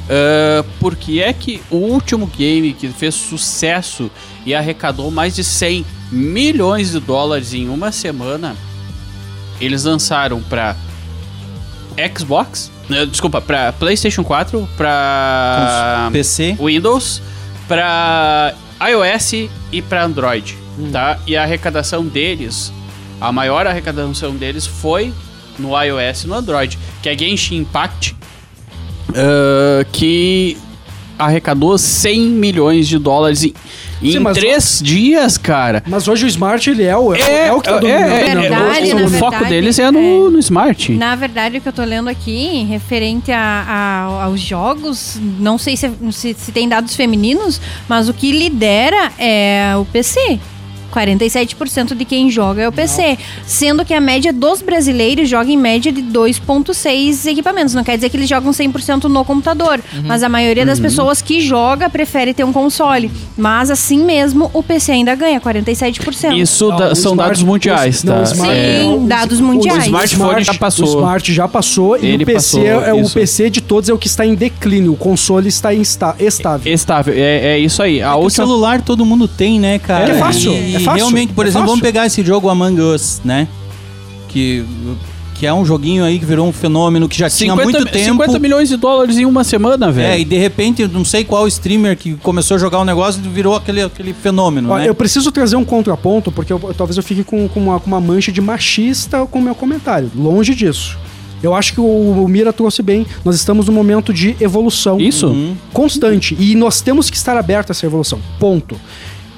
Ah, 0.09 0.65
porque 0.81 1.21
é 1.21 1.33
que 1.33 1.63
o 1.71 1.77
último 1.77 2.27
game 2.27 2.73
que 2.73 2.89
fez 2.89 3.15
sucesso 3.15 4.11
e 4.45 4.55
arrecadou 4.55 5.11
mais 5.11 5.35
de 5.35 5.45
100 5.45 5.87
milhões 6.11 6.93
de 6.93 7.01
dólares 7.01 7.55
em 7.55 7.69
uma 7.69 7.93
semana, 7.93 8.57
eles 9.61 9.85
lançaram 9.85 10.43
pra 10.43 10.77
Xbox, 12.19 12.71
eh, 12.91 13.07
desculpa, 13.07 13.41
pra 13.41 13.73
PlayStation 13.73 14.25
4, 14.25 14.69
pra 14.77 16.11
PC. 16.13 16.57
Windows, 16.61 17.23
pra 17.69 18.55
iOS 18.91 19.49
e 19.71 19.81
pra 19.83 20.05
Android, 20.05 20.57
tá? 20.91 21.19
E 21.27 21.37
a 21.37 21.43
arrecadação 21.43 22.05
deles, 22.05 22.73
a 23.21 23.31
maior 23.31 23.67
arrecadação 23.67 24.35
deles 24.35 24.67
foi 24.67 25.13
no 25.59 25.81
iOS 25.81 26.25
e 26.25 26.27
no 26.27 26.35
Android, 26.35 26.79
que 27.03 27.09
é 27.09 27.17
Genshin 27.17 27.59
Impact, 27.59 28.17
ah, 29.17 29.85
que 29.93 30.57
arrecadou 31.19 31.79
100 31.79 32.21
milhões 32.31 32.89
de 32.89 32.99
dólares 32.99 33.45
em, 33.45 33.55
em 34.03 34.13
Sim, 34.13 34.25
três 34.33 34.81
dias, 34.83 35.39
cara. 35.39 35.83
Mas 35.87 36.09
hoje 36.09 36.25
o 36.25 36.29
smart, 36.29 36.69
ele 36.69 36.83
é 36.83 36.97
o, 36.97 37.15
é, 37.15 37.47
é 37.49 37.53
o 37.53 37.61
que 37.61 37.69
tá 37.69 37.77
é, 37.77 37.81
dominando. 37.81 38.11
é, 38.13 38.35
né? 38.35 38.41
verdade, 38.41 38.93
o, 38.93 39.05
o 39.07 39.11
foco 39.11 39.31
verdade, 39.31 39.49
deles 39.51 39.79
é 39.79 39.91
no, 39.91 39.99
é. 39.99 40.31
no 40.31 40.39
Smart. 40.41 40.93
Na 40.93 41.15
verdade, 41.15 41.59
o 41.59 41.61
que 41.61 41.69
eu 41.69 41.73
tô 41.73 41.85
lendo 41.85 42.09
aqui, 42.09 42.65
referente 42.65 43.31
a, 43.31 43.39
a- 43.69 44.25
aos 44.25 44.41
jogos, 44.41 45.19
não 45.39 45.57
sei 45.59 45.77
se, 45.77 45.91
se, 46.11 46.35
se 46.35 46.51
tem 46.51 46.69
dados 46.69 46.97
femininos, 46.97 47.61
mas 47.89 48.09
o 48.09 48.15
que 48.15 48.33
lidera 48.33 49.13
é 49.19 49.75
o 49.77 49.85
PC. 49.85 50.41
47% 50.93 51.95
de 51.95 52.05
quem 52.05 52.31
joga 52.31 52.63
é 52.63 52.69
o 52.69 52.73
PC. 52.73 53.19
Sendo 53.47 53.85
que 53.85 53.95
a 53.95 54.01
média 54.01 54.33
dos 54.33 54.61
brasileiros 54.63 55.29
joga 55.29 55.51
em 55.51 55.57
média 55.57 55.91
de 55.91 56.03
2,6 56.03 57.27
equipamentos. 57.31 57.75
Não 57.75 57.83
quer 57.85 57.97
dizer 57.97 58.09
que 58.11 58.17
eles 58.17 58.29
jogam 58.29 58.53
100% 58.53 59.05
no 59.05 59.25
computador. 59.25 59.81
Mas 60.05 60.23
a 60.23 60.29
maioria 60.29 60.65
das 60.67 60.79
pessoas 60.79 61.21
que 61.23 61.41
joga 61.41 61.89
prefere 61.89 62.35
ter 62.35 62.45
um 62.45 62.53
console. 62.53 63.11
Mas 63.37 63.71
assim 63.71 64.05
mesmo, 64.05 64.51
o 64.53 64.63
PC 64.63 64.93
ainda 64.93 65.15
ganha 65.15 65.41
47%. 65.41 66.37
Isso 66.37 66.69
Não, 66.69 66.77
da- 66.77 66.93
o 66.93 66.95
são 66.95 67.13
smart- 67.13 67.29
dados 67.31 67.43
mundiais, 67.43 68.03
o- 68.03 68.07
não, 68.07 68.15
tá? 68.15 68.21
o 68.21 68.25
smart- 68.25 68.53
É. 68.53 68.81
Sim, 68.83 69.07
dados 69.07 69.41
mundiais. 69.41 69.79
O 69.83 69.87
smartphone 69.87 70.45
já 70.45 70.55
passou. 70.55 70.87
O 70.87 70.89
Smart 70.99 71.33
já 71.33 71.49
passou 71.49 71.97
e 71.97 72.07
Ele 72.07 72.25
o 72.25 72.27
PC 72.27 72.35
passou, 72.59 72.83
é 72.85 72.93
o 72.93 73.01
isso. 73.01 73.15
PC 73.15 73.51
de 73.51 73.61
todos 73.61 73.89
é 73.89 73.93
o 73.93 73.99
que 73.99 74.07
está 74.07 74.27
em 74.27 74.35
declínio. 74.35 74.93
O 74.93 74.97
console 74.97 75.49
está 75.49 75.75
insta- 75.75 76.15
estável. 76.19 76.73
Estável, 76.73 77.15
é, 77.17 77.55
é 77.55 77.59
isso 77.59 77.83
aí. 77.83 78.03
A 78.03 78.15
O 78.17 78.23
última 78.25 78.45
celular 78.47 78.81
todo 78.83 79.05
mundo 79.05 79.27
tem, 79.29 79.59
né, 79.59 79.79
cara? 79.79 80.13
É 80.13 80.19
fácil, 80.19 80.53
E 80.53 80.77
é 80.77 80.81
fácil, 80.85 80.99
realmente, 80.99 81.33
por 81.33 81.45
é 81.45 81.49
exemplo, 81.49 81.63
fácil. 81.69 81.77
vamos 81.77 81.81
pegar 81.83 82.07
esse 82.07 82.23
jogo 82.25 82.49
Among 82.49 82.81
Us, 82.81 83.21
né? 83.25 83.49
Que 84.29 84.65
que 85.35 85.47
é 85.47 85.53
um 85.53 85.65
joguinho 85.65 86.05
aí 86.05 86.21
que 86.21 86.25
virou 86.25 86.47
um 86.47 86.53
fenômeno 86.53 87.09
que 87.09 87.19
já 87.19 87.29
tinha 87.29 87.53
muito 87.57 87.85
tempo. 87.87 88.13
50 88.23 88.39
milhões 88.39 88.69
de 88.69 88.77
dólares 88.77 89.19
em 89.19 89.25
uma 89.25 89.43
semana, 89.43 89.89
É, 89.89 89.91
velho. 89.91 90.21
e 90.21 90.25
de 90.25 90.39
repente, 90.39 90.87
não 90.87 91.05
sei 91.05 91.25
qual 91.25 91.49
streamer 91.49 91.97
que 91.97 92.15
começou 92.15 92.55
a 92.55 92.59
jogar 92.59 92.79
o 92.79 92.85
negócio 92.85 93.21
e 93.25 93.29
virou 93.29 93.57
aquele, 93.57 93.83
aquele 93.83 94.13
fenômeno, 94.13 94.71
Ó, 94.71 94.79
né? 94.79 94.89
Eu 94.89 94.95
preciso 94.95 95.33
trazer 95.33 95.57
um 95.57 95.65
contraponto, 95.65 96.31
porque 96.31 96.53
eu- 96.53 96.73
talvez 96.79 96.97
eu 96.97 97.03
fique 97.03 97.25
com, 97.25 97.49
com 97.49 97.59
uma, 97.59 97.81
com 97.81 97.89
uma 97.89 98.01
mancha 98.01 98.31
de 98.31 98.41
machista 98.41 99.27
com 99.27 99.41
o 99.41 99.43
meu 99.43 99.57
comentário. 99.57 100.13
Longe 100.15 100.55
disso. 100.55 100.97
Eu 101.43 101.57
acho 101.57 101.73
que 101.73 101.81
o, 101.81 102.25
Mira 102.29 102.53
trouxe 102.53 102.81
bem. 102.81 103.05
Nós 103.25 103.35
estamos 103.35 103.67
num 103.67 103.73
momento 103.73 104.15
de 104.15 104.37
evolução 104.41 105.01
Isso? 105.01 105.35
Constante. 105.73 106.37
E 106.39 106.55
nós 106.55 106.81
temos 106.81 107.11
que 107.11 107.17
estar 107.17 107.37
abertos 107.37 107.71
a 107.71 107.73
essa 107.77 107.85
evolução. 107.85 108.21
Ponto. 108.39 108.77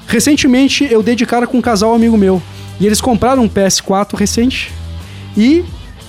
Recentemente 0.07 0.87
eu 0.91 1.03
dei 1.03 1.15
de 1.15 1.27
cara 1.27 1.47
com 1.47 1.59
um 1.59 1.63
casal 1.63 1.95
amigo 1.95 2.17
meu. 2.17 2.43
E 2.81 2.87
eles 2.87 3.01
compraram 3.01 3.43
um 3.45 3.49
PS4 3.49 4.17
recente. 4.17 4.73
E. 5.37 5.65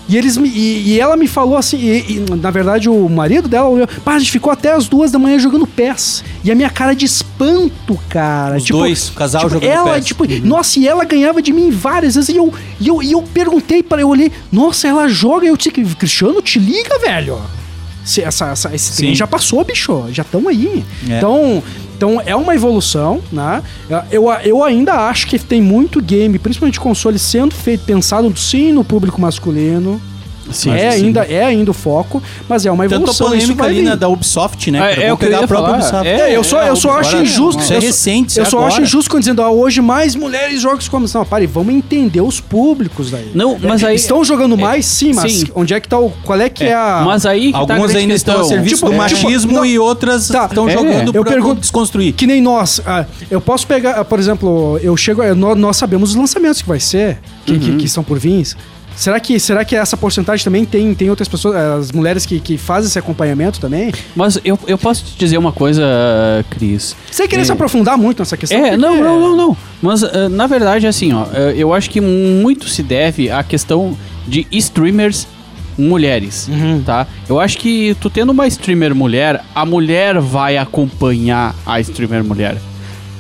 E, 0.07 0.15
eles 0.15 0.37
me, 0.37 0.47
e, 0.47 0.89
e 0.93 0.99
ela 0.99 1.17
me 1.17 1.27
falou 1.27 1.57
assim, 1.57 1.77
e, 1.79 2.17
e, 2.17 2.25
na 2.39 2.51
verdade 2.51 2.87
o 2.87 3.09
marido 3.09 3.47
dela 3.47 3.67
olhou, 3.67 3.87
pá, 4.03 4.13
a 4.13 4.19
gente 4.19 4.31
ficou 4.31 4.51
até 4.53 4.71
as 4.71 4.87
duas 4.87 5.09
da 5.11 5.17
manhã 5.17 5.39
jogando 5.39 5.65
PES. 5.65 6.23
E 6.43 6.51
a 6.51 6.55
minha 6.55 6.69
cara 6.69 6.93
de 6.93 7.05
espanto, 7.07 7.99
cara. 8.07 8.57
Os 8.57 8.65
dois, 8.65 9.09
o 9.09 9.13
casal 9.13 9.41
tipo, 9.41 9.53
jogando 9.55 9.71
ela, 9.71 9.93
PES. 9.95 10.05
tipo, 10.05 10.23
nossa, 10.45 10.79
e 10.79 10.87
ela 10.87 11.03
ganhava 11.05 11.41
de 11.41 11.51
mim 11.51 11.71
várias 11.71 12.13
vezes. 12.13 12.29
E 12.29 12.37
eu, 12.37 12.53
e 12.79 12.87
eu, 12.87 13.01
e 13.01 13.13
eu 13.13 13.23
perguntei 13.23 13.81
para 13.81 13.99
eu 14.03 14.07
olhei, 14.09 14.31
nossa, 14.51 14.87
ela 14.87 15.07
joga. 15.07 15.45
E 15.45 15.49
eu 15.49 15.57
disse, 15.57 15.71
Cristiano, 15.71 16.39
te 16.39 16.59
liga, 16.59 16.99
velho. 16.99 17.41
Se 18.03 18.21
essa, 18.21 18.51
essa- 18.51 18.75
esse 18.75 19.15
já 19.15 19.25
passou, 19.25 19.63
bicho. 19.63 20.05
Já 20.11 20.21
estão 20.21 20.47
aí. 20.47 20.85
É. 21.09 21.17
Então, 21.17 21.63
então 21.95 22.21
é 22.25 22.35
uma 22.35 22.53
evolução, 22.55 23.21
né? 23.31 23.63
Eu, 24.11 24.25
eu 24.43 24.63
ainda 24.63 25.07
acho 25.07 25.27
que 25.27 25.39
tem 25.39 25.61
muito 25.61 26.01
game, 26.01 26.37
principalmente 26.37 26.79
console, 26.79 27.17
sendo 27.17 27.55
feito, 27.55 27.85
pensado 27.85 28.35
sim 28.37 28.71
no 28.71 28.83
público 28.83 29.19
masculino. 29.21 30.01
Sim, 30.51 30.71
é, 30.71 30.91
sim. 30.91 31.05
ainda, 31.05 31.21
é 31.21 31.43
ainda 31.45 31.71
o 31.71 31.73
foco, 31.73 32.21
mas 32.47 32.65
é 32.65 32.71
uma 32.71 32.83
Tanto 32.83 32.93
a 32.93 32.97
evolução. 32.97 33.27
isso 33.35 33.47
polêmica 33.55 33.63
ali, 33.65 33.81
né, 33.81 33.95
da 33.95 34.07
Ubisoft, 34.07 34.69
né? 34.71 34.77
É, 34.77 34.81
cara? 34.95 35.07
é 35.07 35.13
o 35.13 35.17
que 35.17 35.25
eu 35.25 35.27
pegar 35.29 35.39
ia 35.39 35.45
a 35.45 35.47
própria 35.47 35.67
falar. 35.67 35.79
Ubisoft. 36.01 36.07
É, 36.07 36.31
É, 36.31 36.37
eu 36.37 36.43
só, 36.43 36.61
é, 36.61 36.69
eu 36.69 36.75
só 36.75 36.89
agora 36.89 37.07
acho 37.07 37.17
injusto. 37.17 37.61
Isso 37.61 37.73
é 37.73 37.77
eu 37.77 37.81
só- 37.81 37.87
recente, 37.87 38.29
isso 38.29 38.39
Eu 38.39 38.43
é 38.43 38.45
só 38.49 38.67
acho 38.67 38.81
injusto 38.81 39.09
quando 39.09 39.21
dizendo, 39.23 39.41
ah, 39.41 39.49
hoje 39.49 39.81
mais 39.81 40.15
mulheres 40.15 40.61
jogam 40.61 40.77
com 40.79 40.89
como. 40.89 41.05
Não, 41.13 41.25
pare, 41.25 41.47
vamos 41.47 41.73
entender 41.73 42.21
os 42.21 42.39
públicos 42.39 43.09
daí. 43.11 43.31
Não, 43.33 43.57
mas 43.61 43.83
aí- 43.83 43.95
Estão 43.95 44.23
jogando 44.23 44.55
mais, 44.57 44.85
sim, 44.85 45.13
mas 45.13 45.31
sim. 45.31 45.45
onde 45.55 45.73
é 45.73 45.79
que 45.79 45.87
tá 45.87 45.97
o. 45.99 46.11
Qual 46.23 46.39
é 46.39 46.49
que 46.49 46.63
é, 46.65 46.73
a. 46.73 47.01
Mas 47.05 47.25
aí 47.25 47.51
tá 47.51 47.57
Algumas 47.59 47.81
grande 47.91 47.97
ainda 47.97 48.13
estão 48.13 48.41
a 48.41 48.43
serviço 48.43 48.75
Tipo, 48.75 48.87
do 48.87 48.93
é, 48.93 48.97
machismo 48.97 49.39
tipo, 49.49 49.53
não- 49.53 49.65
e 49.65 49.79
outras 49.79 50.27
Tá, 50.27 50.45
estão 50.45 50.69
é, 50.69 50.73
jogando 50.73 51.15
eu 51.15 51.23
pergunto- 51.23 51.61
desconstruir. 51.61 52.13
Que 52.13 52.27
nem 52.27 52.41
nós. 52.41 52.81
ah, 52.85 53.05
eu 53.31 53.41
posso 53.41 53.65
pegar, 53.65 54.03
por 54.05 54.19
exemplo, 54.19 54.79
eu 54.83 54.95
chego. 54.95 55.23
Nós, 55.33 55.57
nós 55.57 55.77
sabemos 55.77 56.11
os 56.11 56.15
lançamentos 56.15 56.61
que 56.61 56.67
vai 56.67 56.79
ser, 56.79 57.17
que, 57.45 57.57
que, 57.57 57.75
que 57.77 57.85
estão 57.85 58.03
por 58.03 58.19
vir. 58.19 58.45
Será 58.95 59.19
que, 59.19 59.39
será 59.39 59.65
que 59.65 59.75
essa 59.75 59.97
porcentagem 59.97 60.43
também 60.43 60.63
tem, 60.65 60.93
tem 60.95 61.09
outras 61.09 61.27
pessoas, 61.27 61.55
as 61.55 61.91
mulheres 61.91 62.25
que, 62.25 62.39
que 62.39 62.57
fazem 62.57 62.87
esse 62.87 62.97
acompanhamento 62.97 63.59
também? 63.59 63.91
Mas 64.15 64.39
eu, 64.43 64.57
eu 64.67 64.77
posso 64.77 65.03
te 65.03 65.17
dizer 65.17 65.37
uma 65.37 65.51
coisa, 65.51 65.83
Cris. 66.49 66.95
Sem 67.11 67.27
querer 67.27 67.41
É. 67.41 67.45
se 67.45 67.51
aprofundar 67.51 67.97
muito 67.97 68.19
nessa 68.19 68.37
questão. 68.37 68.57
É, 68.65 68.77
não, 68.77 68.95
não, 69.01 69.19
não, 69.19 69.35
não. 69.37 69.57
Mas 69.81 70.01
eh, 70.01 70.29
na 70.29 70.47
verdade, 70.47 70.87
assim, 70.87 71.11
ó, 71.13 71.25
eh, 71.33 71.53
eu 71.57 71.73
acho 71.73 71.89
que 71.89 71.99
muito 71.99 72.69
se 72.69 72.81
deve 72.81 73.29
à 73.29 73.43
questão 73.43 73.97
de 74.25 74.47
streamers 74.51 75.27
mulheres, 75.77 76.47
Uhum. 76.47 76.81
tá? 76.85 77.05
Eu 77.27 77.37
acho 77.39 77.57
que 77.57 77.95
tu 77.99 78.09
tendo 78.09 78.31
uma 78.31 78.47
streamer 78.47 78.95
mulher, 78.95 79.43
a 79.53 79.65
mulher 79.65 80.19
vai 80.21 80.57
acompanhar 80.57 81.53
a 81.65 81.79
streamer 81.81 82.23
mulher. 82.23 82.57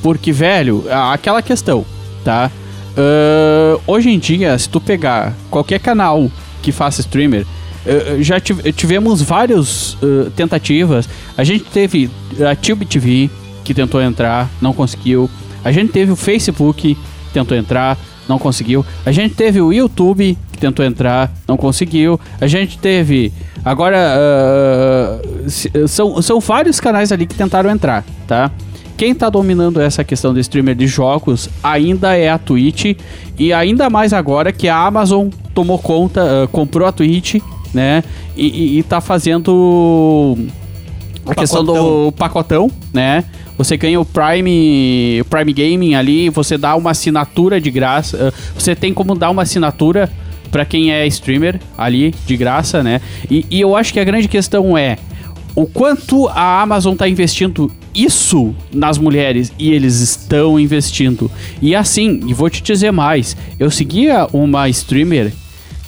Porque, 0.01 0.31
velho, 0.31 0.85
aquela 1.11 1.41
questão, 1.41 1.83
tá? 2.23 2.49
Ah, 2.97 3.77
hoje 3.87 4.09
em 4.09 4.19
dia, 4.19 4.57
se 4.57 4.69
tu 4.69 4.79
pegar 4.79 5.33
qualquer 5.49 5.79
canal 5.79 6.29
que 6.61 6.71
faça 6.71 7.01
streamer, 7.01 7.45
eh, 7.85 8.17
já 8.21 8.39
tive- 8.39 8.71
tivemos 8.73 9.21
várias 9.21 9.97
eh, 10.01 10.29
tentativas. 10.35 11.07
A 11.37 11.43
gente 11.43 11.65
teve 11.65 12.09
a 12.49 12.55
Tube 12.55 12.85
TV, 12.85 13.29
que 13.63 13.73
tentou 13.73 14.01
entrar, 14.01 14.49
não 14.61 14.73
conseguiu. 14.73 15.29
A 15.63 15.71
gente 15.71 15.91
teve 15.91 16.11
o 16.11 16.15
Facebook, 16.15 16.95
que 16.95 17.33
tentou 17.33 17.57
entrar, 17.57 17.97
não 18.27 18.39
conseguiu. 18.39 18.83
A 19.05 19.11
gente 19.11 19.35
teve 19.35 19.61
o 19.61 19.71
YouTube, 19.73 20.37
que 20.51 20.57
tentou 20.57 20.83
entrar, 20.85 21.31
não 21.47 21.57
conseguiu. 21.57 22.19
A 22.41 22.47
gente 22.47 22.77
teve. 22.79 23.31
Agora, 23.63 23.97
são, 25.87 26.21
são 26.21 26.39
vários 26.39 26.79
canais 26.79 27.11
ali 27.11 27.25
que 27.25 27.35
tentaram 27.35 27.69
entrar, 27.69 28.03
tá? 28.27 28.51
Quem 28.97 29.13
tá 29.13 29.29
dominando 29.29 29.81
essa 29.81 30.03
questão 30.03 30.33
de 30.33 30.39
streamer 30.39 30.75
de 30.75 30.87
jogos 30.87 31.49
ainda 31.61 32.15
é 32.15 32.29
a 32.29 32.37
Twitch. 32.37 32.97
E 33.37 33.51
ainda 33.51 33.89
mais 33.89 34.13
agora 34.13 34.51
que 34.53 34.69
a 34.69 34.77
Amazon 34.77 35.27
tomou 35.53 35.77
conta, 35.77 36.43
ah, 36.43 36.47
comprou 36.47 36.87
a 36.87 36.91
Twitch, 36.91 37.35
né? 37.73 38.03
E, 38.37 38.47
e, 38.47 38.79
e 38.79 38.83
tá 38.83 39.01
fazendo 39.01 40.37
a 41.25 41.35
questão 41.35 41.63
do 41.65 42.11
pacotão, 42.13 42.71
né? 42.93 43.25
Você 43.57 43.77
ganha 43.77 43.99
o 43.99 44.05
Prime, 44.05 45.21
o 45.21 45.25
Prime 45.25 45.53
Gaming 45.53 45.95
ali, 45.95 46.29
você 46.29 46.57
dá 46.57 46.75
uma 46.75 46.91
assinatura 46.91 47.59
de 47.59 47.71
graça. 47.71 48.33
ah, 48.33 48.51
Você 48.57 48.75
tem 48.75 48.93
como 48.93 49.15
dar 49.15 49.29
uma 49.29 49.41
assinatura 49.41 50.09
pra 50.51 50.63
quem 50.63 50.91
é 50.93 51.05
streamer 51.07 51.59
ali 51.77 52.15
de 52.25 52.37
graça, 52.37 52.81
né? 52.81 53.01
E, 53.29 53.45
e 53.49 53.59
eu 53.59 53.75
acho 53.75 53.91
que 53.91 53.99
a 53.99 54.03
grande 54.05 54.29
questão 54.29 54.77
é 54.77 54.97
o 55.53 55.65
quanto 55.65 56.27
a 56.29 56.61
Amazon 56.61 56.95
tá 56.95 57.07
investindo 57.07 57.71
isso 57.95 58.53
nas 58.73 58.97
mulheres 58.97 59.51
e 59.57 59.71
eles 59.71 59.99
estão 60.01 60.59
investindo. 60.59 61.31
E 61.61 61.73
assim, 61.75 62.19
e 62.27 62.33
vou 62.33 62.49
te 62.49 62.61
dizer 62.61 62.91
mais, 62.91 63.35
eu 63.59 63.71
seguia 63.71 64.27
uma 64.33 64.67
streamer 64.69 65.31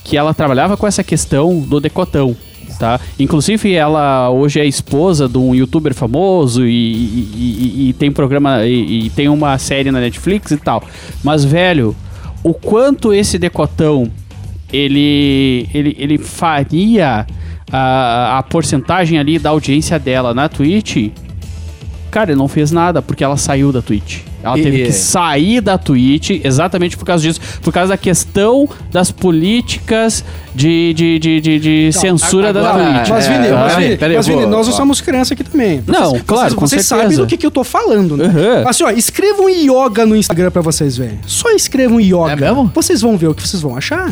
que 0.04 0.16
ela 0.16 0.34
trabalhava 0.34 0.78
com 0.78 0.88
essa 0.88 1.04
questão 1.04 1.60
do 1.60 1.80
decotão. 1.80 2.36
Tá? 2.80 3.00
Inclusive, 3.20 3.74
ela 3.74 4.30
hoje 4.30 4.60
é 4.60 4.66
esposa 4.66 5.28
de 5.28 5.38
um 5.38 5.56
youtuber 5.56 5.96
famoso 5.96 6.64
e, 6.66 6.70
e- 6.72 7.30
e- 7.36 7.90
e 7.90 7.94
tem 7.94 8.12
programa 8.12 8.64
e, 8.68 9.10
tem 9.16 9.28
uma 9.30 9.58
série 9.58 9.90
na 9.90 10.00
Netflix 10.00 10.52
e 10.52 10.58
tal. 10.58 10.84
Mas, 11.24 11.44
velho, 11.44 11.96
o 12.44 12.54
quanto 12.54 13.12
esse 13.12 13.40
decotão 13.40 14.10
ele, 14.72 15.68
ele, 15.74 15.96
ele 15.98 16.18
faria 16.20 17.26
a, 17.72 18.38
a 18.38 18.44
porcentagem 18.44 19.18
ali 19.18 19.40
da 19.40 19.50
audiência 19.50 19.98
dela 19.98 20.34
na 20.34 20.48
Twitch, 20.48 21.10
cara, 22.18 22.32
ele 22.32 22.40
não 22.40 22.48
fez 22.48 22.72
nada 22.72 23.00
porque 23.00 23.24
ela 23.24 23.38
saiu 23.38 23.72
da 23.72 23.80
Twitch. 23.80 24.22
Ela 24.42 24.58
E- 24.58 24.64
teve 24.64 24.84
que 24.86 24.92
sair 24.92 25.62
da 25.62 25.78
Twitch 25.78 26.32
exatamente 26.44 26.98
por 26.98 27.06
causa 27.06 27.22
disso, 27.22 27.40
por 27.62 27.72
causa 27.72 27.90
da 27.90 27.98
questão 27.98 28.68
das 28.92 29.12
políticas 29.12 30.24
de, 30.56 30.94
de, 30.96 31.20
de, 31.20 31.42
de, 31.42 31.60
de 31.60 31.92
censura 31.94 32.52
da 32.52 32.70
agora- 32.72 32.94
Twitch. 32.96 33.10
Mas, 33.10 33.26
É, 33.28 33.30
Vini, 33.34 33.50
mas, 33.54 33.72
peraí, 33.74 33.84
Vini, 33.86 33.98
peraí, 33.98 34.16
mas, 34.18 34.28
Vini, 34.28 34.42
vou- 34.42 34.50
nós 34.50 34.68
não 34.68 34.74
ó. 34.74 34.78
somos 34.78 35.00
criança 35.02 35.34
aqui 35.36 35.44
também. 35.44 35.84
Não, 35.86 36.10
Vocês- 36.12 36.24
claro, 36.26 36.42
vocês, 36.50 36.54
com 36.56 36.68
vocês 36.68 36.86
certeza. 36.86 37.04
sabem 37.12 37.18
do 37.18 37.28
que, 37.28 37.38
que 37.38 37.46
eu 37.46 37.52
tô 37.52 37.64
falando, 37.64 38.18
né? 38.18 38.26
Uhum. 38.26 38.68
Assim, 38.68 38.84
ó, 38.84 38.90
escrevam 38.90 39.48
yoga 39.50 40.06
no 40.08 40.16
Instagram 40.16 40.50
pra 40.50 40.62
vocês 40.64 40.98
verem. 40.98 41.20
Só 41.28 41.52
escrevam 41.52 42.00
yoga. 42.02 42.32
É 42.32 42.36
mesmo? 42.36 42.72
Vocês 42.74 43.02
vão 43.02 43.16
ver 43.16 43.28
o 43.28 43.36
que 43.36 43.48
vocês 43.48 43.62
vão 43.62 43.76
achar. 43.78 44.12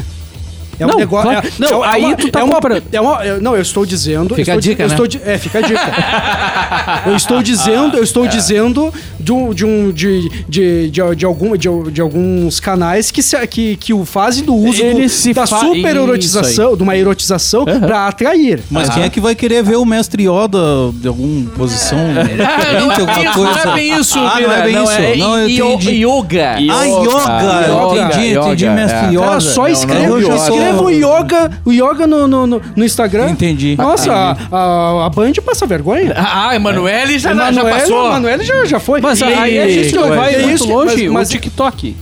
É 0.80 0.86
um 0.86 0.90
Não, 0.90 0.98
negócio. 0.98 1.30
claro. 1.32 1.48
é- 1.48 1.52
Não, 1.60 1.84
é 1.86 1.88
aí 1.88 2.06
uma- 2.06 2.16
tu 2.16 2.30
tá 2.30 2.40
é 2.40 2.44
uma, 2.44 2.56
comprando. 2.56 2.84
é 2.92 3.02
uma- 3.02 3.24
é- 3.26 3.40
Não, 3.40 3.56
eu 3.56 3.62
estou 3.62 3.86
dizendo. 3.86 4.36
Fica 4.36 4.52
eu 4.52 4.56
a 4.56 4.60
estou, 4.60 4.72
dica, 4.72 4.84
eu 4.84 4.88
né? 4.90 4.94
estou 4.96 5.22
é, 5.26 5.38
fica 5.38 5.60
a 5.60 5.62
dica. 5.62 5.82
eu 7.08 7.16
estou 7.16 7.42
dizendo, 7.44 7.98
eu 7.98 8.04
estou 8.04 8.28
dizendo 8.28 8.94
de, 9.20 9.32
um, 9.32 9.54
de, 9.54 9.66
um, 9.66 9.92
de, 9.92 10.30
de, 10.48 10.90
de, 10.90 11.16
de, 11.16 11.26
algum, 11.26 11.56
de, 11.58 11.68
de 11.92 12.02
alguns 12.02 12.60
canais 12.60 13.12
que, 13.12 13.22
se, 13.24 13.36
que, 13.48 13.76
que 13.78 13.94
o 13.94 14.06
fazem 14.06 14.44
do 14.44 14.54
uso 14.56 14.82
do- 14.84 15.34
da 15.34 15.46
super 15.48 15.96
erotização, 15.96 16.76
de 16.76 16.84
uma 16.84 16.96
erotização 16.96 17.62
Uhum. 17.64 17.80
pra 17.80 18.08
atrair. 18.08 18.62
Mas 18.70 18.90
quem 18.90 19.04
é 19.04 19.10
que 19.10 19.20
vai 19.20 19.34
querer 19.36 19.64
ver 19.64 19.76
o 19.78 19.86
mestre 19.86 20.24
Yoda 20.28 20.60
de 20.94 21.08
alguma 21.08 21.50
posição 21.52 21.98
diferente, 22.14 23.02
alguma 23.02 23.34
coisa? 23.34 23.66
Não 23.66 23.72
é 23.72 23.76
bem 23.76 24.00
isso, 24.00 24.20
Ah, 24.20 24.40
não 24.42 24.52
é 24.52 24.62
bem 24.64 24.84
isso. 24.84 25.18
Não, 25.20 25.38
eu 25.40 25.50
entendi. 25.50 26.06
Yoga. 26.06 26.56
Ah, 26.70 26.86
yoga. 26.86 27.68
Yoga, 27.68 28.02
entendi, 28.02 28.38
entendi, 28.38 28.70
mestre 28.70 29.06
é. 29.06 29.10
Yoda. 29.12 29.26
Cara, 29.26 29.40
só 29.40 29.68
eu 29.68 30.22
já 30.22 30.38
sou- 30.38 30.58
escreva 30.70 30.84
o 30.84 30.90
yoga, 30.92 31.52
o 31.66 31.72
yoga 31.72 32.08
no, 32.08 32.28
no, 32.28 32.48
no, 32.48 32.62
no 32.76 32.86
Instagram. 32.86 33.30
Entendi. 33.30 33.76
Nossa, 33.78 34.12
a, 34.14 34.32
a, 34.52 35.06
a 35.06 35.10
Band 35.10 35.34
passa 35.46 35.66
vergonha. 35.66 36.14
Ah, 36.16 36.56
Emanuele 36.56 37.18
já, 37.20 37.34
já 37.34 37.50
Emanuele- 37.50 37.70
passou. 37.80 38.06
Emanuele 38.08 38.44
já, 38.44 38.66
já 38.66 38.80
foi. 38.80 39.02
Mas 39.02 39.20
E- 39.22 39.24
aí 39.26 39.60
a 39.60 39.68
gente 39.70 39.96
não 39.96 40.10
vai 40.10 40.34
que 40.34 40.40
muito 40.42 40.56
isso, 40.56 40.68
longe, 40.70 41.04
mas- 41.06 41.12
mas- 41.14 41.28
o 41.30 41.32
TikTok. 41.32 41.96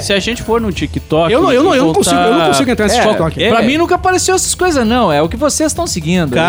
Se 0.00 0.12
a 0.12 0.18
gente 0.18 0.42
for 0.42 0.60
no 0.60 0.70
TikTok... 0.72 1.32
Eu 1.32 1.42
não, 1.42 1.52
eu 1.52 1.62
não, 1.62 1.74
eu 1.74 1.86
não 1.86 1.92
consigo, 1.94 2.16
eu 2.16 2.34
não 2.38 2.46
consigo 2.48 2.70
entrar 2.70 2.86
nesse 2.86 2.98
É, 2.98 3.02
TikTok. 3.06 3.42
é. 3.42 3.48
Pra 3.50 3.62
mim 3.62 3.76
nunca 3.78 3.94
apareceu 3.96 4.34
essas 4.34 4.54
coisas, 4.54 4.86
não. 4.86 5.12
É 5.12 5.20
o 5.22 5.28
que 5.28 5.36
vocês 5.36 5.70
estão 5.72 5.86
seguindo. 5.86 6.34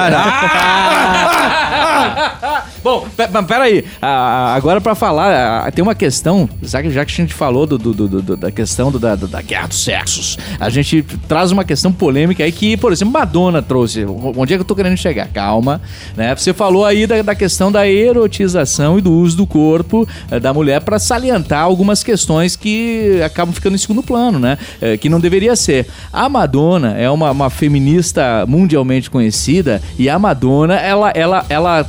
Bom, 2.84 3.06
pe- 3.16 3.28
mas 3.32 3.46
peraí. 3.46 3.84
Ah, 4.02 4.54
agora 4.56 4.80
pra 4.80 4.96
falar, 4.96 5.66
ah, 5.66 5.72
tem 5.72 5.84
uma 5.84 5.96
questão, 5.96 6.50
já 6.62 6.82
que, 6.82 6.88
a 6.88 7.04
gente 7.04 7.34
falou 7.34 7.66
do, 7.66 7.78
do- 7.78 7.94
do- 7.94 8.38
da 8.38 8.52
questão 8.52 8.92
do- 8.92 9.00
da, 9.00 9.16
da 9.16 9.42
guerra 9.42 9.68
dos 9.68 9.84
sexos, 9.84 10.38
a 10.60 10.70
gente 10.70 11.02
traz 11.28 11.52
uma 11.52 11.64
questão 11.66 11.92
polêmica 11.92 12.44
aí 12.44 12.52
que, 12.52 12.78
por 12.78 12.92
exemplo, 12.92 13.14
Madonna 13.14 13.62
trouxe. 13.62 14.06
Onde 14.06 14.54
é 14.54 14.58
que 14.58 14.62
eu 14.62 14.66
tô 14.66 14.76
querendo 14.76 14.96
chegar? 14.98 15.28
Calma, 15.28 15.82
né? 16.16 16.36
Você 16.36 16.54
falou 16.54 16.86
aí 16.86 17.06
da, 17.08 17.22
da 17.22 17.36
questão 17.36 17.72
da 17.72 17.88
erotização 17.88 18.98
e 18.98 19.02
do 19.02 19.12
uso 19.12 19.36
do 19.38 19.48
corpo 19.48 20.08
eh, 20.32 20.40
da 20.40 20.54
mulher 20.54 20.82
pra 20.82 21.00
salientar 21.00 21.62
algumas 21.64 22.04
questões 22.04 22.56
que 22.56 23.17
acabam 23.24 23.54
ficando 23.54 23.76
em 23.76 23.80
segundo 23.80 24.04
plano, 24.04 24.40
né? 24.40 24.58
É, 24.82 24.98
que 24.98 25.10
não 25.10 25.20
deveria 25.20 25.56
ser. 25.56 25.88
A 26.12 26.28
Madonna 26.30 26.98
é 26.98 27.10
uma, 27.10 27.32
uma 27.32 27.50
feminista 27.50 28.46
mundialmente 28.48 29.10
conhecida 29.10 29.82
e 29.98 30.10
a 30.10 30.18
Madonna, 30.18 30.76
ela, 30.76 31.12
ela, 31.12 31.46
ela 31.50 31.88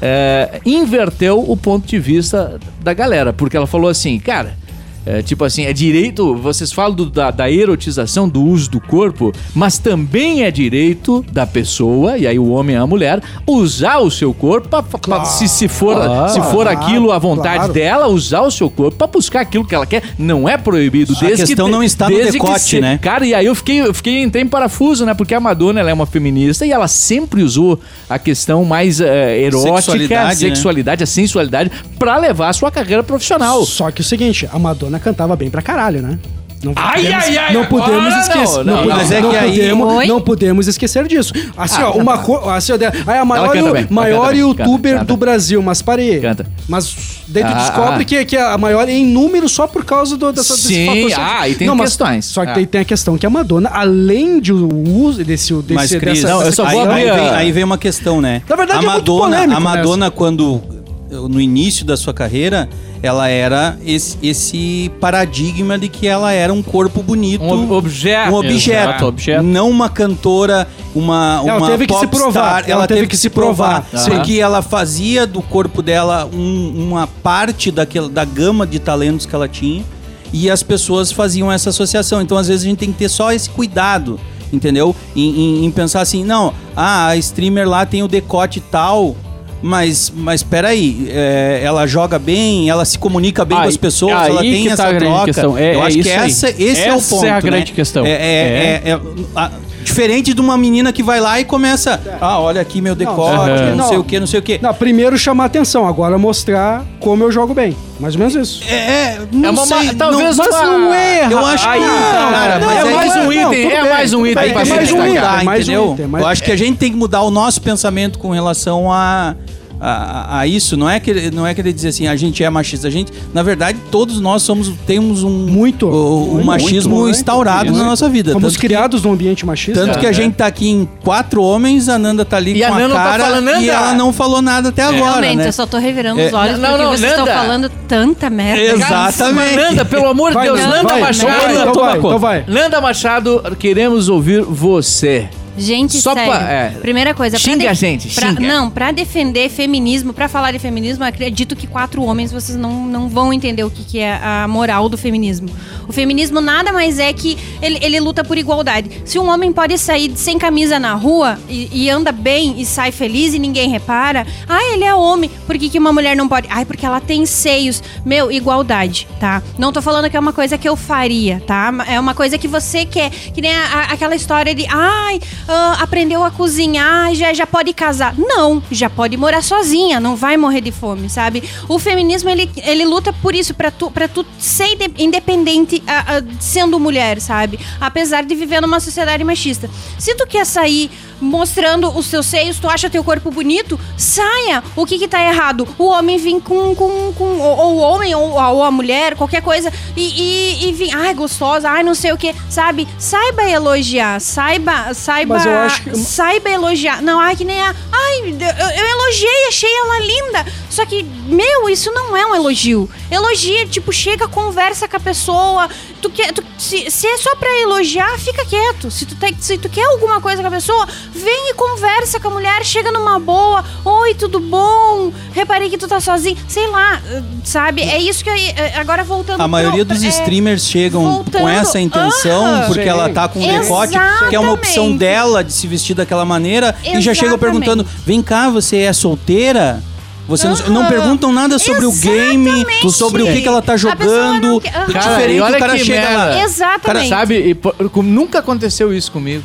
é, 0.00 0.60
inverteu 0.64 1.44
o 1.48 1.56
ponto 1.56 1.86
de 1.86 1.98
vista 1.98 2.58
da 2.82 2.92
galera, 2.92 3.32
porque 3.32 3.56
ela 3.56 3.66
falou 3.66 3.90
assim, 3.90 4.18
cara. 4.18 4.65
É, 5.06 5.22
tipo 5.22 5.44
assim, 5.44 5.64
é 5.64 5.72
direito. 5.72 6.34
Vocês 6.34 6.72
falam 6.72 6.94
do- 6.96 7.08
da, 7.08 7.30
da 7.30 7.48
erotização, 7.48 8.28
do 8.28 8.42
uso 8.42 8.68
do 8.68 8.80
corpo, 8.80 9.32
mas 9.54 9.78
também 9.78 10.42
é 10.42 10.50
direito 10.50 11.24
da 11.30 11.46
pessoa, 11.46 12.18
e 12.18 12.26
aí 12.26 12.38
o 12.38 12.48
homem 12.50 12.74
e 12.74 12.78
a 12.78 12.86
mulher, 12.86 13.22
usar 13.46 13.98
o 13.98 14.10
seu 14.10 14.34
corpo 14.34 14.68
pra, 14.68 14.82
pra- 14.82 15.24
se, 15.24 15.46
se 15.48 15.68
for, 15.68 15.94
Claro, 15.94 16.32
se 16.32 16.40
for 16.40 16.64
claro, 16.64 16.68
aquilo 16.70 17.12
a 17.12 17.18
vontade 17.18 17.56
claro. 17.58 17.72
dela, 17.72 18.06
usar 18.08 18.40
o 18.42 18.50
seu 18.50 18.68
corpo 18.68 18.96
pra 18.98 19.06
buscar 19.06 19.42
aquilo 19.42 19.64
que 19.64 19.74
ela 19.74 19.86
quer. 19.86 20.02
Não 20.18 20.48
é 20.48 20.56
proibido. 20.58 21.14
A 21.16 21.20
Desde 21.20 21.46
questão 21.46 21.66
que, 21.66 21.72
não 21.72 21.82
está 21.84 22.10
no 22.10 22.16
decote, 22.16 22.60
se- 22.60 22.80
né? 22.80 22.98
Cara, 23.00 23.24
e 23.24 23.32
aí 23.32 23.46
eu 23.46 23.54
fiquei, 23.54 23.80
eu 23.80 23.94
fiquei 23.94 24.22
entrei 24.22 24.42
em 24.42 24.48
parafuso, 24.48 25.06
né? 25.06 25.14
Porque 25.14 25.34
a 25.34 25.40
Madonna 25.40 25.78
ela 25.80 25.90
é 25.90 25.94
uma 25.94 26.06
feminista 26.06 26.66
e 26.66 26.72
ela 26.72 26.88
sempre 26.88 27.42
usou 27.44 27.78
a 28.10 28.18
questão 28.18 28.64
mais 28.64 29.00
eh, 29.00 29.40
erótica, 29.42 29.76
Sexualidade, 29.76 30.26
né? 30.26 30.34
sexualidade, 30.54 31.04
a 31.04 31.06
sensualidade, 31.06 31.70
pra 31.98 32.16
levar 32.16 32.48
a 32.48 32.52
sua 32.52 32.70
carreira 32.72 33.04
profissional. 33.04 33.64
Só 33.64 33.90
que 33.92 34.00
o 34.00 34.04
seguinte, 34.04 34.48
a 34.52 34.58
Madonna 34.58 34.95
cantava 34.98 35.34
bem 35.36 35.50
pra 35.50 35.62
caralho, 35.62 36.02
né? 36.02 36.18
Não 36.64 36.72
Ai, 36.74 37.02
podemos, 37.02 37.24
ai, 37.24 37.36
ai, 37.36 37.52
não 37.52 37.66
podemos 37.66 38.10
não, 38.12 38.20
esquecer. 38.20 38.64
não, 38.64 38.64
Não, 38.64 38.86
não, 38.86 38.96
mas 38.96 39.12
é 39.12 39.20
não 39.20 39.30
que 39.30 39.36
aí- 39.36 39.50
podemos, 39.58 39.92
Oi? 39.92 40.06
não 40.06 40.20
podemos 40.22 40.66
esquecer 40.66 41.06
disso. 41.06 41.32
Assim, 41.54 41.82
Ah, 41.82 41.90
ó, 41.90 41.92
uma 41.98 42.18
coisa. 42.18 42.54
Assim, 42.54 42.72
ó, 42.72 42.76
aí 43.06 43.18
a 43.18 43.24
maior, 43.26 43.72
bem, 43.72 43.86
maior 43.90 44.34
youtuber 44.34 44.66
canta, 44.66 44.88
canta. 45.00 45.04
do 45.04 45.16
Brasil, 45.18 45.62
mas 45.62 45.82
parei. 45.82 46.18
Canta. 46.18 46.46
Mas 46.66 46.96
daí 47.28 47.44
tu 47.44 47.50
Ah, 47.50 47.54
descobre 47.58 48.02
ah. 48.02 48.04
Que, 48.06 48.24
que 48.24 48.36
é 48.36 48.42
a 48.42 48.56
maior 48.56 48.88
em 48.88 49.04
número 49.04 49.50
só 49.50 49.66
por 49.66 49.84
causa 49.84 50.16
do, 50.16 50.32
dessa, 50.32 50.54
desse 50.54 50.66
Sim, 50.68 51.10
fator. 51.10 51.24
ah, 51.24 51.48
e 51.48 51.54
tem 51.54 51.68
mas- 51.68 51.90
questões. 51.90 52.24
Só 52.24 52.42
que 52.44 52.50
Ah. 52.50 52.54
daí 52.54 52.66
tem 52.66 52.80
a 52.80 52.84
questão 52.86 53.18
que 53.18 53.26
a 53.26 53.30
Madonna, 53.30 53.68
além 53.72 54.40
de 54.40 54.52
o 54.54 54.66
uso 54.98 55.22
desse, 55.22 55.52
desse 55.56 55.74
Mas, 55.74 55.90
Cris, 55.94 56.22
dessa, 56.22 56.28
não, 56.34 56.42
eu 56.42 56.52
só 56.52 56.64
vou 56.64 56.80
aí, 56.80 56.88
abrir 56.88 57.10
aí, 57.10 57.20
vem, 57.20 57.28
aí 57.28 57.52
vem 57.52 57.64
uma 57.64 57.78
questão, 57.78 58.18
né? 58.22 58.40
Na 58.48 58.56
verdade, 58.56 58.78
a 58.86 58.88
é 58.88 58.92
muito 58.94 59.12
Madonna, 59.12 59.36
polêmico 59.36 59.56
a 59.58 59.60
Madonna 59.60 60.10
quando 60.10 60.62
no 61.10 61.38
início 61.40 61.84
da 61.84 61.96
sua 61.98 62.14
carreira, 62.14 62.66
ela 63.02 63.28
era 63.28 63.78
esse, 63.84 64.16
esse 64.22 64.90
paradigma 65.00 65.78
de 65.78 65.88
que 65.88 66.06
ela 66.06 66.32
era 66.32 66.52
um 66.52 66.62
corpo 66.62 67.02
bonito, 67.02 67.42
Um 67.44 67.70
objeto. 67.72 68.30
um 68.32 68.34
objeto, 68.34 69.06
objeto. 69.06 69.42
não 69.42 69.70
uma 69.70 69.88
cantora, 69.88 70.66
uma 70.94 71.42
Ela 71.46 71.58
uma 71.58 71.66
teve 71.68 71.86
que 71.86 71.94
se 71.94 72.06
provar, 72.06 72.68
Ela, 72.68 72.86
teve 72.86 73.06
que 73.06 73.16
se 73.16 73.28
provar, 73.30 73.86
Aham. 73.92 74.04
porque 74.10 74.38
ela 74.40 74.62
fazia 74.62 75.26
do 75.26 75.42
corpo 75.42 75.82
dela 75.82 76.28
um- 76.32 76.86
uma 76.88 77.06
parte 77.06 77.70
daquela, 77.70 78.08
da 78.08 78.24
gama 78.24 78.66
de 78.66 78.78
talentos 78.78 79.26
que 79.26 79.34
ela 79.34 79.48
tinha 79.48 79.84
e 80.32 80.50
as 80.50 80.62
pessoas 80.62 81.12
faziam 81.12 81.50
essa 81.52 81.70
associação. 81.70 82.20
Então, 82.20 82.36
às 82.36 82.48
vezes, 82.48 82.64
a 82.64 82.68
gente 82.68 82.78
tem 82.78 82.90
que 82.92 82.98
ter 82.98 83.08
só 83.08 83.32
esse 83.32 83.48
cuidado, 83.50 84.18
entendeu? 84.52 84.94
Em, 85.14 85.22
em- 85.62 85.64
em 85.66 85.70
pensar 85.70 86.00
assim, 86.00 86.24
não, 86.24 86.52
ah, 86.74 87.08
a 87.08 87.16
streamer 87.16 87.68
lá 87.68 87.86
tem 87.86 88.02
o 88.02 88.08
decote 88.08 88.60
tal. 88.60 89.16
Mas, 89.62 90.12
mas 90.14 90.42
peraí, 90.42 91.08
é, 91.10 91.60
ela 91.64 91.86
joga 91.86 92.18
bem, 92.18 92.68
ela 92.68 92.84
se 92.84 92.98
comunica 92.98 93.44
bem 93.44 93.56
com 93.56 93.62
Aí- 93.64 93.68
as 93.70 93.76
pessoas, 93.76 94.28
ela 94.28 94.40
tem 94.42 94.62
que 94.62 94.68
tá 94.68 94.72
essa 94.74 94.86
a 94.88 94.92
grande 94.92 95.06
troca. 95.06 95.24
questão. 95.26 95.58
É- 95.58 95.74
Eu 95.74 95.82
é 95.82 95.86
acho 95.86 95.98
que 95.98 96.10
aí. 96.10 96.30
essa, 96.30 96.48
esse 96.50 96.82
é 96.82 96.92
o 96.92 96.96
Essa 96.96 97.14
ponto. 97.14 97.26
é 97.26 97.30
a 97.30 97.34
né? 97.34 97.40
grande 97.40 97.72
questão. 97.72 98.04
É, 98.06 98.10
é- 98.10 98.82
é- 98.84 98.90
é- 98.92 99.00
a- 99.34 99.50
diferente 99.82 100.34
de 100.34 100.40
uma 100.40 100.58
menina 100.58 100.92
que 100.92 101.02
vai 101.02 101.20
lá 101.20 101.40
e 101.40 101.44
começa, 101.44 102.00
ah, 102.20 102.38
olha 102.40 102.60
aqui 102.60 102.80
meu 102.82 102.94
decote, 102.94 103.48
não, 103.70 103.76
Não. 103.76 103.88
sei 103.88 103.96
o 103.98 104.04
que, 104.04 104.20
não 104.20 104.26
sei 104.26 104.40
o 104.40 104.42
que. 104.42 104.58
Não, 104.60 104.74
primeiro 104.74 105.16
chamar 105.16 105.46
atenção, 105.46 105.86
agora 105.86 106.18
mostrar 106.18 106.84
como 107.00 107.24
eu 107.24 107.32
jogo 107.32 107.54
bem. 107.54 107.74
Mais 107.98 108.14
ou 108.14 108.18
menos 108.18 108.34
isso. 108.34 108.62
É, 108.68 108.74
é, 108.74 109.18
não 109.32 109.48
É 109.48 109.50
uma 109.52 109.66
ma- 109.66 109.66
sei, 109.66 109.94
talvez 109.94 110.36
não, 110.36 110.44
mas 110.44 110.54
uma- 110.54 110.66
não 110.78 110.94
é. 110.94 111.28
Eu 111.32 111.46
acho 111.46 111.64
que 111.64 111.70
Aí, 111.70 111.80
não, 111.80 111.88
cara, 112.30 112.58
não, 112.58 112.66
mas 112.66 112.78
é 112.86 112.94
mais 112.94 113.16
um 113.16 113.32
item, 113.32 113.72
é 113.72 113.90
mais 113.90 114.12
um 114.14 114.26
item 114.26 114.42
é 114.42 114.46
gente 114.48 114.54
mais 114.54 114.92
um 114.92 114.96
destacar. 115.02 115.32
item, 115.34 115.44
mais 115.46 115.62
entendeu? 115.68 115.96
Eu 116.18 116.26
acho 116.26 116.42
que 116.42 116.52
a 116.52 116.56
gente 116.56 116.76
tem 116.78 116.90
que 116.90 116.96
mudar 116.96 117.22
o 117.22 117.30
nosso 117.30 117.60
pensamento 117.62 118.18
com 118.18 118.30
relação 118.30 118.92
a, 118.92 119.34
a, 119.80 120.38
a 120.40 120.46
isso. 120.46 120.76
Não 120.76 120.88
é, 120.88 120.98
que, 121.00 121.30
não 121.30 121.46
é 121.46 121.54
querer 121.54 121.72
dizer 121.72 121.88
assim, 121.88 122.06
a 122.06 122.16
gente 122.16 122.42
é 122.42 122.50
machista. 122.50 122.88
A 122.88 122.90
gente, 122.90 123.12
na 123.32 123.42
verdade, 123.42 123.78
todos 123.90 124.20
nós 124.20 124.42
somos, 124.42 124.72
temos 124.86 125.22
um, 125.22 125.30
Muito. 125.30 125.86
Muito, 125.88 126.44
machismo 126.46 126.96
muito. 126.96 127.16
instaurado 127.16 127.66
Muito. 127.66 127.78
na 127.78 127.84
nossa 127.84 128.08
vida. 128.08 128.32
Fomos 128.32 128.52
Tanto 128.52 128.60
que- 128.60 128.66
criados 128.66 129.02
num 129.02 129.12
ambiente 129.12 129.44
machista. 129.46 129.84
Tanto 129.84 129.98
que 129.98 130.06
a 130.06 130.12
gente 130.12 130.34
tá 130.34 130.46
aqui 130.46 130.68
em 130.68 130.88
quatro 131.02 131.42
homens, 131.42 131.88
a 131.88 131.98
Nanda 131.98 132.24
tá 132.24 132.36
ali 132.36 132.56
E 132.56 132.60
com 132.60 132.72
a 132.72 132.76
a, 132.76 132.78
Nanda 132.80 132.94
tá 132.94 133.04
cara 133.04 133.24
falando, 133.24 133.60
e 133.60 133.68
ela 133.70 133.92
não 133.94 134.12
falou 134.12 134.40
nada 134.42 134.68
até 134.70 134.82
agora, 134.82 135.20
Realmente, 135.20 135.36
né? 135.36 135.48
eu 135.48 135.52
só 135.52 135.66
tô 135.66 135.78
revirando 135.78 136.20
É, 136.20 136.26
os 136.28 136.32
olhos 136.32 136.58
não, 136.58 136.68
porque 136.70 136.84
não, 136.84 136.90
vocês 136.90 137.10
estão 137.10 137.26
Nanda. 137.26 137.38
falando 137.38 137.68
tanta 137.88 138.30
merda. 138.30 138.62
Exatamente. 138.62 139.56
Nanda, 139.56 139.84
pelo 139.84 140.06
amor 140.06 140.28
de 140.30 140.34
Vai, 140.34 140.46
Deus, 140.46 140.60
Nanda, 140.60 140.76
Nanda 140.76 140.88
vai, 140.88 141.00
Machado. 141.00 141.28
então 141.28 141.38
vai, 141.38 141.54
Nanda, 141.54 141.70
então 141.70 141.82
vai, 141.84 141.98
então 141.98 142.18
vai. 142.18 142.44
Nanda 142.48 142.80
Machado, 142.80 143.56
queremos 143.58 144.08
ouvir 144.08 144.42
você. 144.42 145.28
Gente, 145.56 146.00
Só 146.00 146.12
sério. 146.14 146.30
pra- 146.32 146.50
é. 146.50 146.68
Primeira 146.80 147.14
coisa, 147.14 147.36
pra 147.38 147.44
Xinga 147.44 147.64
a 147.66 147.68
def- 147.72 147.78
gente, 147.80 148.08
pra- 148.14 148.28
xinga. 148.28 148.40
Não, 148.46 148.70
pra 148.70 148.92
defender 148.92 149.48
feminismo, 149.48 150.12
pra 150.12 150.28
falar 150.28 150.52
de 150.52 150.58
feminismo, 150.58 151.04
acredito 151.04 151.56
que 151.56 151.66
quatro 151.66 152.02
homens 152.02 152.30
vocês 152.32 152.56
não, 152.58 152.86
não 152.86 153.08
vão 153.08 153.32
entender 153.32 153.64
o 153.64 153.70
que, 153.70 153.84
que 153.84 153.98
é 153.98 154.20
a 154.22 154.46
moral 154.48 154.88
do 154.88 154.96
feminismo. 154.98 155.48
O 155.88 155.92
feminismo 155.92 156.40
nada 156.40 156.72
mais 156.72 156.98
é 156.98 157.12
que 157.12 157.38
ele, 157.62 157.78
ele 157.80 158.00
luta 158.00 158.22
por 158.24 158.36
igualdade. 158.36 158.90
Se 159.04 159.18
um 159.18 159.28
homem 159.30 159.52
pode 159.52 159.78
sair 159.78 160.12
sem 160.16 160.38
camisa 160.38 160.78
na 160.78 160.94
rua 160.94 161.38
e, 161.48 161.68
e 161.72 161.90
anda 161.90 162.10
bem 162.12 162.60
e 162.60 162.66
sai 162.66 162.90
feliz 162.92 163.34
e 163.34 163.38
ninguém 163.38 163.68
repara, 163.68 164.26
ah, 164.48 164.62
ele 164.72 164.84
é 164.84 164.94
homem. 164.94 165.30
Por 165.46 165.56
que, 165.56 165.68
que 165.68 165.78
uma 165.78 165.92
mulher 165.92 166.16
não 166.16 166.28
pode? 166.28 166.48
Ai, 166.50 166.64
porque 166.64 166.84
ela 166.84 167.00
tem 167.00 167.24
seios. 167.24 167.82
Meu, 168.04 168.30
igualdade, 168.30 169.06
tá? 169.20 169.42
Não 169.58 169.72
tô 169.72 169.80
falando 169.80 170.10
que 170.10 170.16
é 170.16 170.20
uma 170.20 170.32
coisa 170.32 170.58
que 170.58 170.68
eu 170.68 170.76
faria, 170.76 171.42
tá? 171.46 171.72
É 171.88 171.98
uma 172.00 172.14
coisa 172.14 172.36
que 172.36 172.48
você 172.48 172.84
quer. 172.84 173.10
Que 173.10 173.40
nem 173.40 173.54
a- 173.54 173.64
a- 173.66 173.92
aquela 173.92 174.14
história 174.16 174.54
de, 174.54 174.66
ai, 174.68 175.20
ah, 175.48 175.78
aprendeu 175.80 176.22
a 176.24 176.30
cozinhar, 176.30 177.14
já, 177.14 177.32
já 177.32 177.46
pode 177.46 177.72
casar. 177.72 178.14
Não, 178.16 178.62
já 178.70 178.88
pode 178.90 179.16
morar 179.16 179.42
sozinha, 179.42 180.00
não 180.00 180.16
vai 180.16 180.36
morrer 180.36 180.60
de 180.60 180.72
fome, 180.72 181.08
sabe? 181.08 181.42
O 181.68 181.78
feminismo, 181.78 182.28
ele, 182.30 182.50
ele 182.56 182.84
luta 182.84 183.12
por 183.12 183.34
isso, 183.34 183.54
pra 183.54 183.70
tu, 183.70 183.90
pra 183.90 184.08
tu 184.08 184.24
ser 184.38 184.66
inde- 184.74 184.94
independente 185.02 185.82
ah, 185.86 186.04
ah, 186.18 186.22
sendo 186.40 186.78
mulher, 186.80 187.20
sabe? 187.20 187.58
Apesar 187.80 188.24
de 188.24 188.34
viver 188.34 188.60
numa 188.60 188.80
sociedade 188.80 189.22
machista. 189.24 189.68
Se 189.98 190.14
tu 190.14 190.26
quer 190.26 190.44
sair 190.46 190.90
mostrando 191.20 191.88
os 191.96 192.06
seus 192.06 192.26
seios, 192.26 192.58
tu 192.58 192.68
acha 192.68 192.90
teu 192.90 193.02
corpo 193.04 193.30
bonito, 193.30 193.78
saia. 193.96 194.62
O 194.74 194.84
que 194.86 194.98
que 194.98 195.08
tá 195.08 195.22
errado? 195.24 195.66
O 195.78 195.86
homem 195.86 196.18
vir 196.18 196.40
com, 196.40 196.74
com, 196.74 197.12
com 197.12 197.38
ou, 197.40 197.56
ou 197.58 197.74
o 197.76 197.78
homem 197.78 198.14
ou, 198.14 198.38
a- 198.38 198.50
ou 198.50 198.62
a 198.64 198.70
mulher, 198.70 199.14
qualquer 199.16 199.42
coisa, 199.42 199.72
e, 199.96 200.02
e, 200.02 200.68
e 200.68 200.72
vir, 200.72 200.94
ai, 200.94 201.14
gostosa, 201.14 201.68
ai, 201.70 201.82
não 201.82 201.94
sei 201.94 202.12
o 202.12 202.16
que, 202.18 202.34
sabe? 202.50 202.86
Saiba 202.98 203.48
elogiar, 203.48 204.20
saiba, 204.20 204.92
saiba, 204.94 205.34
Mas 205.34 205.46
eu 205.46 205.56
acho 205.58 205.82
que- 205.82 205.96
saiba 205.96 206.50
elogiar. 206.50 207.00
Não, 207.02 207.18
ai, 207.18 207.34
que 207.36 207.44
nem 207.44 207.60
a, 207.60 207.74
ai, 207.92 208.20
eu, 208.28 208.84
eu 208.84 208.90
elogiei, 208.90 209.48
achei 209.48 209.70
ela 209.78 209.98
linda. 210.00 210.46
Só 210.70 210.84
que, 210.84 211.02
meu, 211.02 211.68
isso 211.70 211.90
não 211.92 212.16
é 212.16 212.26
um 212.26 212.34
elogio. 212.34 212.88
Elogia, 213.10 213.66
tipo, 213.66 213.92
chega, 213.92 214.28
conversa 214.28 214.86
com 214.86 214.96
a 214.96 215.00
pessoa. 215.00 215.68
Tu 216.00 216.10
quer, 216.10 216.32
tu- 216.32 216.42
se, 216.58 216.90
se 216.90 217.06
é 217.06 217.16
só 217.16 217.34
pra 217.36 217.48
elogiar, 217.62 218.18
fica 218.18 218.44
quieto. 218.44 218.90
Se 218.90 219.06
tu, 219.06 219.14
tá- 219.16 219.28
se 219.40 219.56
tu 219.58 219.68
quer 219.68 219.84
alguma 219.86 220.20
coisa 220.20 220.42
com 220.42 220.48
a 220.48 220.50
pessoa, 220.50 220.86
vem 221.12 221.50
e 221.50 221.54
conversa 221.54 222.20
com 222.20 222.28
a 222.28 222.30
mulher, 222.30 222.64
chega 222.64 222.92
numa 222.92 223.18
boa. 223.18 223.64
Oi, 223.84 224.14
tudo 224.14 224.38
bom? 224.38 225.10
Reparei 225.32 225.70
que 225.70 225.78
tu 225.78 225.88
tá 225.88 225.98
sozinho. 225.98 226.36
Sei 226.48 226.66
lá, 226.68 227.00
sabe? 227.44 227.82
É 227.82 227.98
isso 227.98 228.22
que 228.22 228.28
eu, 228.30 228.34
eh, 228.34 228.74
agora 228.76 229.02
voltando 229.04 229.40
A 229.40 229.48
maioria 229.48 229.84
pro- 229.86 229.94
dos 229.94 230.04
é, 230.04 230.08
streamers 230.08 230.66
chegam 230.66 231.02
voltando- 231.02 231.40
com 231.42 231.48
essa 231.48 231.80
intenção, 231.80 232.44
Aham. 232.44 232.66
porque 232.66 232.82
Sim. 232.82 232.88
ela 232.88 233.08
tá 233.08 233.26
com 233.28 233.40
um 233.40 233.60
decote, 233.60 233.94
que 234.28 234.36
é 234.36 234.38
uma 234.38 234.52
opção 234.52 234.84
Exatamente. 234.84 234.98
dela 234.98 235.42
de 235.44 235.52
se 235.52 235.66
vestir 235.66 235.94
daquela 235.94 236.24
maneira, 236.24 236.76
e 236.84 237.00
já 237.00 237.14
chegam 237.14 237.34
Exatamente. 237.36 237.38
perguntando: 237.64 237.86
vem 238.04 238.22
cá, 238.22 238.50
você 238.50 238.78
é 238.78 238.92
solteira? 238.92 239.82
Você 240.28 240.48
não, 240.48 240.56
não 240.68 240.86
perguntam 240.86 241.32
nada 241.32 241.56
sobre 241.58 241.84
o 241.86 241.92
game, 241.92 242.48
Exatamente. 242.50 242.92
sobre 242.92 243.22
o 243.22 243.26
que, 243.26 243.42
que 243.42 243.48
ela 243.48 243.62
tá 243.62 243.76
jogando. 243.76 244.42
não 244.48 244.60
quer- 244.60 244.74
Aham. 244.76 244.92
Cara, 244.92 245.08
Diferente, 245.14 245.36
e 245.36 245.40
olha 245.40 245.56
o 245.56 245.60
cara 245.60 245.72
que 245.78 245.84
chega 245.84 246.08
lá. 246.10 246.26
merda. 246.26 246.40
Exatamente. 246.42 247.08
Sabe, 247.08 247.34
e, 247.50 248.02
nunca 248.02 248.38
aconteceu 248.40 248.92
isso 248.92 249.12
comigo. 249.12 249.44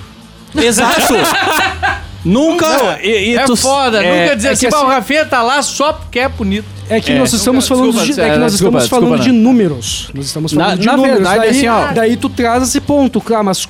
Exato! 0.55 1.13
Nunca. 2.23 2.99
E, 3.01 3.31
e 3.31 3.35
é 3.37 3.45
tu- 3.45 3.55
foda, 3.55 4.03
é- 4.03 4.21
nunca 4.23 4.35
dizer 4.35 4.49
é 4.49 4.51
assim, 4.51 4.65
que 4.67 4.71
"Bah, 4.71 4.77
o 4.81 4.83
assim- 4.83 4.91
Rafinha 4.91 5.25
tá 5.25 5.41
lá 5.41 5.61
só 5.63 5.91
porque 5.93 6.19
é 6.19 6.29
bonito. 6.29 6.65
É 6.87 6.99
que 7.01 7.13
É, 7.13 7.17
nós 7.17 7.33
estamos 7.33 7.63
desculpa, 7.63 7.81
falando 7.83 7.99
de, 7.99 8.05
desculpa, 8.07 8.29
é 8.29 8.33
que 8.33 8.37
nós 8.39 8.51
desculpa, 8.51 8.77
estamos 8.77 9.05
falando 9.07 9.23
de 9.23 9.31
números. 9.31 10.11
Nós 10.13 10.25
estamos 10.27 10.53
falando 10.53 10.69
Na- 10.69 10.75
de 10.75 10.85
na 10.85 10.97
números. 10.97 11.17
verdade, 11.17 11.39
daí, 11.39 11.49
assim, 11.49 11.67
ó- 11.67 11.91
daí 11.93 12.17
tu 12.17 12.29
traz 12.29 12.61
esse 12.63 12.79
ponto, 12.79 13.19
claro, 13.21 13.45
mas 13.45 13.67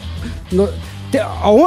no- 0.52 0.68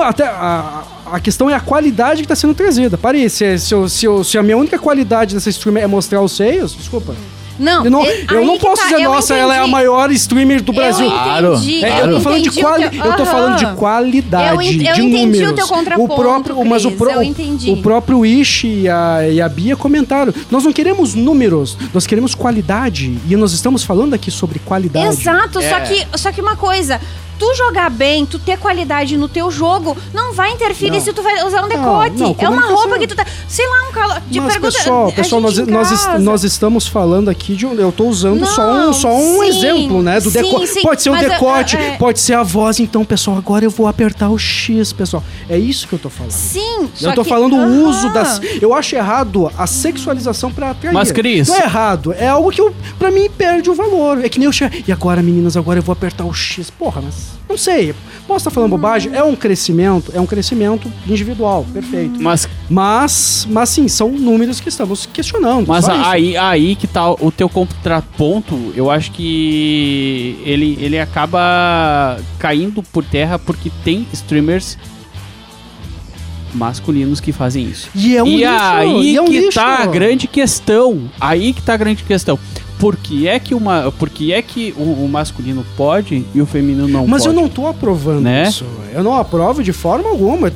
até 0.03 0.25
a, 0.27 0.83
a 1.11 1.21
questão 1.21 1.49
é 1.51 1.55
a 1.55 1.61
qualidade 1.61 2.19
que 2.19 2.25
está 2.25 2.35
sendo 2.37 2.55
trazida. 2.55 2.97
Parei, 2.99 3.29
se, 3.29 3.59
se, 3.59 3.75
eu- 3.75 3.89
se, 3.89 4.05
eu- 4.07 4.25
se 4.25 4.37
a 4.39 4.43
minha 4.43 4.57
única 4.57 4.79
qualidade 4.79 5.35
dessa 5.35 5.51
stream 5.51 5.77
é 5.77 5.87
mostrar 5.87 6.21
os 6.23 6.33
seios, 6.37 6.75
desculpa. 6.75 7.15
Não, 7.57 7.85
eu 7.85 7.91
não, 7.91 8.05
é- 8.05 8.25
eu 8.33 8.45
não 8.45 8.59
posso 8.59 8.83
tá, 8.83 8.89
dizer, 8.89 9.05
nossa, 9.05 9.33
ela 9.33 9.55
é 9.55 9.61
a 9.61 9.67
maior 9.69 10.11
streamer 10.11 10.61
do 10.61 10.73
Brasil. 10.73 11.07
Eu 11.07 11.13
Claro, 11.13 11.55
entendi. 11.55 11.85
É, 11.85 12.01
eu 12.03 12.11
tô 12.15 12.21
falando 12.21 12.43
de 12.43 12.49
o 12.49 12.53
quali 12.55 12.91
teu- 12.91 13.05
eu 13.05 13.17
tô 13.17 13.25
falando 13.25 13.57
de 13.59 13.67
qualidade, 13.77 14.55
Eu 14.57 14.61
en- 14.61 14.67
eu 14.89 14.95
de 14.95 15.03
entendi 15.03 15.13
números. 15.27 15.51
o 15.51 15.55
teu 15.55 15.69
contraponto, 15.69 16.15
próprio, 16.17 16.65
mas 16.65 16.85
o, 16.85 16.91
pro- 16.91 17.11
eu 17.13 17.23
entendi. 17.23 17.71
o 17.71 17.77
próprio 17.77 18.27
Ishi 18.27 18.67
e 18.81 18.89
a, 18.89 19.29
e 19.31 19.41
a 19.41 19.49
Bia 19.49 19.77
comentaram. 19.77 20.35
Nós 20.51 20.65
não 20.65 20.73
queremos 20.73 21.15
números, 21.15 21.79
nós 21.95 22.09
queremos 22.09 22.35
qualidade. 22.35 23.17
E 23.29 23.37
nós 23.37 23.53
estamos 23.53 23.85
falando 23.85 24.15
aqui 24.15 24.33
sobre 24.33 24.59
qualidade. 24.59 25.07
Exato, 25.07 25.63
só, 25.63 25.77
É. 25.77 25.81
que, 25.83 26.19
só 26.19 26.33
que 26.33 26.41
uma 26.41 26.57
coisa. 26.57 27.01
Tu 27.39 27.55
jogar 27.57 27.91
bem, 27.91 28.25
tu 28.25 28.39
ter 28.39 28.57
qualidade 28.59 29.17
no 29.17 29.29
teu 29.29 29.51
jogo, 29.51 29.97
não 30.13 30.33
vai 30.33 30.53
interferir 30.53 30.93
Não. 30.93 31.01
se 31.01 31.13
tu 31.13 31.23
vai 31.23 31.45
usar 31.45 31.65
um 31.65 31.69
decote. 31.69 32.17
não, 32.17 32.27
é 32.27 32.29
uma 32.31 32.37
comunicação. 32.63 32.77
roupa 32.77 32.99
que 32.99 33.07
tu 33.09 33.17
tá. 33.17 33.27
Sei 33.49 33.67
lá, 33.69 33.89
um 33.89 33.93
calo. 33.93 34.15
De 34.29 34.41
Mas, 34.41 34.53
pergunta, 34.53 34.77
pessoal, 34.79 35.09
a 35.09 35.13
pessoal 35.13 35.41
nós, 35.41 35.59
nós, 35.59 36.21
nós 36.21 36.45
estamos 36.45 36.87
falando 36.87 37.29
aqui 37.29 37.55
de 37.57 37.67
um. 37.67 37.75
Eu 37.75 37.91
tô 37.93 38.05
usando 38.05 38.47
só 38.47 38.63
um, 38.71 38.75
Não, 38.87 38.93
só 38.93 39.15
um 39.15 39.41
sim, 39.43 39.49
exemplo, 39.49 40.03
né? 40.03 40.21
Do 40.21 40.31
decote. 40.31 40.81
pode 40.83 41.03
ser 41.03 41.11
um 41.11 41.17
decote, 41.19 41.77
é, 41.77 41.89
é. 41.89 41.97
pode 41.97 42.21
ser 42.21 42.35
a 42.35 42.43
voz. 42.43 42.79
Então, 42.79 43.05
pessoal, 43.05 43.37
agora 43.37 43.65
eu 43.65 43.71
vou 43.71 43.87
apertar 43.89 44.31
o 44.31 44.39
X, 44.39 44.93
pessoal. 44.93 45.23
É 45.49 45.59
isso 45.59 45.89
que 45.89 45.95
eu 45.95 45.99
tô 45.99 46.09
falando. 46.09 46.31
Sim, 46.33 46.89
Eu 47.01 47.13
tô 47.15 47.23
que- 47.25 47.29
falando 47.29 47.57
o 47.57 47.61
Aham. 47.61 47.89
uso 47.89 48.13
das. 48.13 48.41
Eu 48.63 48.73
acho 48.73 48.95
errado 48.95 49.51
a 49.59 49.67
sexualização 49.67 50.53
pra 50.53 50.71
atrair. 50.71 50.95
Mas, 50.95 51.11
Cris- 51.11 51.49
Não 51.49 51.57
é 51.57 51.63
errado. 51.65 52.13
É 52.13 52.29
algo 52.29 52.51
que, 52.51 52.61
eu, 52.61 52.75
pra 52.99 53.11
mim, 53.11 53.29
perde 53.29 53.69
o 53.71 53.75
valor. 53.75 54.25
É 54.25 54.29
que 54.29 54.39
nem 54.39 54.47
eu. 54.47 54.53
E 54.87 54.93
agora, 54.93 55.21
meninas, 55.23 55.57
agora 55.57 55.79
eu 55.79 55.83
vou 55.83 55.93
apertar 55.93 56.25
o 56.25 56.33
X. 56.33 56.71
Porra, 56.71 57.03
mas. 57.03 57.24
Não 57.49 57.59
sei. 57.59 57.95
Posso 58.27 58.39
estar 58.39 58.51
falando 58.51 58.71
bobagem? 58.71 59.15
É 59.15 59.23
um 59.23 59.37
crescimento. 59.37 60.11
É 60.15 60.21
um 60.21 60.25
crescimento 60.27 60.91
individual. 61.07 61.65
Perfeito. 61.73 62.21
Mas, 62.21 62.49
Mas, 62.71 63.47
mas 63.51 63.69
sim, 63.69 63.87
são 63.87 64.11
números 64.11 64.61
que 64.61 64.69
estamos 64.71 65.05
questionando. 65.07 65.67
mas 65.69 65.87
aí, 65.89 66.37
aí 66.37 66.75
que 66.75 66.87
tá 66.87 67.11
o 67.13 67.31
teu 67.31 67.49
contraponto, 67.49 68.73
eu 68.75 68.91
acho 68.91 69.11
que 69.13 70.39
ele, 70.45 70.79
ele 70.81 70.99
acaba 70.99 72.19
caindo 72.39 72.83
por 72.83 73.05
terra 73.05 73.39
porque 73.39 73.71
tem 73.85 74.07
streamers 74.13 74.79
masculinos 76.55 77.21
que 77.21 77.33
fazem 77.33 77.65
isso. 77.67 77.89
E 77.95 78.17
é 78.17 78.23
um 78.23 78.27
e 78.27 78.37
lixo, 78.39 78.53
aí 78.53 79.11
e 79.13 79.17
é 79.17 79.23
um 79.23 79.25
que 79.27 79.41
lixo. 79.41 79.59
tá 79.59 79.83
a 79.83 79.87
grande 79.87 80.27
questão. 80.27 81.11
Aí 81.21 81.53
que 81.53 81.61
tá 81.63 81.75
a 81.75 81.77
grande 81.77 82.05
questão. 82.05 82.39
Por 82.85 82.97
que 82.99 83.27
é 83.27 83.39
que, 83.39 83.55
uma, 83.55 83.91
por 83.93 84.11
que, 84.11 84.31
é 84.31 84.43
que 84.43 84.75
o, 84.77 85.05
o 85.05 85.09
masculino 85.09 85.65
pode 85.75 86.23
e 86.35 86.43
o 86.43 86.45
feminino 86.45 86.87
não 86.87 87.07
Mas 87.07 87.23
pode? 87.23 87.35
eu 87.35 87.41
não 87.43 87.49
tô 87.49 87.67
aprovando 87.67 88.21
Né? 88.21 88.47
isso. 88.47 88.67
Eu 88.93 89.03
não 89.03 89.17
aprovo 89.17 89.63
de 89.63 89.73
forma 89.73 90.11
alguma. 90.11 90.53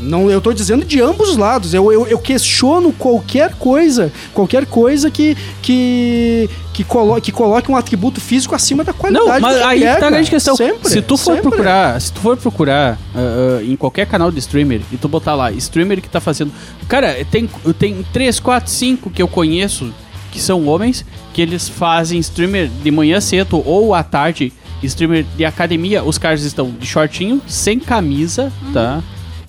Não, 0.00 0.30
eu 0.30 0.40
tô 0.40 0.52
dizendo 0.52 0.84
de 0.84 1.00
ambos 1.00 1.30
os 1.30 1.36
lados. 1.36 1.74
Eu, 1.74 1.92
eu, 1.92 2.06
eu 2.06 2.20
questiono 2.20 2.92
qualquer 2.92 3.56
coisa, 3.56 4.12
qualquer 4.32 4.64
coisa 4.64 5.10
que 5.10 5.36
que 5.60 6.48
que, 6.72 6.84
colo 6.84 7.20
que 7.20 7.32
coloque 7.32 7.68
um 7.68 7.76
atributo 7.76 8.20
físico 8.20 8.54
acima 8.54 8.84
da 8.84 8.92
qualidade. 8.92 9.28
Não, 9.28 9.40
mas 9.40 9.60
aí 9.62 9.82
é, 9.82 9.96
tá 9.96 10.06
a 10.06 10.10
grande 10.10 10.30
questão. 10.30 10.54
Sempre, 10.54 10.88
se 10.88 11.02
tu 11.02 11.16
for 11.16 11.34
sempre. 11.34 11.50
procurar, 11.50 12.00
se 12.00 12.12
tu 12.12 12.20
for 12.20 12.36
procurar 12.36 12.96
ah, 13.12 13.58
ah, 13.58 13.64
em 13.64 13.74
qualquer 13.74 14.06
canal 14.06 14.30
de 14.30 14.38
streamer 14.38 14.82
e 14.92 14.96
tu 14.96 15.08
botar 15.08 15.34
lá, 15.34 15.50
streamer 15.50 16.00
que 16.00 16.08
tá 16.08 16.20
fazendo. 16.20 16.52
Cara, 16.86 17.16
tem, 17.28 17.50
tem 17.76 18.06
3, 18.12 18.38
4, 18.38 18.70
5 18.70 19.10
que 19.10 19.20
eu 19.20 19.26
conheço 19.26 19.92
que 20.32 20.40
são 20.40 20.66
homens, 20.66 21.04
que 21.32 21.40
eles 21.40 21.68
fazem 21.68 22.18
streamer 22.18 22.68
de 22.82 22.90
manhã 22.90 23.20
cedo 23.20 23.62
ou 23.64 23.94
à 23.94 24.02
tarde, 24.02 24.52
streamer 24.82 25.24
de 25.36 25.44
academia. 25.44 26.02
Os 26.02 26.18
caras 26.18 26.42
estão 26.42 26.70
de 26.70 26.86
shortinho, 26.86 27.40
sem 27.46 27.78
camisa, 27.78 28.50
tá? 28.72 29.00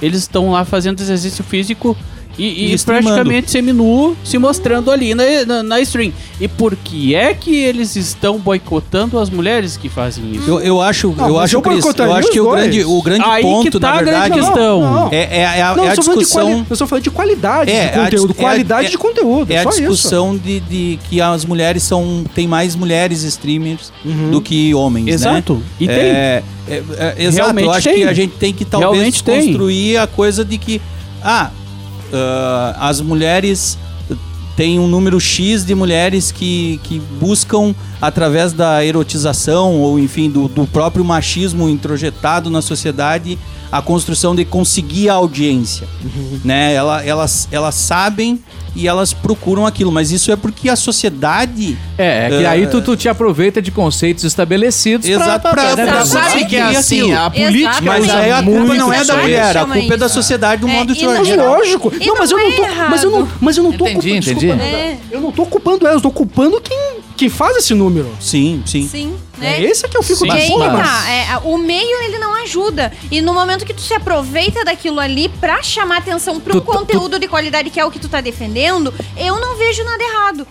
Eles 0.02 0.20
estão 0.20 0.52
lá 0.52 0.66
fazendo 0.66 1.00
exercício 1.00 1.44
físico. 1.44 1.98
E, 2.38 2.72
e 2.72 2.74
E 2.74 2.80
praticamente 2.80 3.52
seminu 3.52 4.18
se 4.24 4.40
mostrando 4.40 4.90
ali 4.90 5.14
na, 5.14 5.24
na, 5.46 5.62
na 5.64 5.80
stream. 5.82 6.12
E 6.42 6.48
por 6.48 6.76
que 6.76 7.14
é 7.14 7.32
que 7.34 7.56
eles 7.56 7.96
estão 7.96 8.40
boicotando 8.40 9.20
as 9.20 9.30
mulheres 9.30 9.78
que 9.78 9.88
fazem 9.88 10.32
isso? 10.32 10.50
Eu, 10.50 10.60
eu 10.60 10.82
acho, 10.82 11.14
Ah, 11.20 11.28
eu 11.28 11.38
acho, 11.40 11.56
eu 11.58 11.62
Cris, 11.62 11.76
boicotaria 11.82 12.12
eu 12.12 12.16
acho 12.18 12.32
que 12.32 12.42
o 12.42 12.50
grande, 12.50 12.84
o 12.86 13.02
grande 13.04 13.24
Aí 13.24 13.44
ponto, 13.44 13.70
que 13.72 13.80
tá 13.80 13.92
na 13.92 13.94
a 14.00 14.02
grande 14.02 14.20
verdade, 14.30 14.34
questão. 14.46 14.82
Não, 14.82 15.10
é, 15.12 15.16
é, 15.18 15.38
é 15.42 15.62
a, 15.62 15.76
Não, 15.76 15.84
é 15.84 15.88
eu 15.88 15.92
a 15.92 15.96
só 15.96 16.02
falando 16.02 16.20
de 16.20 16.24
discussão. 16.26 16.48
quali- 16.50 16.66
eu 16.70 16.76
só 16.76 16.88
falando 16.88 17.04
de 17.04 17.12
qualidade 17.12 17.72
É, 17.72 17.86
de 17.88 18.00
conteúdo. 18.00 18.24
a 18.26 18.28
dis- 18.34 18.38
qualidade 18.42 18.88
é- 18.88 18.90
de 18.90 18.98
conteúdo. 18.98 19.52
É 19.52 19.58
a 19.60 19.66
discussão 19.66 20.36
de, 20.36 20.60
de 20.62 21.00
que 21.10 21.22
as 21.22 21.46
mulheres 21.46 21.84
são. 21.84 22.24
Tem 22.34 22.48
mais 22.48 22.76
mulheres 22.76 23.22
streamers 23.24 23.94
Uhum. 24.04 24.32
do 24.32 24.42
que 24.42 24.74
homens, 24.74 25.08
Exato. 25.08 25.54
né? 25.54 25.62
E 25.80 25.88
tem. 25.88 25.96
É, 25.96 26.44
é, 26.68 26.84
é, 26.98 27.16
exato, 27.20 27.36
Realmente 27.44 27.66
eu 27.66 27.72
acho 27.72 27.90
tem. 27.90 27.96
que 27.98 28.04
a 28.06 28.14
gente 28.14 28.34
tem 28.38 28.52
que 28.54 28.66
talvez 28.66 28.92
Realmente 28.92 29.24
tem. 29.24 29.46
construir 29.48 29.98
a 29.98 30.08
coisa 30.08 30.44
de 30.44 30.58
que. 30.58 30.82
Ah, 31.24 31.52
ah, 32.14 32.76
as 32.80 33.02
mulheres. 33.02 33.78
Tem 34.56 34.80
um 34.80 34.88
número 34.88 35.20
X 35.20 35.66
de 35.66 35.74
mulheres 35.74 36.32
que, 36.32 36.80
que 36.84 37.00
buscam, 37.20 37.74
através 38.00 38.54
da 38.54 38.86
erotização 38.86 39.82
ou, 39.82 39.98
enfim, 39.98 40.30
do, 40.30 40.48
do 40.48 40.68
próprio 40.68 41.04
machismo 41.04 41.68
introjetado 41.68 42.52
na 42.52 42.62
sociedade, 42.62 43.40
a 43.76 43.82
construção 43.82 44.36
de 44.36 44.46
conseguir 44.46 45.10
a 45.10 45.14
audiência. 45.16 45.88
Né? 46.46 46.76
Ela, 46.76 47.04
elas, 47.04 47.48
elas 47.52 47.74
sabem 47.74 48.40
e 48.76 48.88
elas 48.88 49.14
procuram 49.14 49.66
aquilo, 49.66 49.92
mas 49.92 50.12
isso 50.12 50.32
é 50.32 50.36
porque 50.36 50.70
a 50.70 50.76
sociedade. 50.76 51.76
É, 51.98 52.26
é 52.26 52.30
que 52.30 52.44
É. 52.44 52.48
aí 52.48 52.68
tu, 52.68 52.82
tu 52.84 52.96
te 52.96 53.10
aproveita 53.10 53.60
de 53.62 53.72
conceitos 53.72 54.24
estabelecidos 54.24 55.08
Exato, 55.10 55.50
pra- 55.50 55.76
né? 55.76 55.86
pra 55.88 56.06
sabe 56.06 56.46
que 56.46 56.56
é 56.56 56.62
conseguir 56.66 56.76
assim, 56.78 57.02
aquilo. 57.02 57.18
a 57.20 57.30
política 57.32 57.70
Exatamente. 57.72 58.08
Mas 58.08 58.10
aí 58.16 58.32
a 58.32 58.44
culpa 58.44 58.74
não 58.76 58.94
é 58.94 59.04
da 59.06 59.18
mulher, 59.18 59.58
a 59.58 59.66
culpa 59.66 59.94
é 59.94 59.98
da 59.98 60.10
sociedade 60.10 60.62
do 60.62 60.68
É, 60.68 60.74
modo 60.74 60.94
e 60.94 61.02
não- 61.04 61.14
Mas 61.16 61.28
geral. 61.28 61.48
lógico. 61.56 61.94
E 62.00 62.06
Não, 62.06 62.16
mas 62.18 62.30
não 62.30 62.40
eu 62.40 62.50
não 62.50 62.56
tô. 62.56 62.64
é 62.64 62.90
Mas 62.90 63.04
eu 63.04 63.12
não, 63.12 63.30
mas 63.42 63.58
eu 63.58 63.64
não 63.64 63.72
tô 63.72 63.88
Entendi, 63.88 63.94
culpando. 64.10 64.18
entendi. 64.18 64.46
desculpa, 64.48 64.64
É. 64.64 64.98
Eu 65.12 65.22
não 65.22 65.32
tô 65.32 65.46
culpando 65.48 65.86
elas, 65.88 65.96
eu 65.98 66.02
tô 66.02 66.12
culpando 66.12 66.62
quem, 66.62 66.78
quem 67.18 67.30
faz 67.30 67.58
esse 67.58 67.74
número. 67.74 68.08
Sim, 68.20 68.62
sim. 68.66 68.88
Sim, 68.88 69.14
É 69.46 69.60
né? 69.60 69.62
esse 69.64 69.88
que 69.88 69.98
eu 69.98 70.04
fico 70.04 70.20
Sim. 70.20 70.28
Da 70.28 70.38
porra. 70.38 70.84
tá, 70.84 71.10
é, 71.12 71.38
o 71.44 71.58
meio 71.58 72.02
ele 72.04 72.18
não 72.18 72.34
ajuda. 72.44 72.92
E 73.12 73.22
no 73.22 73.34
momento 73.34 73.66
que 73.66 73.74
tu 73.74 73.82
se 73.82 73.94
aproveita 73.94 74.64
daquilo 74.66 75.00
ali 75.00 75.30
pra 75.30 75.62
chamar 75.62 75.98
atenção 75.98 76.36
um 76.36 76.40
Tu- 76.40 76.52
tu- 76.52 76.62
conteúdo 76.62 77.20
de 77.20 77.28
qualidade 77.28 77.70
que 77.70 77.80
é 77.80 77.86
o 77.86 77.92
que 77.92 78.00
tu 78.00 78.08
tá 78.10 78.22
defendendo, 78.22 78.94
eu 79.18 79.40
não 79.40 79.56
vejo 79.58 79.84
nada 79.84 80.04
errado. 80.04 80.48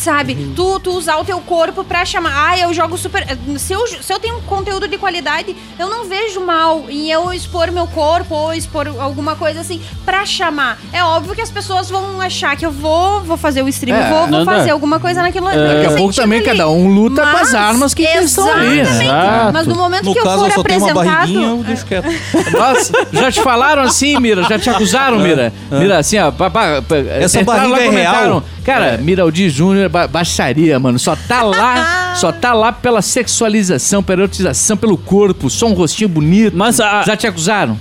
Sabe? 0.00 0.32
Uhum. 0.32 0.52
Tu, 0.56 0.80
tu 0.80 0.90
usar 0.92 1.16
o 1.18 1.24
teu 1.26 1.38
corpo 1.40 1.84
pra 1.84 2.06
chamar. 2.06 2.32
Ah, 2.34 2.58
eu 2.58 2.72
jogo 2.72 2.96
super. 2.96 3.22
Se 3.58 3.74
eu, 3.74 3.86
se 3.86 4.10
eu 4.10 4.18
tenho 4.18 4.38
um 4.38 4.40
conteúdo 4.40 4.88
de 4.88 4.96
qualidade, 4.96 5.54
eu 5.78 5.90
não 5.90 6.06
vejo 6.06 6.40
mal 6.40 6.86
em 6.88 7.10
eu 7.10 7.30
expor 7.34 7.70
meu 7.70 7.86
corpo 7.86 8.34
ou 8.34 8.54
expor 8.54 8.88
alguma 8.98 9.36
coisa 9.36 9.60
assim 9.60 9.78
pra 10.06 10.24
chamar. 10.24 10.78
É 10.90 11.04
óbvio 11.04 11.34
que 11.34 11.42
as 11.42 11.50
pessoas 11.50 11.90
vão 11.90 12.18
achar 12.18 12.56
que 12.56 12.64
eu 12.64 12.70
vou, 12.72 13.20
vou 13.20 13.36
fazer 13.36 13.62
o 13.62 13.68
stream, 13.68 13.94
É, 13.94 14.08
vou, 14.08 14.26
vou 14.26 14.44
fazer 14.46 14.70
alguma 14.70 14.98
coisa 14.98 15.20
naquilo 15.20 15.46
Daqui 15.50 15.86
a 15.92 15.96
pouco 15.96 16.14
também 16.14 16.38
ali. 16.38 16.46
cada 16.48 16.66
um 16.70 16.88
luta 16.88 17.20
com 17.26 17.36
as 17.36 17.52
armas 17.54 17.92
que 17.92 18.02
estão 18.04 18.50
ali, 18.50 18.76
né? 18.76 18.80
Exatamente. 18.80 19.04
Exato. 19.04 19.52
Mas 19.52 19.66
no 19.66 19.74
momento 19.74 20.04
No 20.06 20.12
que 20.14 20.18
eu 20.18 20.24
caso, 20.24 20.38
for 20.38 20.46
eu 20.48 20.52
só 20.54 20.62
tenho 20.62 20.78
uma 20.78 20.90
apresentado. 20.92 21.16
barriguinha, 21.18 21.48
eu 21.48 21.56
deixo 21.62 21.84
quieto. 21.84 22.06
Nossa, 22.52 22.92
já 23.12 23.30
te 23.30 23.42
falaram 23.42 23.82
assim, 23.82 24.18
Mira? 24.18 24.42
Já 24.44 24.58
te 24.58 24.70
acusaram, 24.70 25.18
Mira? 25.18 25.52
Mira, 25.70 25.98
assim, 25.98 26.18
ó. 26.18 26.30
pá, 26.30 26.48
pá, 26.48 26.80
pá, 26.80 26.96
Essa 26.96 27.44
barriga 27.44 27.80
é 27.82 27.86
comentaram, 27.86 28.28
real? 28.30 28.44
Cara, 28.64 28.98
Miraldi 28.98 29.48
Júnior 29.48 29.86
é 29.86 29.88
ba 29.90 30.06
baixaria, 30.08 30.78
mano. 30.78 30.98
Só 30.98 31.14
tá 31.16 31.42
lá, 31.42 32.14
só 32.16 32.32
tá 32.32 32.52
lá 32.54 32.72
pela 32.72 33.02
sexualização, 33.02 34.02
pela 34.02 34.22
erotização, 34.22 34.76
pelo 34.76 34.96
corpo, 34.96 35.50
só 35.50 35.66
um 35.66 35.72
rostinho 35.74 36.08
bonito. 36.08 36.56
Mas 36.56 36.80
a- 36.80 37.02
Já 37.02 37.16
te 37.16 37.26
acusaram? 37.26 37.76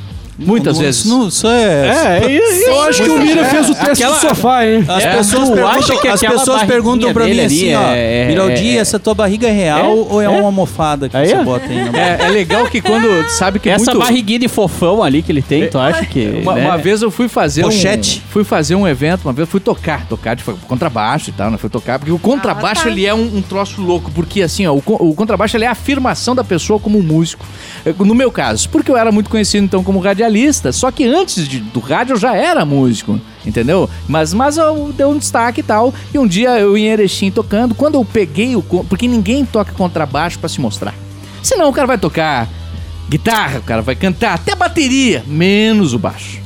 Muitas 0.46 0.76
Não, 0.78 0.84
vezes. 0.84 1.06
Não, 1.06 1.28
isso 1.28 1.48
é. 1.48 2.22
É, 2.24 2.32
e- 2.32 2.64
Eu 2.70 2.82
acho 2.84 3.04
que 3.04 3.10
o 3.10 3.20
Mira 3.20 3.44
fez 3.46 3.70
o 3.70 3.74
teste 3.76 4.04
aquela- 4.04 4.16
do 4.18 4.22
sofá, 4.30 4.66
hein? 4.66 4.86
As 4.88 5.04
É, 5.04 5.16
pessoas 5.18 5.50
tu 5.50 5.54
perguntam, 5.56 5.68
acha 5.80 5.98
que 5.98 6.08
as 6.08 6.20
pessoas 6.22 6.64
perguntam 6.64 7.14
pra 7.14 7.26
mim 7.26 7.40
assim, 7.40 7.74
ó, 7.76 7.80
ali 7.80 7.98
é- 8.00 8.26
Miraldi, 8.30 8.78
é- 8.78 8.80
essa 8.80 8.98
tua 9.00 9.14
barriga 9.14 9.48
é 9.48 9.52
real 9.52 9.80
É? 9.80 9.88
ou 9.88 10.22
é, 10.22 10.26
É? 10.26 10.30
uma 10.30 10.44
almofada 10.46 11.10
que 11.10 11.18
você 11.18 11.34
é? 11.34 11.44
bota 11.44 11.66
aí? 11.66 11.90
na 11.92 11.98
É, 12.00 12.18
é 12.22 12.28
legal 12.30 12.66
que 12.68 12.82
quando 12.82 13.28
sabe 13.30 13.60
que 13.60 13.70
Essa 13.70 13.92
muito... 13.92 14.00
barriguinha 14.06 14.40
de 14.40 14.48
fofão 14.48 15.04
ali 15.04 15.22
que 15.22 15.32
ele 15.32 15.42
tem, 15.42 15.68
tu 15.68 15.78
acha 15.78 16.06
que. 16.06 16.40
Uma, 16.42 16.56
né? 16.56 16.66
uma 16.66 16.78
vez 16.78 17.02
eu 17.02 17.12
fui 17.12 17.28
fazer 17.28 17.64
Pochete. 17.64 18.24
um 18.26 18.32
fui 18.32 18.44
fazer 18.44 18.76
um 18.76 18.88
evento, 18.88 19.26
uma 19.26 19.34
vez 19.34 19.48
fui 19.50 19.60
tocar, 19.60 20.06
tocar 20.08 20.36
de 20.36 20.44
contrabaixo 20.68 21.30
e 21.30 21.34
tal, 21.34 21.52
né? 21.52 21.58
Fui 21.58 21.70
tocar 21.70 22.00
porque 22.00 22.12
o 22.12 22.20
contrabaixo 22.20 22.82
Ah, 22.82 22.84
tá. 22.86 22.90
ele 22.90 23.06
é 23.06 23.14
um, 23.14 23.38
um 23.38 23.42
troço 23.42 23.82
louco, 23.82 24.10
porque 24.12 24.42
assim, 24.42 24.66
ó, 24.66 24.74
o, 24.74 24.82
o 24.86 25.14
contrabaixo 25.14 25.58
ele 25.58 25.66
é 25.66 25.68
a 25.68 25.72
afirmação 25.72 26.34
da 26.36 26.44
pessoa 26.44 26.80
como 26.80 27.02
músico. 27.02 27.46
No 28.00 28.16
meu 28.16 28.32
caso, 28.32 28.70
porque 28.70 28.90
eu 28.92 28.98
era 28.98 29.12
muito 29.12 29.30
conhecido 29.30 29.64
então 29.66 29.84
como 29.84 30.00
radialista, 30.00 30.29
só 30.72 30.92
que 30.92 31.04
antes 31.06 31.48
de- 31.48 31.60
do 31.60 31.80
rádio 31.80 32.14
eu 32.14 32.18
já 32.18 32.36
era 32.36 32.64
músico, 32.66 33.20
entendeu? 33.46 33.90
Mas 34.08 34.34
mas 34.34 34.58
eu 34.58 34.94
dei 34.96 35.06
um 35.06 35.18
destaque 35.18 35.62
e 35.62 35.64
tal. 35.64 35.94
E 36.14 36.18
um 36.20 36.28
dia 36.28 36.60
eu 36.60 36.78
em 36.78 36.86
Erechim 36.86 37.32
tocando, 37.32 37.74
quando 37.76 37.96
eu 37.96 38.06
peguei 38.06 38.56
o 38.56 38.62
porque 38.62 39.08
ninguém 39.08 39.44
toca 39.46 39.72
contrabaixo 39.74 40.40
pra 40.40 40.48
se 40.50 40.60
mostrar. 40.62 40.94
Senão 41.42 41.70
o 41.70 41.74
cara 41.74 41.88
vai 41.88 41.98
tocar 41.98 42.48
guitarra, 43.10 43.60
o 43.60 43.64
cara 43.64 43.82
vai 43.82 43.96
cantar, 43.96 44.36
até 44.36 44.56
bateria, 44.56 45.24
menos 45.28 45.94
o 45.94 46.00
baixo. 46.00 46.40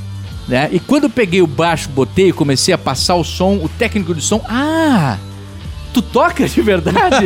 Né? 0.48 0.70
E 0.72 0.80
quando 0.80 1.04
eu 1.06 1.10
peguei 1.10 1.42
o 1.42 1.48
baixo, 1.48 1.90
botei 1.90 2.30
e 2.30 2.34
comecei 2.34 2.74
a 2.74 2.78
passar 2.78 3.16
o 3.16 3.24
som, 3.24 3.56
o 3.64 3.70
técnico 3.70 4.14
de 4.14 4.22
som, 4.22 4.42
ah, 4.48 5.18
tu 5.94 6.02
toca 6.02 6.48
de 6.48 6.62
verdade? 6.62 6.98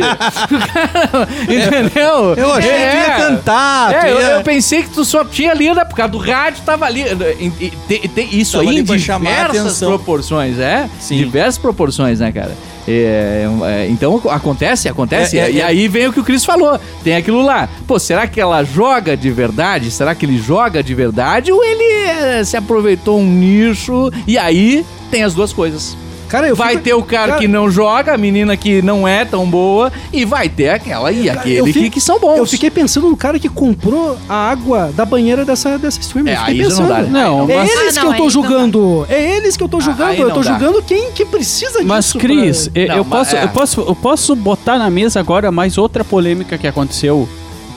Cara, 0.72 1.28
entendeu? 1.42 2.34
Eu 2.36 2.52
achei 2.54 2.70
que 2.70 2.78
tu 2.90 2.96
ia 2.96 3.16
cantar. 3.16 3.92
É, 3.94 4.00
tu 4.00 4.06
eu, 4.06 4.20
ia- 4.20 4.30
eu 4.32 4.42
pensei 4.42 4.82
que 4.82 4.90
tu 4.90 5.04
só 5.04 5.24
tinha 5.24 5.50
ali, 5.52 5.72
né? 5.74 5.84
Por 5.84 5.94
causa 5.96 6.12
do 6.12 6.18
rádio, 6.18 6.62
tava 6.64 6.84
ali. 6.84 7.02
E- 7.02 7.72
e- 7.90 8.08
tem 8.08 8.28
isso 8.32 8.58
Tava 8.58 8.70
aí 8.70 8.78
em 8.78 8.82
diversas 8.84 9.78
proporções, 9.78 10.58
é? 10.58 10.88
Sim. 11.00 11.16
Diversas 11.18 11.58
proporções, 11.58 12.20
né, 12.20 12.30
cara? 12.32 12.56
É, 12.90 13.46
é, 13.66 13.86
então 13.90 14.20
acontece, 14.30 14.88
acontece. 14.88 15.38
É, 15.38 15.42
é, 15.42 15.50
e 15.50 15.60
é. 15.60 15.64
aí 15.64 15.88
vem 15.88 16.06
o 16.08 16.12
que 16.12 16.20
o 16.20 16.24
Cris 16.24 16.44
falou. 16.44 16.80
Tem 17.04 17.16
aquilo 17.16 17.42
lá. 17.42 17.68
Pô, 17.86 17.98
será 17.98 18.26
que 18.26 18.40
ela 18.40 18.64
joga 18.64 19.14
de 19.16 19.30
verdade? 19.30 19.90
Será 19.90 20.14
que 20.14 20.24
ele 20.24 20.38
joga 20.38 20.82
de 20.82 20.94
verdade? 20.94 21.52
Ou 21.52 21.62
ele 21.62 21.84
é, 21.84 22.42
se 22.44 22.56
aproveitou 22.56 23.18
um 23.20 23.26
nicho? 23.26 24.10
E 24.26 24.38
aí 24.38 24.86
tem 25.10 25.22
as 25.22 25.34
duas 25.34 25.52
coisas. 25.52 25.96
Cara, 26.28 26.48
eu 26.48 26.54
vai 26.56 26.72
fico- 26.72 26.82
ter 26.84 26.94
o 26.94 27.02
cara, 27.02 27.28
cara, 27.28 27.38
que 27.40 27.48
não 27.48 27.70
joga, 27.70 28.12
a 28.14 28.18
menina 28.18 28.56
que 28.56 28.82
não 28.82 29.06
é 29.08 29.24
tão 29.24 29.46
boa, 29.46 29.90
e 30.12 30.24
vai 30.24 30.48
ter 30.48 30.68
aquela 30.70 31.10
e 31.10 31.24
Cara, 31.26 31.40
aquele 31.40 31.56
eu 31.56 31.64
que, 31.64 31.72
fico- 31.72 31.90
que 31.90 32.00
são 32.00 32.20
bons. 32.20 32.36
Eu 32.36 32.46
fiquei 32.46 32.70
pensando 32.70 33.08
no 33.08 33.16
cara 33.16 33.38
que 33.38 33.48
comprou 33.48 34.16
a 34.28 34.34
água 34.50 34.92
da 34.94 35.04
banheira 35.04 35.44
dessa, 35.44 35.78
dessa 35.78 35.98
streamer. 36.00 36.34
É, 36.34 36.36
aí 36.36 36.58
já 36.62 36.68
não 36.70 36.86
dá, 36.88 36.98
né? 37.02 37.08
Não, 37.10 37.50
É 37.50 37.56
mas- 37.56 37.70
eles 37.70 37.96
Ah, 37.96 38.00
que 38.00 38.06
não, 38.06 38.12
eu 38.12 38.16
tô 38.18 38.24
aí 38.24 38.30
julgando. 38.30 39.06
É 39.08 39.36
eles 39.36 39.56
que 39.56 39.62
eu 39.62 39.68
tô 39.68 39.80
julgando. 39.80 40.10
aí 40.10 40.20
eu 40.20 40.30
tô 40.30 40.40
dá. 40.40 40.50
julgando 40.50 40.82
quem 40.82 41.10
que 41.12 41.24
precisa 41.24 41.72
disso. 41.78 41.84
Mas, 41.86 42.12
Cris, 42.12 42.68
pra- 42.68 42.82
eu, 42.82 42.88
Não, 42.88 42.96
eu 42.96 43.04
mas- 43.04 43.18
posso, 43.28 43.36
é. 43.36 43.44
eu, 43.44 43.48
posso, 43.48 43.80
eu 43.80 43.94
posso 43.96 44.36
botar 44.36 44.78
na 44.78 44.90
mesa 44.90 45.18
agora 45.20 45.50
mais 45.50 45.78
outra 45.78 46.04
polêmica 46.04 46.58
que 46.58 46.66
aconteceu 46.66 47.28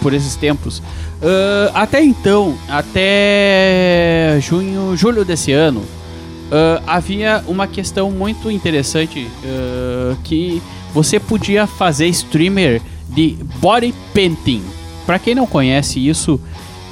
por 0.01 0.13
esses 0.13 0.35
tempos. 0.35 0.81
Ah, 1.23 1.71
até 1.83 2.03
então, 2.03 2.55
até 2.67 4.37
junho, 4.41 4.95
julho 4.95 5.23
desse 5.23 5.51
ano, 5.51 5.81
ah, 6.51 6.81
havia 6.85 7.43
uma 7.47 7.65
questão 7.65 8.11
muito 8.11 8.51
interessante 8.51 9.27
ah, 9.45 10.15
que 10.23 10.61
você 10.93 11.19
podia 11.19 11.65
fazer 11.65 12.07
streamer 12.07 12.81
de 13.09 13.37
body 13.59 13.93
painting. 14.13 14.63
Pra 15.05 15.17
quem 15.17 15.33
não 15.33 15.47
conhece 15.47 16.05
isso, 16.05 16.39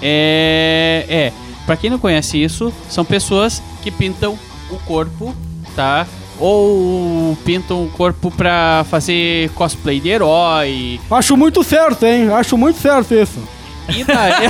é, 0.01 1.05
é 1.09 1.33
para 1.65 1.77
quem 1.77 1.89
não 1.89 1.99
conhece 1.99 2.41
isso, 2.41 2.73
são 2.89 3.05
pessoas 3.05 3.61
que 3.83 3.91
pintam 3.91 4.37
o 4.71 4.77
corpo, 4.79 5.35
tá? 5.75 6.07
Ou 6.39 7.37
pintam 7.45 7.83
o 7.83 7.89
corpo 7.89 8.31
pra 8.31 8.85
fazer 8.89 9.49
cosplay 9.51 9.99
de 9.99 10.09
herói. 10.09 10.99
Acho 11.11 11.35
muito 11.35 11.63
certo, 11.63 12.05
hein? 12.05 12.31
Acho 12.31 12.57
muito 12.57 12.79
certo 12.79 13.13
isso. 13.13 13.39
E 13.89 14.03
daí, 14.03 14.45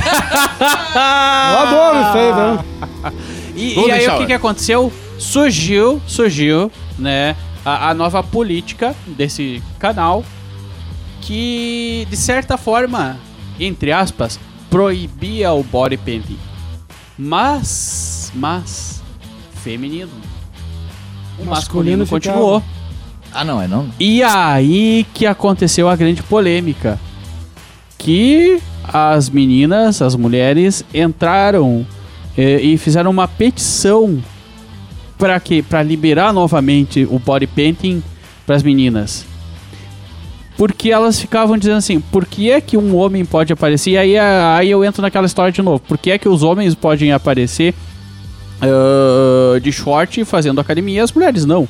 Eu 0.94 1.58
adoro 1.58 1.98
isso 2.00 2.18
aí, 2.18 2.32
né? 2.32 3.34
e, 3.60 3.86
e 3.86 3.90
aí 3.90 4.08
o 4.08 4.18
que, 4.18 4.26
que 4.26 4.32
aconteceu? 4.32 4.92
Surgiu, 5.18 6.00
surgiu, 6.06 6.70
né, 6.98 7.36
a, 7.64 7.90
a 7.90 7.94
nova 7.94 8.22
política 8.22 8.94
desse 9.06 9.62
canal 9.78 10.24
que, 11.20 12.06
de 12.10 12.16
certa 12.16 12.56
forma, 12.56 13.18
entre 13.58 13.92
aspas, 13.92 14.40
proibia 14.70 15.52
o 15.52 15.62
body 15.62 15.96
painting. 15.96 16.38
Mas, 17.18 18.32
mas, 18.34 19.02
feminino. 19.62 20.10
O 21.38 21.44
masculino, 21.44 21.50
Masculino 21.50 22.06
ficava. 22.06 22.36
continuou. 22.38 22.62
Ah, 23.32 23.44
não, 23.44 23.60
é 23.60 23.68
não. 23.68 23.88
E 23.98 24.22
aí 24.22 25.06
que 25.14 25.26
aconteceu 25.26 25.88
a 25.88 25.96
grande 25.96 26.22
polêmica. 26.22 26.98
Que 27.98 28.60
as 28.82 29.28
meninas, 29.28 30.00
as 30.00 30.16
mulheres, 30.16 30.84
entraram 30.92 31.86
e 32.36 32.76
fizeram 32.78 33.10
uma 33.10 33.28
petição 33.28 34.22
para 35.18 35.38
que 35.38 35.62
para 35.62 35.82
liberar 35.82 36.32
novamente 36.32 37.06
o 37.10 37.18
body 37.18 37.46
painting 37.46 38.02
para 38.46 38.56
as 38.56 38.62
meninas. 38.62 39.26
Porque 40.56 40.90
elas 40.90 41.18
ficavam 41.20 41.56
dizendo 41.56 41.78
assim, 41.78 42.00
por 42.00 42.26
que 42.26 42.50
é 42.50 42.60
que 42.60 42.76
um 42.76 42.94
homem 42.96 43.24
pode 43.24 43.52
aparecer? 43.52 43.92
E 43.92 43.98
aí, 43.98 44.18
aí 44.18 44.70
eu 44.70 44.84
entro 44.84 45.00
naquela 45.00 45.26
história 45.26 45.50
de 45.50 45.62
novo. 45.62 45.80
Por 45.80 45.96
que 45.96 46.10
é 46.10 46.18
que 46.18 46.28
os 46.28 46.42
homens 46.42 46.74
podem 46.74 47.12
aparecer 47.12 47.74
ah, 48.60 49.58
de 49.58 49.72
short 49.72 50.22
fazendo 50.24 50.60
academia 50.60 50.98
e 50.98 51.00
as 51.00 51.12
mulheres 51.12 51.44
não? 51.46 51.66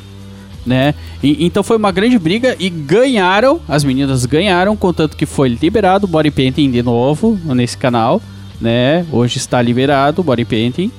né? 0.65 0.95
E- 1.23 1.45
então 1.45 1.63
foi 1.63 1.77
uma 1.77 1.91
grande 1.91 2.19
briga 2.19 2.57
e 2.59 2.69
ganharam, 2.69 3.61
as 3.69 3.85
meninas 3.85 4.27
ganharam, 4.27 4.77
contanto 4.77 5.17
que 5.17 5.27
foi 5.27 5.49
liberado 5.49 6.07
o 6.07 6.09
body 6.09 6.31
painting 6.31 6.71
de 6.71 6.83
novo 6.83 7.39
nesse 7.45 7.77
canal, 7.77 8.21
né? 8.61 9.05
Hoje 9.11 9.39
está 9.39 9.61
liberado 9.63 10.21
o 10.21 10.25
body 10.25 10.45
painting, 10.45 10.91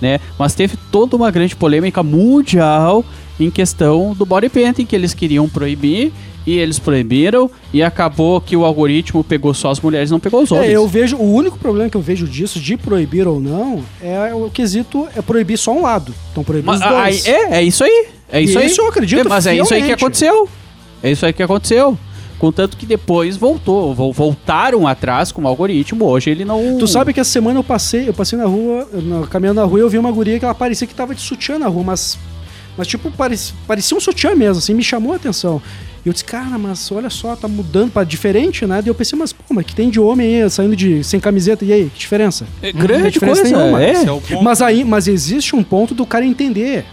né? 0.00 0.18
Mas 0.38 0.54
teve 0.54 0.76
toda 0.90 1.16
uma 1.16 1.30
grande 1.30 1.54
polêmica 1.54 2.02
mundial 2.02 3.04
em 3.38 3.50
questão 3.50 4.14
do 4.14 4.24
body 4.26 4.48
painting 4.48 4.84
que 4.86 4.94
eles 4.94 5.14
queriam 5.14 5.48
proibir 5.48 6.12
e 6.46 6.58
eles 6.58 6.78
proibiram 6.78 7.50
e 7.72 7.82
acabou 7.82 8.40
que 8.40 8.56
o 8.56 8.64
algoritmo 8.64 9.22
pegou 9.22 9.52
só 9.52 9.70
as 9.70 9.80
mulheres, 9.80 10.10
não 10.10 10.18
pegou 10.18 10.42
os 10.42 10.50
homens. 10.50 10.70
É, 10.70 10.76
eu 10.76 10.86
vejo, 10.88 11.16
o 11.16 11.32
único 11.34 11.58
problema 11.58 11.88
que 11.90 11.96
eu 11.96 12.00
vejo 12.00 12.26
disso, 12.26 12.58
de 12.58 12.76
proibir 12.76 13.28
ou 13.28 13.38
não, 13.38 13.84
é 14.00 14.34
o 14.34 14.48
quesito 14.50 15.06
é 15.14 15.20
proibir 15.20 15.58
só 15.58 15.72
um 15.72 15.82
lado. 15.82 16.14
Então 16.32 16.42
proibir 16.42 16.66
Mas, 16.66 16.80
os 16.80 16.88
dois. 16.88 17.26
aí- 17.26 17.34
é, 17.34 17.54
é 17.56 17.62
isso 17.62 17.84
aí. 17.84 18.06
É 18.32 18.40
isso 18.40 18.58
aí. 18.58 18.66
Isso 18.66 18.80
eu 18.80 18.88
acredito 18.88 19.20
É, 19.20 19.28
mas 19.28 19.46
é 19.46 19.56
isso 19.56 19.74
aí 19.74 19.82
que 19.82 19.92
aconteceu. 19.92 20.48
É 21.02 21.10
isso 21.10 21.26
aí 21.26 21.32
que 21.32 21.42
aconteceu. 21.42 21.98
Contanto 22.40 22.76
que 22.76 22.86
depois 22.86 23.36
voltou. 23.36 23.94
vol- 23.94 24.12
Voltaram 24.12 24.86
atrás 24.88 25.30
com 25.30 25.42
o 25.42 25.46
algoritmo. 25.46 26.06
Hoje 26.06 26.30
ele 26.30 26.44
não. 26.44 26.78
Tu 26.78 26.88
sabe 26.88 27.12
que 27.12 27.20
essa 27.20 27.30
semana 27.30 27.58
eu 27.60 27.64
passei, 27.64 28.08
eu 28.08 28.14
passei 28.14 28.36
na 28.38 28.46
rua, 28.46 28.88
caminhando 29.30 29.60
na 29.60 29.66
rua, 29.66 29.78
eu 29.78 29.88
vi 29.90 29.98
uma 29.98 30.10
guria 30.10 30.38
que 30.38 30.44
ela 30.44 30.54
parecia 30.54 30.86
que 30.86 30.94
tava 30.94 31.14
de 31.14 31.20
sutiã 31.20 31.58
na 31.58 31.68
rua, 31.68 31.84
mas. 31.84 32.18
Mas, 32.78 32.86
tipo, 32.86 33.10
parecia, 33.10 33.54
parecia 33.66 33.94
um 33.96 34.00
sutiã 34.00 34.34
mesmo, 34.34 34.56
assim, 34.58 34.72
me 34.72 34.82
chamou 34.82 35.12
a 35.12 35.16
atenção. 35.16 35.60
E 36.02 36.08
eu 36.08 36.12
disse, 36.14 36.24
cara, 36.24 36.56
mas 36.56 36.90
olha 36.90 37.10
só, 37.10 37.36
tá 37.36 37.46
mudando 37.46 37.90
pra 37.90 38.04
diferente, 38.04 38.64
né? 38.64 38.80
E 38.82 38.88
eu 38.88 38.94
pensei, 38.94 39.18
mas, 39.18 39.34
pô, 39.34 39.42
mas 39.50 39.66
que 39.66 39.74
tem 39.74 39.90
de 39.90 40.00
homem 40.00 40.42
aí 40.42 40.48
saindo 40.48 40.74
de, 40.74 41.04
sem 41.04 41.20
camiseta, 41.20 41.62
e 41.62 41.72
aí, 41.74 41.90
que 41.92 41.98
diferença? 41.98 42.46
É 42.62 42.72
grande 42.72 43.10
diferença 43.10 43.42
coisa. 43.42 43.56
nenhuma. 43.58 43.82
É. 43.82 43.92
É. 44.38 44.42
Mas 44.42 44.62
aí, 44.62 44.82
mas 44.82 45.08
existe 45.08 45.54
um 45.54 45.62
ponto 45.62 45.94
do 45.94 46.06
cara 46.06 46.24
entender. 46.24 46.86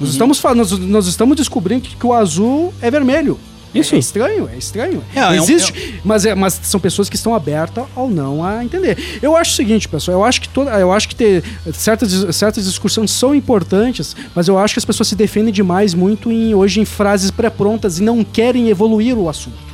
Nós, 0.00 0.10
estamos, 0.10 0.38
fa- 0.38 0.54
nós, 0.54 0.70
nós 0.78 1.06
estamos 1.06 1.36
descobrindo 1.36 1.82
que, 1.82 1.94
que 1.94 2.06
o 2.06 2.14
azul 2.14 2.72
é 2.80 2.90
vermelho. 2.90 3.38
Isso. 3.74 3.94
É 3.94 3.98
estranho, 3.98 4.48
é 4.52 4.56
estranho. 4.56 5.02
É, 5.14 5.18
é 5.18 5.28
um- 5.40 5.44
Existe, 5.44 6.00
mas, 6.04 6.24
é, 6.24 6.34
mas 6.34 6.60
são 6.62 6.78
pessoas 6.78 7.08
que 7.08 7.16
estão 7.16 7.34
abertas 7.34 7.84
ou 7.96 8.08
não 8.08 8.44
a 8.44 8.64
entender. 8.64 9.18
Eu 9.20 9.36
acho 9.36 9.52
o 9.52 9.54
seguinte, 9.54 9.88
pessoal, 9.88 10.18
eu 10.18 10.24
acho 10.24 10.40
que 10.40 10.48
toda, 10.48 10.70
eu 10.78 10.92
acho 10.92 11.08
que 11.08 11.14
ter 11.16 11.42
certas, 11.72 12.36
certas 12.36 12.64
discussões 12.64 13.10
são 13.10 13.34
importantes, 13.34 14.14
mas 14.34 14.46
eu 14.48 14.58
acho 14.58 14.74
que 14.74 14.78
as 14.78 14.84
pessoas 14.84 15.08
se 15.08 15.16
defendem 15.16 15.52
demais 15.52 15.94
muito 15.94 16.30
em 16.30 16.54
hoje 16.54 16.80
em 16.80 16.84
frases 16.84 17.30
pré-prontas 17.30 17.98
e 17.98 18.02
não 18.02 18.22
querem 18.22 18.68
evoluir 18.68 19.18
o 19.18 19.28
assunto. 19.28 19.73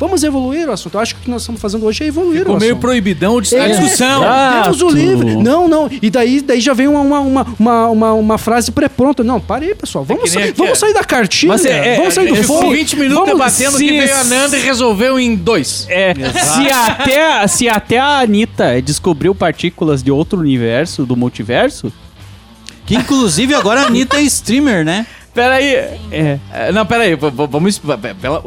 Vamos 0.00 0.24
evoluir 0.24 0.66
o 0.66 0.72
assunto. 0.72 0.94
Eu 0.94 1.00
acho 1.00 1.14
que 1.14 1.20
o 1.20 1.24
que 1.24 1.30
nós 1.30 1.42
estamos 1.42 1.60
fazendo 1.60 1.84
hoje 1.84 2.02
é 2.02 2.06
evoluir 2.06 2.38
Ficou 2.40 2.56
o 2.56 2.58
meio 2.58 2.72
assunto. 2.72 2.80
proibidão 2.80 3.38
de 3.38 3.54
É, 3.54 3.68
discussão. 3.68 4.22
Deus 4.64 4.80
o 4.80 4.88
livre. 4.88 5.36
Não, 5.36 5.68
não. 5.68 5.90
E 6.00 6.08
daí, 6.08 6.40
daí 6.40 6.58
já 6.58 6.72
vem 6.72 6.88
uma, 6.88 7.00
uma, 7.00 7.20
uma, 7.20 7.46
uma, 7.58 7.88
uma, 7.90 8.12
uma 8.14 8.38
frase 8.38 8.72
pré-pronta. 8.72 9.22
Não, 9.22 9.38
para 9.38 9.62
aí, 9.66 9.74
pessoal. 9.74 10.02
Vamos, 10.02 10.30
que 10.30 10.36
nem 10.38 10.46
sa- 10.48 10.54
vamos 10.56 10.72
é. 10.72 10.74
sair 10.74 10.94
da 10.94 11.04
cartilha. 11.04 11.52
Mas 11.52 11.66
é- 11.66 11.94
é- 11.94 11.96
vamos 11.98 12.14
sair 12.14 12.28
do 12.28 12.34
é- 12.38 12.42
fogo. 12.42 12.60
Ficou 12.60 12.72
20 12.74 12.96
minutos 12.96 13.14
Vamos- 13.28 13.32
debatendo 13.34 13.76
se- 13.76 13.84
que 13.84 13.90
veio 14.00 14.16
a 14.16 14.24
Nanda 14.24 14.56
e 14.56 14.60
resolveu 14.62 15.20
em 15.20 15.36
dois. 15.36 15.86
É, 15.90 16.14
se 16.14 16.70
até, 16.72 17.46
se 17.46 17.68
até 17.68 17.98
a 17.98 18.20
Anitta 18.20 18.80
descobriu 18.80 19.34
partículas 19.34 20.02
de 20.02 20.10
outro 20.10 20.38
universo, 20.40 21.04
do 21.04 21.14
multiverso, 21.14 21.92
Que 22.86 22.94
inclusive 22.96 23.54
agora 23.54 23.82
a 23.82 23.86
Anitta 23.86 24.16
é 24.16 24.22
streamer, 24.22 24.82
né? 24.82 25.06
Peraí. 25.34 25.74
é. 25.74 26.38
É, 26.52 26.72
Não, 26.72 26.86
peraí, 26.86 27.14
vamos. 27.14 27.78
Pela, 27.78 28.42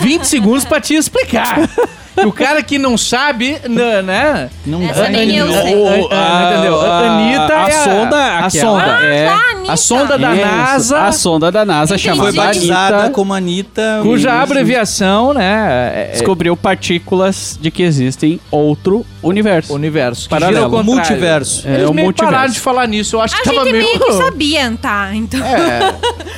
20 0.00 0.24
segundos 0.26 0.64
pra 0.64 0.80
te 0.80 0.94
explicar. 0.94 1.68
o 2.24 2.32
cara 2.32 2.62
que 2.62 2.78
não 2.78 2.96
sabe, 2.98 3.56
n- 3.68 4.02
né? 4.02 4.50
Não 4.66 4.82
Essa 4.82 5.02
dá. 5.02 5.08
nem 5.08 5.36
eu 5.36 5.46
O- 5.46 5.52
sei. 5.52 5.74
o- 5.74 6.08
a- 6.12 6.50
entendeu? 6.52 6.80
A 6.80 6.98
Anitta 6.98 7.54
a 7.56 7.68
é 7.68 7.70
sonda, 7.70 8.16
a 8.16 8.38
aquela, 8.46 8.50
sonda. 8.50 9.04
é. 9.06 9.26
Ah, 9.28 9.50
Anitta. 9.54 9.72
A 9.72 9.76
sonda 9.76 10.18
da 10.18 10.34
Isso, 10.34 10.44
NASA, 10.46 11.00
A 11.00 11.12
sonda 11.12 11.50
da 11.52 11.64
NASA 11.64 11.94
Entendi. 11.94 12.08
Foi 12.08 12.16
chamada 12.32 12.32
batizada 12.48 12.96
Anitta 12.98 13.10
como 13.14 13.32
Anitta. 13.34 14.00
cuja 14.02 14.28
Isso. 14.30 14.38
abreviação, 14.42 15.32
né? 15.34 15.92
é- 15.96 16.08
é 16.08 16.12
descobriu 16.12 16.56
partículas 16.56 17.58
de 17.60 17.70
que 17.70 17.82
existem 17.82 18.38
outro 18.50 19.04
universo. 19.22 19.72
universo. 19.74 20.22
Que 20.24 20.28
Paralelo. 20.28 20.54
gira 20.56 20.64
ao 20.66 20.70
contrário. 20.70 20.94
Multiverso. 20.94 21.66
É, 21.66 21.74
Eles 21.76 21.88
o 21.88 21.94
meio 21.94 22.06
multiverso. 22.06 22.32
pararam 22.34 22.52
de 22.52 22.60
falar 22.60 22.86
nisso. 22.86 23.16
Eu 23.16 23.20
acho 23.22 23.34
A 23.34 23.38
que 23.38 23.44
tava 23.44 23.64
gente 23.64 23.72
meio. 23.72 23.84
meio 23.86 24.00
que 24.00 24.12
sabia, 24.12 24.72
tá? 24.80 25.10
Então. 25.14 25.40
É, 25.44 25.94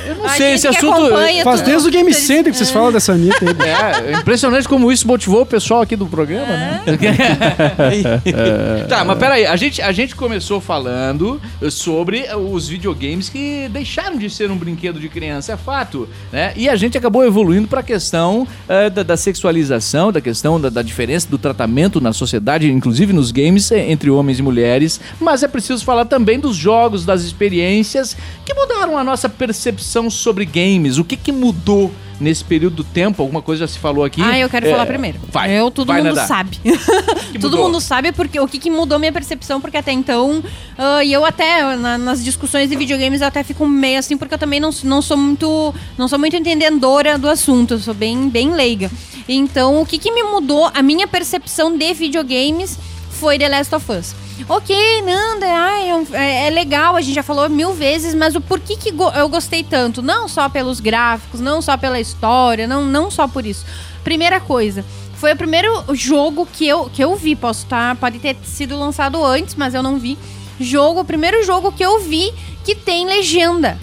eu 0.09 0.15
não 0.15 0.25
A 0.25 0.29
sei, 0.29 0.53
esse 0.53 0.67
assunto. 0.67 1.09
Faz 1.43 1.61
desde 1.61 1.87
o 1.87 1.91
Game 1.91 2.13
Center 2.13 2.51
que 2.51 2.57
vocês 2.57 2.71
falam 2.71 2.91
dessa 2.91 3.11
Anitta 3.13 3.37
aí. 3.45 4.07
É, 4.07 4.11
é 4.13 4.13
impressionante 4.19 4.67
como 4.67 4.91
isso 4.91 5.05
motivou 5.07 5.41
o 5.41 5.45
pessoal 5.67 5.81
aqui 5.81 5.97
do 5.97 6.05
programa, 6.05 6.47
né? 6.47 6.81
tá, 8.87 9.03
mas 9.03 9.19
peraí, 9.19 9.45
a 9.45 9.57
gente, 9.57 9.81
a 9.81 9.91
gente 9.91 10.15
começou 10.15 10.61
falando 10.61 11.41
sobre 11.69 12.25
os 12.33 12.69
videogames 12.69 13.27
que 13.27 13.67
deixaram 13.69 14.17
de 14.17 14.29
ser 14.29 14.49
um 14.49 14.55
brinquedo 14.55 14.97
de 14.97 15.09
criança, 15.09 15.51
é 15.51 15.57
fato, 15.57 16.07
né? 16.31 16.53
E 16.55 16.69
a 16.69 16.75
gente 16.77 16.97
acabou 16.97 17.25
evoluindo 17.25 17.67
pra 17.67 17.83
questão 17.83 18.47
eh, 18.69 18.89
da, 18.89 19.03
da 19.03 19.17
sexualização, 19.17 20.09
da 20.09 20.21
questão 20.21 20.59
da, 20.59 20.69
da 20.69 20.81
diferença 20.81 21.27
do 21.29 21.37
tratamento 21.37 21.99
na 21.99 22.13
sociedade, 22.13 22.71
inclusive 22.71 23.11
nos 23.11 23.31
games, 23.31 23.69
eh, 23.69 23.91
entre 23.91 24.09
homens 24.09 24.39
e 24.39 24.41
mulheres. 24.41 25.01
Mas 25.19 25.43
é 25.43 25.49
preciso 25.49 25.83
falar 25.83 26.05
também 26.05 26.39
dos 26.39 26.55
jogos, 26.55 27.03
das 27.03 27.23
experiências 27.23 28.15
que 28.45 28.53
mudaram 28.53 28.97
a 28.97 29.03
nossa 29.03 29.27
percepção 29.27 30.09
sobre 30.09 30.45
games. 30.45 30.97
O 30.97 31.03
que, 31.03 31.17
que 31.17 31.33
mudou 31.33 31.91
nesse 32.19 32.43
período 32.43 32.77
do 32.77 32.83
tempo? 32.83 33.21
Alguma 33.21 33.41
coisa 33.41 33.61
já 33.61 33.67
se 33.67 33.79
falou 33.79 34.03
aqui? 34.03 34.21
Ah, 34.21 34.37
eu 34.37 34.49
quero 34.49 34.67
É, 34.67 34.71
falar 34.71 34.85
primeiro. 34.85 35.19
Vai. 35.31 35.51
Eu, 35.51 35.69
todo 35.71 35.87
vai, 35.87 36.01
mundo 36.01 36.15
Nadá. 36.15 36.27
sabe. 36.27 36.59
todo 37.39 37.57
mundo 37.57 37.79
sabe 37.79 38.11
porque 38.11 38.39
o 38.39 38.47
que, 38.47 38.57
que 38.59 38.69
mudou 38.69 38.97
minha 38.99 39.11
percepção, 39.11 39.59
porque 39.61 39.77
até 39.77 39.91
então, 39.91 40.43
ah, 40.77 41.03
e 41.03 41.13
eu 41.13 41.23
até, 41.25 41.75
na- 41.75 41.97
nas 41.97 42.23
discussões 42.23 42.69
de 42.69 42.75
videogames, 42.75 43.21
eu 43.21 43.27
até 43.27 43.43
fico 43.43 43.67
meio 43.67 43.99
assim, 43.99 44.17
porque 44.17 44.33
eu 44.33 44.39
também 44.39 44.59
não, 44.59 44.69
não 44.83 45.01
sou 45.01 45.17
muito. 45.17 45.73
não 45.97 46.07
sou 46.07 46.17
muito 46.19 46.35
entendedora 46.35 47.17
do 47.17 47.29
assunto, 47.29 47.75
eu 47.75 47.79
sou 47.79 47.93
bem, 47.93 48.29
bem 48.29 48.51
leiga. 48.51 48.89
Então, 49.29 49.81
o 49.81 49.85
que, 49.85 49.97
que 49.97 50.11
me 50.11 50.23
mudou 50.23 50.71
a 50.73 50.81
minha 50.81 51.07
percepção 51.07 51.77
de 51.77 51.93
videogames 51.93 52.77
foi 53.19 53.37
The 53.39 53.49
Last 53.49 53.73
of 53.75 53.91
Us. 53.91 54.15
Ok, 54.47 54.75
Nanda, 55.01 55.45
ai, 55.47 55.89
é 55.89 56.03
é, 56.17 56.47
é 56.47 56.49
legal, 56.51 56.95
a 56.95 57.01
gente 57.01 57.15
já 57.15 57.23
falou 57.23 57.49
mil 57.49 57.73
vezes, 57.73 58.13
mas 58.13 58.35
o 58.35 58.41
porquê 58.41 58.75
que 58.77 58.91
go- 58.91 59.09
eu 59.11 59.27
gostei 59.27 59.63
tanto? 59.63 60.01
Não 60.01 60.27
só 60.27 60.47
pelos 60.47 60.79
gráficos, 60.79 61.39
não 61.39 61.61
só 61.61 61.75
pela 61.75 61.99
história, 61.99 62.67
não, 62.67 62.85
não 62.85 63.09
só 63.09 63.27
por 63.27 63.45
isso. 63.45 63.65
Primeira 64.03 64.39
coisa, 64.39 64.85
foi 65.15 65.33
o 65.33 65.35
primeiro 65.35 65.83
jogo 65.95 66.47
que 66.51 66.67
eu, 66.67 66.85
que 66.89 67.03
eu 67.03 67.15
vi, 67.15 67.35
posso 67.35 67.63
estar, 67.63 67.95
pode 67.95 68.19
ter 68.19 68.37
sido 68.45 68.77
lançado 68.77 69.23
antes, 69.25 69.55
mas 69.55 69.73
eu 69.73 69.81
não 69.81 69.97
vi. 69.97 70.17
Jogo, 70.59 71.01
o 71.01 71.05
primeiro 71.05 71.43
jogo 71.43 71.71
que 71.71 71.83
eu 71.83 71.99
vi 72.01 72.31
que 72.63 72.75
tem 72.75 73.05
legenda 73.05 73.77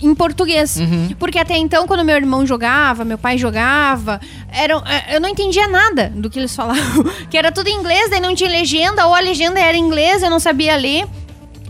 em 0.00 0.14
português. 0.14 0.78
Porque 1.18 1.38
até 1.38 1.56
então, 1.56 1.86
quando 1.86 2.04
meu 2.04 2.16
irmão 2.16 2.46
jogava, 2.46 3.04
meu 3.04 3.18
pai 3.18 3.38
jogava, 3.38 4.20
era, 4.50 4.74
é, 4.86 5.16
eu 5.16 5.20
não 5.20 5.28
entendia 5.28 5.68
nada 5.68 6.10
do 6.14 6.30
que 6.30 6.38
eles 6.38 6.54
falavam. 6.54 7.04
que 7.30 7.36
era 7.36 7.52
tudo 7.52 7.68
em 7.68 7.78
inglês, 7.78 8.10
daí 8.10 8.20
não 8.20 8.34
tinha 8.34 8.50
legenda, 8.50 9.06
ou 9.06 9.14
a 9.14 9.20
legenda 9.20 9.60
era 9.60 9.76
em 9.76 9.80
inglês, 9.80 10.22
eu 10.22 10.30
não 10.30 10.40
sabia 10.40 10.76
ler. 10.76 11.06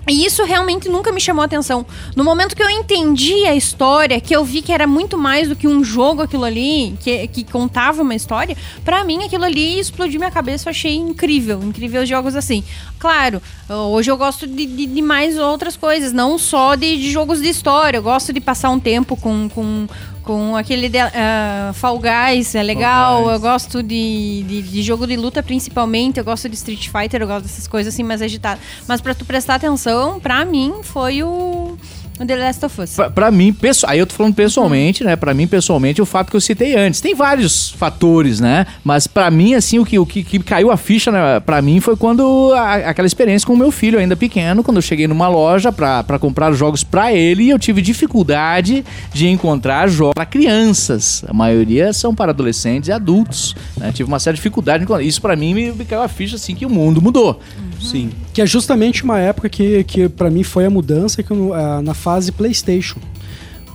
E 0.09 0.25
isso 0.25 0.45
realmente 0.45 0.89
nunca 0.89 1.13
me 1.13 1.21
chamou 1.21 1.43
a 1.43 1.45
atenção. 1.45 1.85
No 2.17 2.25
momento 2.25 2.57
que 2.57 2.63
eu 2.63 2.71
entendi 2.71 3.45
a 3.45 3.55
história, 3.55 4.21
que 4.21 4.35
eu 4.35 4.45
vi 4.45 4.63
que 4.63 4.73
era 4.73 4.87
muito 4.87 5.19
mais 5.19 5.49
do 5.49 5.57
que 5.57 5.69
um 5.69 5.85
jogo 5.85 6.23
aquilo 6.23 6.45
ali, 6.45 6.97
que, 7.01 7.29
que 7.29 7.45
contava 7.45 8.03
uma 8.03 8.15
história, 8.15 8.57
pra 8.85 9.05
mim 9.05 9.23
aquilo 9.25 9.45
ali 9.45 9.79
explodiu 9.79 10.19
minha 10.19 10.31
cabeça, 10.31 10.69
eu 10.69 10.71
achei 10.71 10.97
incrível, 10.97 11.63
incrível 11.63 12.03
os 12.03 12.09
jogos 12.09 12.35
assim. 12.35 12.65
Claro, 12.99 13.41
hoje 13.69 14.11
eu 14.11 14.17
gosto 14.17 14.47
de, 14.47 14.67
de, 14.67 14.87
de 14.87 15.03
mais 15.03 15.39
outras 15.39 15.77
coisas, 15.77 16.13
não 16.13 16.39
só 16.39 16.75
de, 16.75 16.97
de 16.97 17.11
jogos 17.11 17.41
de 17.41 17.49
história, 17.49 17.99
eu 17.99 18.03
gosto 18.03 18.33
de 18.33 18.41
passar 18.41 18.71
um 18.71 18.81
tempo 18.81 19.17
com, 19.17 19.49
com, 19.49 19.87
com 20.29 20.55
aquele 20.55 20.91
de, 20.91 20.99
ah, 20.99 21.73
Fall 21.73 21.99
Guys, 21.99 22.55
é 22.55 22.63
legal, 22.63 23.23
Guys. 23.23 23.33
eu 23.33 23.41
gosto 23.41 23.83
de, 23.83 24.45
de, 24.47 24.61
de 24.61 24.83
jogo 24.83 25.07
de 25.07 25.17
luta 25.17 25.43
principalmente, 25.43 26.19
eu 26.19 26.25
gosto 26.25 26.51
de 26.51 26.55
Street 26.55 26.91
Fighter, 26.91 27.23
eu 27.23 27.27
gosto 27.27 27.45
dessas 27.45 27.67
coisas 27.67 27.95
assim 27.95 28.03
mais 28.03 28.21
agitadas. 28.21 28.63
Mas 28.87 29.01
pra 29.01 29.15
tu 29.15 29.25
prestar 29.25 29.55
atenção, 29.55 30.21
pra 30.21 30.45
mim 30.45 30.81
foi 30.83 31.23
o, 31.23 31.79
o 32.21 32.27
The 32.27 32.37
Last 32.37 32.65
of 32.67 32.81
Us. 32.81 32.95
Pra, 32.95 33.11
pra 33.11 33.31
mim, 33.31 33.53
pesso- 33.53 33.87
aí 33.89 33.99
eu 33.99 34.07
tô 34.07 34.15
falando 34.15 34.35
pessoalmente, 34.35 35.05
né? 35.05 35.17
Pra 35.17 35.33
mim, 35.35 35.47
pessoalmente, 35.47 36.01
o 36.03 36.07
fato 36.07 36.31
que 36.31 36.37
eu 36.37 36.41
citei 36.41 36.77
antes. 36.77 37.01
Tem 37.01 37.15
vários 37.15 37.71
fatores, 37.71 38.41
né? 38.41 38.67
Mas 38.85 39.07
pra 39.07 39.31
mim, 39.31 39.55
assim, 39.55 39.79
o 39.79 39.85
que, 39.85 39.99
o 39.99 40.07
que, 40.07 40.23
que 40.23 40.39
caiu 40.41 40.71
a 40.71 40.77
ficha 40.77 41.11
né, 41.11 41.41
pra 41.41 41.61
mim 41.63 41.81
foi 41.81 41.97
quando 41.97 42.53
a- 42.55 42.75
aquela 42.91 43.07
experiência 43.07 43.47
com 43.47 43.55
o 43.55 43.57
meu 43.57 43.71
filho, 43.71 43.99
ainda 43.99 44.17
pequeno, 44.17 44.63
quando 44.65 44.77
eu 44.79 44.83
cheguei 44.83 45.07
numa 45.07 45.29
loja 45.29 45.71
pra, 45.73 46.03
pra 46.03 46.19
comprar 46.19 46.53
jogos 46.53 46.83
pra 46.85 47.13
ele 47.13 47.45
e 47.45 47.51
eu 47.51 47.59
tive 47.59 47.81
dificuldade 47.83 48.85
de 49.13 49.29
encontrar 49.29 49.89
jogos 49.89 50.15
pra 50.15 50.27
crianças. 50.27 51.25
A 51.29 51.33
maioria 51.33 51.93
são 51.93 52.15
para 52.15 52.31
adolescentes 52.33 52.89
e 52.89 52.93
adultos. 52.93 53.55
Né? 53.77 53.93
Tive 53.93 54.09
uma 54.09 54.19
certa 54.19 54.37
dificuldade. 54.37 54.85
Isso 55.07 55.21
pra 55.21 55.37
mim 55.37 55.55
me, 55.55 55.73
me 55.73 55.85
caiu 55.85 56.03
a 56.03 56.09
ficha, 56.09 56.37
assim, 56.37 56.55
que 56.55 56.67
o 56.67 56.71
mundo 56.71 57.01
mudou. 57.01 57.41
Sim. 57.81 58.11
Que 58.39 58.43
é 58.43 58.47
justamente 58.47 59.03
uma 59.03 59.19
época 59.19 59.49
que, 59.49 59.83
que 59.83 60.09
para 60.09 60.31
mim 60.31 60.45
foi 60.45 60.65
a 60.65 60.71
mudança 60.71 61.25
que 61.25 61.33
eu, 61.33 61.53
ah, 61.53 61.83
na 61.83 61.93
fase 61.93 62.31
PlayStation. 62.31 63.01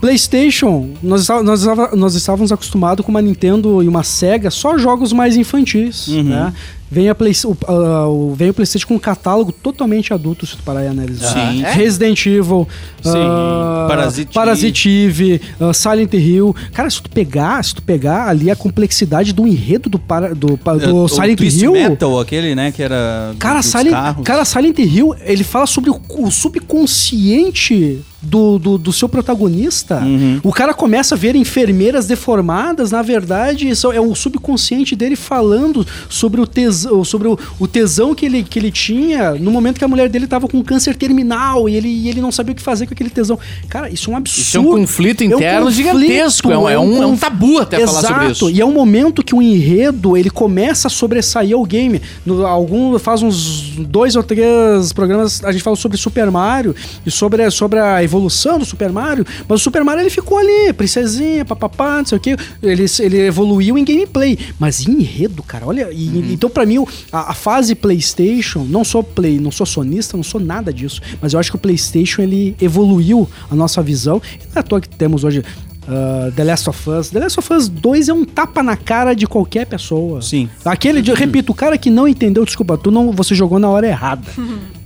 PlayStation, 0.08 0.90
nós, 1.02 1.30
nós, 1.30 1.64
nós 1.96 2.14
estávamos 2.14 2.52
acostumados 2.52 3.06
com 3.06 3.10
uma 3.10 3.22
Nintendo 3.22 3.82
e 3.82 3.88
uma 3.88 4.04
Sega 4.04 4.52
só 4.52 4.78
jogos 4.78 5.14
mais 5.14 5.38
infantis, 5.38 6.10
né? 6.10 6.54
Vem, 6.92 7.08
a 7.10 7.16
Play, 7.16 7.32
o, 7.46 7.58
ah, 7.68 8.08
o- 8.10 8.36
vem 8.36 8.50
o 8.50 8.54
PlayStation 8.54 8.86
com 8.90 8.96
um 8.96 9.00
catálogo 9.00 9.52
totalmente 9.54 10.14
adulto, 10.14 10.46
se 10.46 10.58
tu 10.58 10.62
parar 10.64 10.84
e 10.84 10.88
analisar. 10.88 11.34
Sim. 11.34 11.64
Resident 11.64 12.24
Evil, 12.26 12.68
Sim. 13.02 13.12
ah, 13.16 13.86
Parasite 13.90 14.34
Parasite 14.34 14.90
Eve, 14.90 15.42
ah, 15.60 15.74
Silent 15.74 16.14
Hill. 16.14 16.54
Cara, 16.74 16.90
se 16.90 17.02
tu 17.02 17.10
pegar, 17.10 17.64
se 17.64 17.74
tu 17.74 17.82
pegar 17.82 18.28
ali 18.28 18.52
a 18.52 18.56
complexidade 18.58 19.32
do 19.34 19.48
enredo 19.48 19.90
do, 19.90 19.98
para, 19.98 20.36
do, 20.36 20.58
do 20.58 20.60
É, 20.84 20.88
o 20.92 21.08
Silent 21.08 21.38
Twist 21.38 21.62
Hill. 21.64 21.72
Metal, 21.72 22.20
aquele, 22.20 22.54
né, 22.54 22.72
que 22.74 22.84
era 22.84 23.34
Cara, 23.40 23.62
dos 23.62 23.68
Silent, 23.72 23.92
carros. 23.92 24.24
cara, 24.26 24.44
Silent 24.46 24.78
Hill, 24.80 25.16
ele 25.22 25.44
fala 25.46 25.66
sobre 25.66 25.90
o, 25.90 26.00
o 26.10 26.30
subconsciente 26.30 28.02
do, 28.24 28.58
do, 28.58 28.78
do 28.78 28.94
seu 28.94 29.08
protagonista. 29.10 30.00
Uhum. 30.00 30.40
O 30.44 30.52
cara 30.52 30.74
começa 30.74 31.16
a 31.16 31.18
ver 31.18 31.36
enfermeiras 31.36 32.06
deformadas, 32.08 32.92
na 32.92 33.02
verdade, 33.02 33.68
isso 33.68 33.92
é 33.92 34.00
o 34.00 34.16
subconsciente 34.16 34.96
dele 34.96 35.16
falando 35.16 35.86
sobre 36.10 36.40
o 36.42 36.48
tesão, 36.48 37.04
sobre 37.04 37.28
o, 37.28 37.38
o 37.60 37.68
tesão 37.68 38.16
que 38.16 38.26
ele, 38.26 38.44
que 38.44 38.58
ele 38.60 38.72
tinha 38.72 39.32
no 39.34 39.52
momento 39.52 39.78
que 39.78 39.86
a 39.86 39.88
mulher 39.88 40.10
dele 40.10 40.26
tava 40.28 40.48
com 40.48 40.64
câncer 40.64 40.96
terminal 40.96 41.68
e 41.68 41.76
ele, 41.76 41.88
e 41.90 42.10
ele 42.10 42.22
não 42.22 42.32
sabia 42.32 42.54
o 42.54 42.56
que 42.56 42.62
fazer 42.62 42.86
com 42.88 42.94
aquele 42.94 43.10
tesão. 43.10 43.38
Cara, 43.68 43.90
isso 43.90 44.10
é 44.10 44.14
um 44.14 44.18
absurdo. 44.18 44.42
Isso 44.42 44.58
é 44.58 44.60
um 44.60 44.64
conflito 44.66 45.24
É 45.24 45.28
um 45.28 45.32
interno 45.34 45.72
gigantesco. 45.72 46.52
É 46.52 46.58
um, 46.58 46.70
é 46.70 46.80
um- 46.80 47.04
é 47.04 47.06
um 47.06 47.18
tabu 47.18 47.60
até 47.60 47.78
falar 47.86 48.02
sobre 48.02 48.32
isso. 48.32 48.50
E 48.50 48.62
é 48.62 48.66
um 48.66 48.72
momento 48.74 49.24
que 49.24 49.36
o 49.36 49.42
enredo 49.42 50.16
ele 50.16 50.30
começa 50.30 50.88
a 50.88 50.92
sobressair 50.92 51.58
o 51.58 51.66
game. 51.66 52.02
No, 52.26 52.46
algum, 52.46 52.98
faz 53.00 53.22
uns 53.22 53.74
dois 53.78 54.16
ou 54.16 54.24
três 54.24 54.94
programas 54.94 55.44
a 55.44 55.52
gente 55.52 55.64
fala 55.64 55.76
sobre 55.76 55.98
Super 55.98 56.30
Mario 56.32 56.76
e 57.06 57.12
sobre, 57.12 57.44
a- 57.44 57.52
sobre 57.52 57.80
a 57.80 58.04
evolução 58.18 58.60
do 58.60 58.66
Super 58.66 58.92
Mario. 58.92 59.26
Mas 59.48 59.60
o 59.62 59.64
Super 59.64 59.84
Mario 59.84 60.02
ele 60.04 60.10
ficou 60.10 60.38
ali, 60.38 60.72
princesinha, 60.74 61.44
papapá, 61.44 61.98
não 61.98 62.06
sei 62.06 62.18
o 62.18 62.22
que. 62.22 62.36
Ele, 62.62 62.86
ele 63.00 63.20
evoluiu 63.22 63.78
em 63.78 63.84
gameplay. 63.84 64.38
Mas 64.60 64.86
em 64.88 64.92
enredo, 65.02 65.42
cara, 65.44 65.66
olha. 65.66 65.90
e- 65.92 66.04
Uhum. 66.14 66.32
Então, 66.32 66.50
pra 66.50 66.66
mim, 66.66 66.84
a, 67.12 67.32
a 67.32 67.34
fase 67.34 67.74
PlayStation, 67.76 68.66
não 68.70 68.84
sou 68.84 69.04
play, 69.04 69.40
não 69.40 69.50
sou 69.52 69.66
sonista, 69.66 70.16
não 70.16 70.24
sou 70.24 70.40
nada 70.40 70.72
disso. 70.72 71.02
Mas 71.22 71.34
eu 71.34 71.40
acho 71.40 71.50
que 71.50 71.56
o 71.56 71.60
PlayStation 71.60 72.22
ele 72.22 72.56
evoluiu 72.62 73.28
a 73.50 73.56
nossa 73.56 73.82
visão. 73.82 74.22
E 74.36 74.46
não 74.48 74.56
é 74.56 74.60
à 74.60 74.64
toa 74.64 74.80
que 74.82 74.90
temos 74.90 75.24
hoje. 75.24 75.44
Ah, 75.88 76.32
The 76.36 76.44
Last 76.44 76.70
of 76.70 76.90
Us. 76.90 77.10
The 77.10 77.20
Last 77.20 77.40
of 77.40 77.54
Us 77.54 77.68
2 77.70 78.10
é 78.10 78.14
um 78.14 78.26
tapa 78.26 78.62
na 78.64 78.76
cara 78.78 79.14
de 79.14 79.26
qualquer 79.28 79.66
pessoa. 79.66 80.22
Sim. 80.22 80.50
Aquele, 80.66 81.02
de- 81.02 81.14
repito, 81.14 81.52
o 81.52 81.56
cara 81.56 81.78
que 81.78 81.90
não 81.90 82.08
entendeu, 82.08 82.44
desculpa, 82.46 82.78
tu 82.78 82.92
não, 82.92 83.12
você 83.12 83.34
jogou 83.36 83.60
na 83.60 83.70
hora 83.70 83.88
errada. 83.88 84.24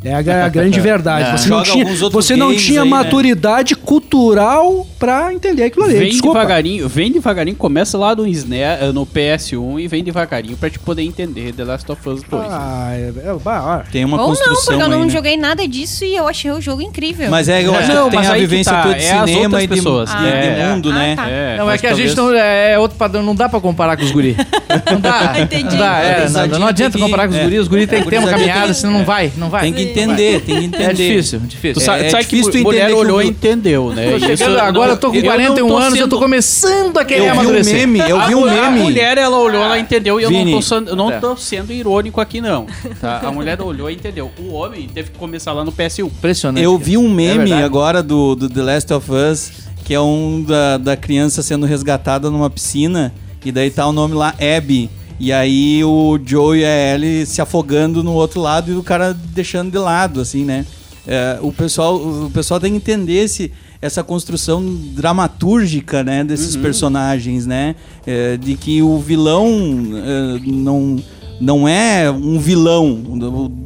É 0.04 0.14
a, 0.14 0.22
gra- 0.22 0.46
a 0.46 0.50
grande 0.50 0.80
verdade. 0.82 1.32
Você 1.40 1.50
não 1.50 1.58
Joga 1.60 1.72
tinha, 1.72 1.84
alguns 1.86 2.02
outros 2.02 2.26
você 2.26 2.36
não 2.36 2.56
tinha 2.56 2.82
aí, 2.84 2.90
né? 2.90 2.96
maturidade 2.98 3.76
cultural 3.76 4.88
pra 5.00 5.34
entender 5.34 5.64
aquilo 5.64 5.86
ali. 5.86 5.96
Vem 5.96 6.10
desculpa. 6.12 6.40
devagarinho, 6.40 6.88
vem 6.88 7.12
devagarinho, 7.12 7.56
começa 7.58 7.98
lá 7.98 8.16
no, 8.16 8.26
SNE, 8.28 8.58
eh, 8.60 8.92
no 8.94 9.06
PS1 9.06 9.80
e 9.82 9.88
vem 9.88 10.04
devagarinho 10.04 10.56
pra 10.58 10.70
te 10.70 10.80
poder 10.80 11.04
entender 11.04 11.54
The 11.54 11.64
Last 11.64 11.92
of 11.92 12.10
Us 12.10 12.22
2. 12.24 12.46
Ah, 12.50 12.90
é, 12.94 13.12
é, 13.26 13.32
ó. 13.34 13.80
Tem 13.92 14.06
uma 14.06 14.18
Ou 14.22 14.30
não, 14.30 14.36
construção 14.36 14.66
porque 14.78 14.84
eu 14.84 14.88
não 14.90 15.00
aí, 15.00 15.06
né? 15.06 15.10
joguei 15.12 15.38
nada 15.38 15.68
disso 15.68 16.04
e 16.06 16.16
eu 16.16 16.28
achei 16.28 16.52
o 16.52 16.62
jogo 16.62 16.82
incrível. 16.82 17.30
Mas 17.30 17.48
é, 17.50 17.66
eu 17.66 17.76
acho 17.76 17.88
Não, 17.94 18.06
que 18.06 18.12
tem 18.12 18.20
mas 18.20 18.30
a 18.30 18.34
vivência 18.38 18.72
tá, 18.74 18.82
tua 18.84 18.94
de 18.94 19.04
é 19.06 19.26
cinema 19.26 19.64
e 19.64 19.68
de, 19.68 19.76
pessoas. 19.76 20.10
de- 20.10 20.16
Ah, 20.16 20.20
de 20.22 20.28
é. 20.28 20.74
Mundo, 20.88 20.98
Ah, 20.98 21.08
né? 21.08 21.16
tá. 21.16 21.30
É, 21.30 21.58
Não, 21.58 21.70
é 21.72 21.78
que 21.78 21.86
a 21.86 21.90
talvez- 21.90 22.10
gente 22.10 22.18
não. 22.18 22.34
É, 22.34 22.72
é 22.74 22.80
outro 22.80 22.98
padrão, 22.98 23.24
não 23.24 23.36
dá 23.36 23.48
pra 23.50 23.60
comparar 23.60 23.96
com 23.98 24.04
os 24.04 24.12
guri. 24.12 24.36
Não 24.92 25.00
dá. 25.00 25.34
Entendi. 25.40 25.64
Não 25.78 25.78
dá, 25.78 26.00
é, 26.00 26.30
não, 26.30 26.60
não 26.60 26.68
adianta 26.68 26.98
que- 26.98 27.04
comparar 27.04 27.28
com 27.28 27.34
os 27.34 27.40
é. 27.40 27.44
guris. 27.44 27.60
Os 27.62 27.68
guris 27.68 27.88
tem 27.90 28.02
que 28.04 28.10
ter 28.10 28.20
uma 28.20 28.30
caminhada, 28.30 28.66
tem- 28.66 28.74
senão 28.74 28.94
não 28.94 29.06
vai. 29.06 29.32
Não 29.38 29.50
vai. 29.50 29.62
Tem 29.64 29.74
que 29.74 29.82
entender, 29.84 30.42
tem 30.42 30.60
que 30.60 30.66
entender. 30.66 30.84
É 30.84 30.94
difícil, 30.94 31.40
difícil. 31.40 31.82
É 31.94 32.10
sabe 32.10 32.24
que 32.26 32.36
difícil 32.38 32.52
tu 32.52 32.58
mulher 32.64 32.82
entender 32.84 32.94
que 32.94 33.00
olhou 33.00 33.22
e 33.22 33.28
entendeu, 33.28 33.90
né? 33.94 34.06
Agora 34.62 34.88
não- 34.88 34.94
eu 34.94 34.98
tô 34.98 35.10
com 35.12 35.16
não 35.18 35.24
41 35.24 35.68
tô 35.68 35.78
anos, 35.78 36.00
eu 36.00 36.08
tô 36.08 36.20
começando 36.20 36.98
a 36.98 37.06
querer 37.06 37.20
Eu 37.22 37.26
vi 37.26 37.38
um 37.38 37.42
amadurecer. 37.42 37.76
meme, 37.88 38.00
eu 38.10 38.20
a, 38.20 38.28
vi 38.28 38.36
um 38.36 38.40
mulher- 38.42 38.60
a 38.64 38.70
meme. 38.72 38.84
mulher, 38.84 39.18
ela 39.18 39.38
olhou, 39.38 39.64
ela 39.64 39.78
entendeu 39.80 40.20
e 40.20 40.24
eu 40.24 40.32
não 40.32 40.60
tô, 40.60 40.96
não 40.96 41.12
É. 41.12 41.20
tô 41.20 41.36
sendo 41.36 41.72
irônico 41.74 42.22
aqui, 42.22 42.40
não. 42.42 42.66
Tá? 43.02 43.22
A 43.26 43.32
mulher 43.32 43.62
olhou 43.62 43.90
e 43.90 43.94
entendeu. 43.96 44.32
O 44.40 44.54
homem 44.54 44.88
teve 44.88 45.10
que 45.12 45.18
começar 45.18 45.52
lá 45.54 45.64
no 45.64 45.72
PS1. 45.72 46.06
Impressionante. 46.08 46.64
Eu 46.64 46.78
vi 46.78 46.98
um 46.98 47.08
É 47.12 47.14
meme 47.14 47.54
agora 47.54 48.02
do 48.02 48.36
The 48.36 48.62
Last 48.62 48.94
of 48.94 49.12
Us, 49.12 49.52
que 49.88 49.94
é 49.94 50.02
um 50.02 50.44
da, 50.44 50.78
da 50.78 50.98
criança 50.98 51.42
sendo 51.42 51.66
resgatada 51.66 52.30
numa 52.30 52.50
piscina, 52.50 53.14
e 53.46 53.54
daí 53.54 53.72
tá 53.72 53.88
o 53.88 53.94
nome 53.94 54.16
lá, 54.16 54.36
Abby. 54.58 54.90
E 55.18 55.32
aí 55.32 55.82
o 55.82 56.20
Joe 56.26 56.60
e 56.60 56.66
a 56.66 56.94
Ellie 56.94 57.26
se 57.26 57.42
afogando 57.42 58.04
no 58.04 58.12
outro 58.12 58.42
lado 58.42 58.70
e 58.70 58.76
o 58.76 58.84
cara 58.84 59.14
deixando 59.14 59.72
de 59.72 59.78
lado, 59.78 60.20
assim, 60.20 60.44
né? 60.44 60.66
É, 61.08 61.40
o, 61.42 61.54
pessoal, 61.54 61.96
o 61.96 62.30
pessoal 62.34 62.60
tem 62.60 62.72
que 62.72 62.76
entender 62.76 63.14
esse, 63.14 63.50
essa 63.82 64.04
construção 64.04 64.62
dramatúrgica, 64.94 66.04
né, 66.04 66.22
desses 66.22 66.58
personagens, 66.58 67.46
né? 67.46 67.74
É, 68.06 68.36
de 68.36 68.56
que 68.56 68.82
o 68.82 69.00
vilão 69.00 69.48
é, 69.96 70.40
não 70.46 70.98
não 71.40 71.68
é 71.68 72.10
um 72.10 72.40
vilão 72.40 73.04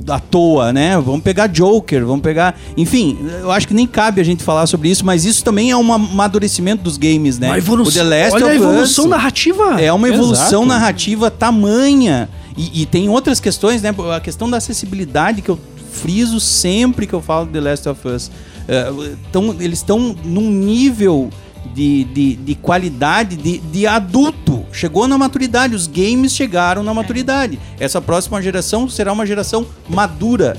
à 0.07 0.19
toa, 0.19 0.73
né? 0.73 0.99
Vamos 0.99 1.21
pegar 1.21 1.47
Joker, 1.47 2.05
vamos 2.05 2.21
pegar. 2.21 2.59
Enfim, 2.75 3.17
eu 3.41 3.51
acho 3.51 3.67
que 3.67 3.73
nem 3.73 3.87
cabe 3.87 4.19
a 4.19 4.23
gente 4.23 4.43
falar 4.43 4.67
sobre 4.67 4.89
isso, 4.89 5.05
mas 5.05 5.25
isso 5.25 5.43
também 5.43 5.71
é 5.71 5.77
um 5.77 5.93
amadurecimento 5.93 6.83
dos 6.83 6.97
games, 6.97 7.39
né? 7.39 7.57
Evolução, 7.57 8.03
O 8.03 8.09
The 8.09 8.23
Last 8.23 8.35
olha 8.35 8.51
a 8.51 8.55
evolução 8.55 9.05
Us 9.05 9.09
narrativa. 9.09 9.81
é 9.81 9.91
uma 9.93 10.09
evolução 10.09 10.63
Exato. 10.63 10.65
narrativa 10.65 11.31
tamanha. 11.31 12.29
E, 12.57 12.81
e 12.81 12.85
tem 12.85 13.07
outras 13.07 13.39
questões, 13.39 13.81
né? 13.81 13.93
A 14.15 14.19
questão 14.19 14.49
da 14.49 14.57
acessibilidade 14.57 15.41
que 15.41 15.49
eu 15.49 15.57
friso 15.91 16.39
sempre 16.39 17.05
que 17.05 17.13
eu 17.13 17.21
falo 17.21 17.45
de 17.45 17.53
The 17.53 17.61
Last 17.61 17.89
of 17.89 18.07
Us. 18.07 18.31
É, 18.67 18.89
então, 19.29 19.55
eles 19.59 19.79
estão 19.79 20.15
num 20.23 20.49
nível 20.49 21.29
de, 21.73 22.03
de, 22.05 22.35
de 22.35 22.55
qualidade 22.55 23.35
de, 23.35 23.57
de 23.59 23.87
adulto. 23.87 24.65
Chegou 24.71 25.07
na 25.07 25.17
maturidade, 25.17 25.75
os 25.75 25.87
games 25.87 26.33
chegaram 26.33 26.83
na 26.83 26.93
maturidade. 26.93 27.59
Essa 27.79 28.01
próxima 28.01 28.41
geração 28.41 28.89
será 28.89 29.11
uma 29.11 29.25
geração 29.25 29.65
madura, 29.89 30.57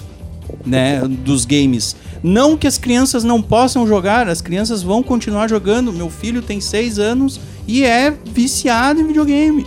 né, 0.64 1.00
dos 1.06 1.44
games. 1.44 1.96
Não 2.22 2.56
que 2.56 2.66
as 2.66 2.78
crianças 2.78 3.24
não 3.24 3.42
possam 3.42 3.86
jogar, 3.86 4.28
as 4.28 4.40
crianças 4.40 4.82
vão 4.82 5.02
continuar 5.02 5.48
jogando. 5.48 5.92
Meu 5.92 6.08
filho 6.08 6.40
tem 6.40 6.60
seis 6.60 6.98
anos 6.98 7.40
e 7.66 7.84
é 7.84 8.10
viciado 8.10 9.00
em 9.00 9.06
videogame. 9.06 9.66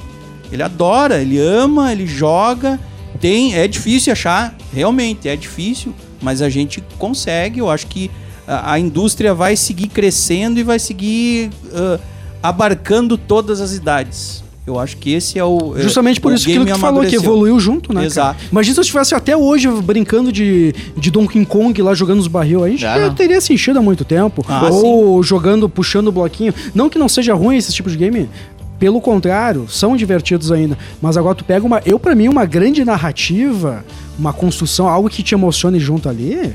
Ele 0.51 0.63
adora, 0.63 1.21
ele 1.21 1.37
ama, 1.37 1.91
ele 1.91 2.07
joga. 2.07 2.79
Tem, 3.19 3.55
é 3.55 3.67
difícil 3.67 4.13
achar, 4.13 4.55
realmente 4.73 5.27
é 5.27 5.35
difícil, 5.35 5.93
mas 6.21 6.41
a 6.41 6.49
gente 6.49 6.83
consegue. 6.97 7.59
Eu 7.59 7.69
acho 7.69 7.87
que 7.87 8.11
a, 8.47 8.73
a 8.73 8.79
indústria 8.79 9.33
vai 9.33 9.55
seguir 9.55 9.87
crescendo 9.87 10.59
e 10.59 10.63
vai 10.63 10.79
seguir 10.79 11.49
ah, 11.73 11.99
abarcando 12.41 13.17
todas 13.17 13.61
as 13.61 13.73
idades. 13.73 14.43
Eu 14.67 14.79
acho 14.79 14.97
que 14.97 15.13
esse 15.13 15.37
é 15.37 15.43
o. 15.43 15.75
é, 15.77 15.81
Justamente 15.83 16.19
por 16.19 16.31
o 16.31 16.35
isso 16.35 16.45
que 16.45 16.57
tu 16.57 16.75
falou, 16.79 17.05
que 17.05 17.15
evoluiu 17.15 17.59
junto, 17.59 17.93
né? 17.93 18.03
Exato. 18.05 18.35
Cara? 18.39 18.49
Imagina 18.51 18.73
se 18.73 18.79
eu 18.79 18.81
estivesse 18.81 19.13
até 19.13 19.37
hoje 19.37 19.69
brincando 19.69 20.31
de, 20.31 20.73
de 20.97 21.11
Donkey 21.11 21.45
Kong 21.45 21.79
lá 21.83 21.93
jogando 21.93 22.19
os 22.19 22.27
barril 22.27 22.63
aí, 22.63 22.75
Já 22.75 22.97
não. 22.97 23.13
teria 23.13 23.39
se 23.39 23.53
enchido 23.53 23.77
há 23.77 23.81
muito 23.81 24.03
tempo. 24.03 24.43
Ah, 24.49 24.67
Ou 24.71 25.21
jogando, 25.21 25.69
puxando 25.69 26.07
o 26.07 26.11
bloquinho. 26.11 26.51
Não 26.73 26.89
que 26.89 26.97
não 26.97 27.07
seja 27.07 27.35
ruim 27.35 27.57
esse 27.57 27.71
tipo 27.71 27.91
de 27.91 27.95
game. 27.95 28.27
Pelo 28.85 29.01
contrário, 29.01 29.65
são 29.67 29.97
divertidos 29.97 30.51
ainda. 30.51 30.77
Mas 31.01 31.17
agora 31.17 31.33
tu 31.33 31.43
pega 31.43 31.65
uma. 31.65 31.81
Eu, 31.83 31.97
pra 31.97 32.13
mim, 32.13 32.27
uma 32.27 32.45
grande 32.45 32.85
narrativa, 32.85 33.83
uma 34.15 34.31
construção, 34.31 34.87
algo 34.87 35.09
que 35.09 35.23
te 35.23 35.33
emocione 35.33 35.79
junto 35.79 36.07
ali. 36.07 36.53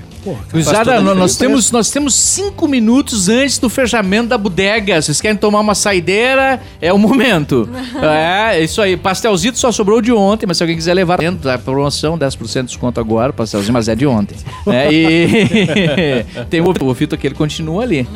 Cruzada, 0.48 1.00
nós, 1.00 1.36
temos, 1.36 1.72
nós 1.72 1.90
temos 1.90 2.14
cinco 2.14 2.68
minutos 2.68 3.28
antes 3.28 3.58
do 3.58 3.68
fechamento 3.68 4.28
da 4.28 4.38
bodega. 4.38 5.02
Vocês 5.02 5.20
querem 5.20 5.36
tomar 5.36 5.58
uma 5.58 5.74
saideira? 5.74 6.60
É 6.80 6.92
o 6.92 6.98
momento. 6.98 7.68
é, 8.00 8.62
isso 8.62 8.80
aí. 8.80 8.96
Pastelzito 8.96 9.58
só 9.58 9.72
sobrou 9.72 10.00
de 10.00 10.12
ontem, 10.12 10.46
mas 10.46 10.56
se 10.56 10.62
alguém 10.62 10.76
quiser 10.76 10.94
levar 10.94 11.18
dentro 11.18 11.40
da 11.40 11.58
promoção, 11.58 12.16
10% 12.16 12.60
de 12.60 12.62
desconto 12.66 13.00
agora, 13.00 13.32
pastelzinho, 13.32 13.72
mas 13.72 13.88
é 13.88 13.96
de 13.96 14.06
ontem. 14.06 14.36
né? 14.64 14.92
E 14.92 16.24
tem 16.48 16.60
o, 16.60 16.72
o 16.80 16.94
Fito 16.94 17.18
que 17.18 17.26
ele 17.26 17.34
continua 17.34 17.82
ali. 17.82 18.06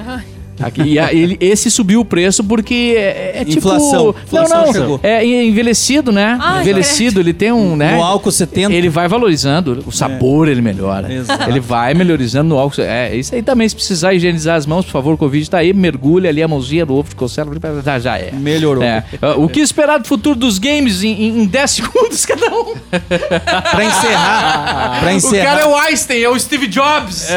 Aqui, 0.61 0.83
e 0.83 0.99
a- 0.99 1.13
ele- 1.13 1.37
esse 1.41 1.71
subiu 1.71 2.01
o 2.01 2.05
preço 2.05 2.45
porque 2.45 2.95
é, 2.97 3.33
é 3.41 3.45
tipo... 3.45 3.59
Inflação. 3.59 4.15
Inflação 4.25 4.59
não, 4.59 4.67
não, 4.67 4.73
chegou. 4.73 5.01
é 5.03 5.25
envelhecido, 5.45 6.13
né? 6.13 6.39
Ah, 6.41 6.61
envelhecido, 6.61 7.19
ele 7.21 7.33
tem 7.33 7.51
um, 7.53 7.75
né? 7.77 7.97
No 7.97 8.03
álcool 8.03 8.31
70. 8.31 8.73
Ele 8.73 8.89
vai 8.89 9.09
valorizando, 9.09 9.83
o 9.87 9.91
sabor 9.93 10.47
ele 10.49 10.61
melhora. 10.63 11.13
Exato. 11.13 11.49
Ele 11.51 11.61
vai 11.61 11.93
melhorizando 11.95 12.51
no 12.51 12.59
álcool. 12.59 12.83
É, 12.83 13.15
isso 13.17 13.35
aí 13.35 13.43
também, 13.43 13.69
se 13.69 13.75
precisar 13.75 14.15
higienizar 14.15 14.57
as 14.57 14.65
mãos, 14.67 14.85
por 14.85 14.93
favor, 14.93 15.15
o 15.15 15.17
Covid 15.19 15.49
tá 15.51 15.59
aí, 15.59 15.73
mergulha 15.73 16.31
ali 16.31 16.43
a 16.43 16.47
mãozinha 16.49 16.85
no 16.87 16.95
ovo 16.95 17.09
de 17.09 17.17
conserva, 17.17 17.55
já, 17.85 17.99
já 17.99 18.19
é. 18.19 18.31
Melhorou. 18.33 18.83
É. 18.85 19.03
O 19.37 19.49
que 19.49 19.61
esperar 19.61 19.99
do 19.99 20.07
futuro 20.07 20.37
dos 20.37 20.59
games 20.59 21.03
em, 21.03 21.11
em, 21.13 21.43
em 21.43 21.47
10 21.47 21.71
segundos 21.73 22.25
cada 22.27 22.47
um? 22.55 22.75
Pra 22.91 23.85
encerrar. 23.85 25.01
pra 25.01 25.09
O 25.13 25.17
encerrar. 25.17 25.45
cara 25.45 25.61
é 25.63 25.67
o 25.67 25.77
Einstein, 25.77 26.23
é 26.23 26.29
o 26.29 26.39
Steve 26.39 26.67
Jobs. 26.67 27.29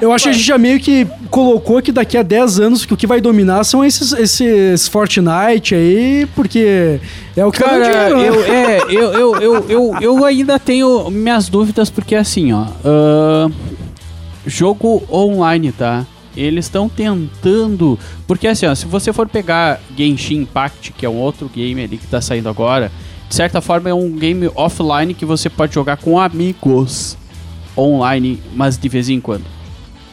Eu 0.00 0.12
acho 0.12 0.24
que 0.24 0.30
a 0.30 0.32
gente 0.32 0.44
já 0.44 0.56
meio 0.58 0.80
que 0.80 1.06
colocou 1.30 1.82
que 1.82 1.92
daqui 1.92 2.16
a 2.16 2.22
10 2.22 2.45
anos 2.58 2.86
que 2.86 2.94
o 2.94 2.96
que 2.96 3.06
vai 3.06 3.20
dominar 3.20 3.64
são 3.64 3.84
esses, 3.84 4.12
esses 4.12 4.88
Fortnite 4.88 5.74
aí, 5.74 6.26
porque 6.34 7.00
é 7.36 7.44
o 7.44 7.52
que 7.52 7.62
Cara, 7.62 8.14
dinheiro, 8.14 8.16
né? 8.16 8.28
eu, 8.28 8.44
é, 8.44 8.78
eu, 8.88 9.12
eu, 9.12 9.36
eu, 9.40 9.64
eu, 9.68 9.94
eu 10.00 10.24
ainda 10.24 10.58
tenho 10.58 11.10
minhas 11.10 11.48
dúvidas, 11.48 11.90
porque 11.90 12.14
assim, 12.14 12.52
ó. 12.52 12.66
ah, 12.84 13.50
jogo 14.46 15.02
online, 15.10 15.72
tá? 15.72 16.06
Eles 16.36 16.66
estão 16.66 16.88
tentando. 16.88 17.98
Porque 18.26 18.46
assim, 18.46 18.66
ó, 18.66 18.74
se 18.74 18.86
você 18.86 19.12
for 19.12 19.28
pegar 19.28 19.80
Genshin 19.96 20.42
Impact, 20.42 20.92
que 20.92 21.04
é 21.04 21.08
um 21.08 21.16
outro 21.16 21.50
game 21.52 21.82
ali 21.82 21.98
que 21.98 22.06
tá 22.06 22.20
saindo 22.20 22.48
agora, 22.48 22.92
de 23.28 23.34
certa 23.34 23.60
forma 23.60 23.90
é 23.90 23.94
um 23.94 24.10
game 24.12 24.48
offline 24.54 25.14
que 25.14 25.24
você 25.24 25.50
pode 25.50 25.74
jogar 25.74 25.96
com 25.96 26.18
amigos 26.18 27.16
online, 27.76 28.40
mas 28.54 28.78
de 28.78 28.88
vez 28.88 29.08
em 29.08 29.20
quando. 29.20 29.55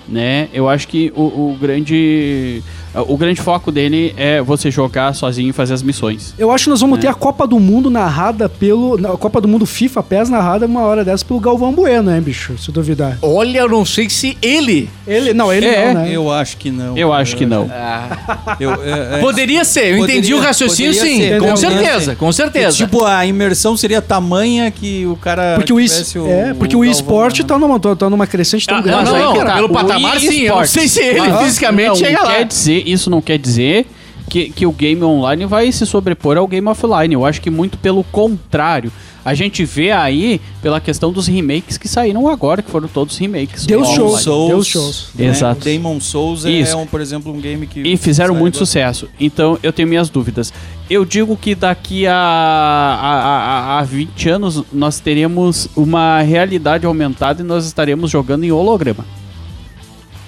Né? 0.08 0.50
Eu 0.54 0.68
acho 0.68 0.88
que 0.88 1.12
o, 1.16 1.22
o 1.22 1.58
grande. 1.60 2.62
O 3.08 3.18
grande 3.18 3.42
foco 3.42 3.72
dele 3.72 4.14
é 4.16 4.42
você 4.42 4.70
jogar 4.70 5.14
sozinho 5.14 5.50
e 5.50 5.54
fazer 5.54 5.74
as 5.74 5.82
missões. 5.82 6.34
Eu 6.38 6.52
acho 6.52 6.66
que 6.66 6.70
nós 6.70 6.82
vamos 6.82 7.00
ter 7.00 7.08
a 7.08 7.14
Copa 7.14 7.48
do 7.48 7.60
Mundo 7.60 7.90
narrada 7.90 8.48
pelo. 8.48 8.96
A 9.12 9.18
Copa 9.18 9.42
do 9.42 9.48
Mundo 9.48 9.66
FIFA 9.66 10.04
PES 10.04 10.30
narrada 10.30 10.66
uma 10.66 10.82
hora 10.82 11.04
dessa 11.04 11.26
pelo 11.26 11.40
Galvão 11.40 11.72
Bueno, 11.74 12.14
hein, 12.14 12.22
bicho? 12.22 12.56
Se 12.58 12.72
duvidar. 12.72 13.18
Olha, 13.22 13.60
eu 13.60 13.70
não 13.70 13.84
sei 13.86 14.10
se 14.10 14.38
ele. 14.42 14.90
Ele. 15.08 15.34
Não, 15.34 15.52
ele 15.52 15.66
É, 15.66 15.94
não, 15.94 16.02
né? 16.02 16.10
Eu 16.12 16.32
acho 16.32 16.58
que 16.58 16.70
não. 16.70 16.98
Eu 16.98 17.12
acho 17.12 17.36
que 17.36 17.46
não. 17.46 17.70
Eu- 18.60 18.74
é- 18.84 19.18
é- 19.18 19.20
Poderia 19.22 19.64
ser, 19.66 19.94
eu 19.94 19.98
Poderia- 19.98 20.20
entendi 20.20 20.34
o 20.34 20.40
raciocínio 20.40 20.94
sim. 20.94 21.18
ser, 21.18 21.40
com 21.40 21.56
certeza, 21.56 22.00
ser. 22.06 22.16
com 22.16 22.32
certeza. 22.32 22.78
Tipo, 22.78 23.04
a 23.06 23.26
imersão 23.26 23.76
seria 23.76 24.02
tamanha 24.02 24.70
que 24.70 25.06
o 25.08 25.16
cara. 25.16 25.56
Porque 25.56 25.74
o, 25.74 25.78
tivesse 25.78 26.18
é, 26.20 26.54
porque 26.54 26.76
o 26.76 26.80
Galvão, 26.80 26.92
esporte 26.92 27.42
né? 27.42 27.48
tá 27.48 27.58
numa, 27.58 27.80
tá 27.80 28.10
numa 28.10 28.28
crescente 28.28 28.68
tão 28.68 28.78
Ah, 28.78 28.82
grande. 28.82 29.06
não, 29.06 29.16
aí 29.16 29.22
não, 29.24 29.34
que 29.34 29.40
tá. 29.46 29.54
pelo 29.56 29.68
O 29.68 29.70
patamar 29.70 30.20
sim. 30.20 30.42
Eu 30.44 30.56
não 30.58 30.66
sei 30.66 30.88
se 30.88 31.00
ele 31.02 31.20
Mas- 31.20 31.42
fisicamente 31.44 31.88
não, 31.88 31.96
chega 31.96 32.22
lá. 32.24 32.36
Quer 32.36 32.46
dizer, 32.46 32.83
isso 32.86 33.10
não 33.10 33.22
quer 33.22 33.38
dizer 33.38 33.88
que, 34.30 34.50
que 34.50 34.66
o 34.66 34.72
game 34.72 35.04
online 35.04 35.46
vai 35.46 35.72
se 35.72 35.86
sobrepor 35.86 36.38
ao 36.38 36.48
game 36.48 36.68
offline. 36.68 37.14
Eu 37.14 37.26
acho 37.26 37.42
que 37.42 37.50
muito 37.50 37.78
pelo 37.78 38.04
contrário. 38.06 38.92
A 39.26 39.34
gente 39.34 39.64
vê 39.64 39.90
aí 39.90 40.42
pela 40.62 40.82
questão 40.82 41.12
dos 41.14 41.28
remakes 41.28 41.78
que 41.78 41.88
saíram 41.88 42.28
agora, 42.28 42.62
que 42.62 42.70
foram 42.70 42.90
todos 42.90 43.18
remakes. 43.18 43.66
Deus 43.66 43.88
shows. 43.90 44.22
Souls, 44.22 44.50
Deus 44.50 44.68
shows. 44.68 45.10
né? 45.16 45.28
Exato. 45.28 45.62
O 45.62 45.64
Demon 45.64 46.02
Souls 46.02 46.44
é 46.46 46.52
Isso. 46.52 46.78
um, 46.78 46.86
por 46.86 47.00
exemplo, 47.00 47.32
um 47.32 47.40
game 47.40 47.66
que. 47.66 47.80
E 47.82 47.96
fizeram 47.96 48.36
muito 48.36 48.56
agora. 48.56 48.66
sucesso. 48.66 49.08
Então 49.18 49.58
eu 49.64 49.72
tenho 49.72 49.88
minhas 49.88 50.10
dúvidas. 50.10 50.52
Eu 50.90 51.06
digo 51.06 51.38
que 51.38 51.56
daqui 51.56 52.06
a, 52.06 52.14
a, 52.14 53.76
a, 53.76 53.80
a 53.80 53.84
20 53.84 54.30
anos 54.30 54.64
nós 54.74 55.00
teremos 55.00 55.70
uma 55.74 56.22
realidade 56.22 56.86
aumentada 56.86 57.42
e 57.42 57.46
nós 57.46 57.66
estaremos 57.66 58.12
jogando 58.12 58.44
em 58.44 58.52
holograma. 58.52 59.06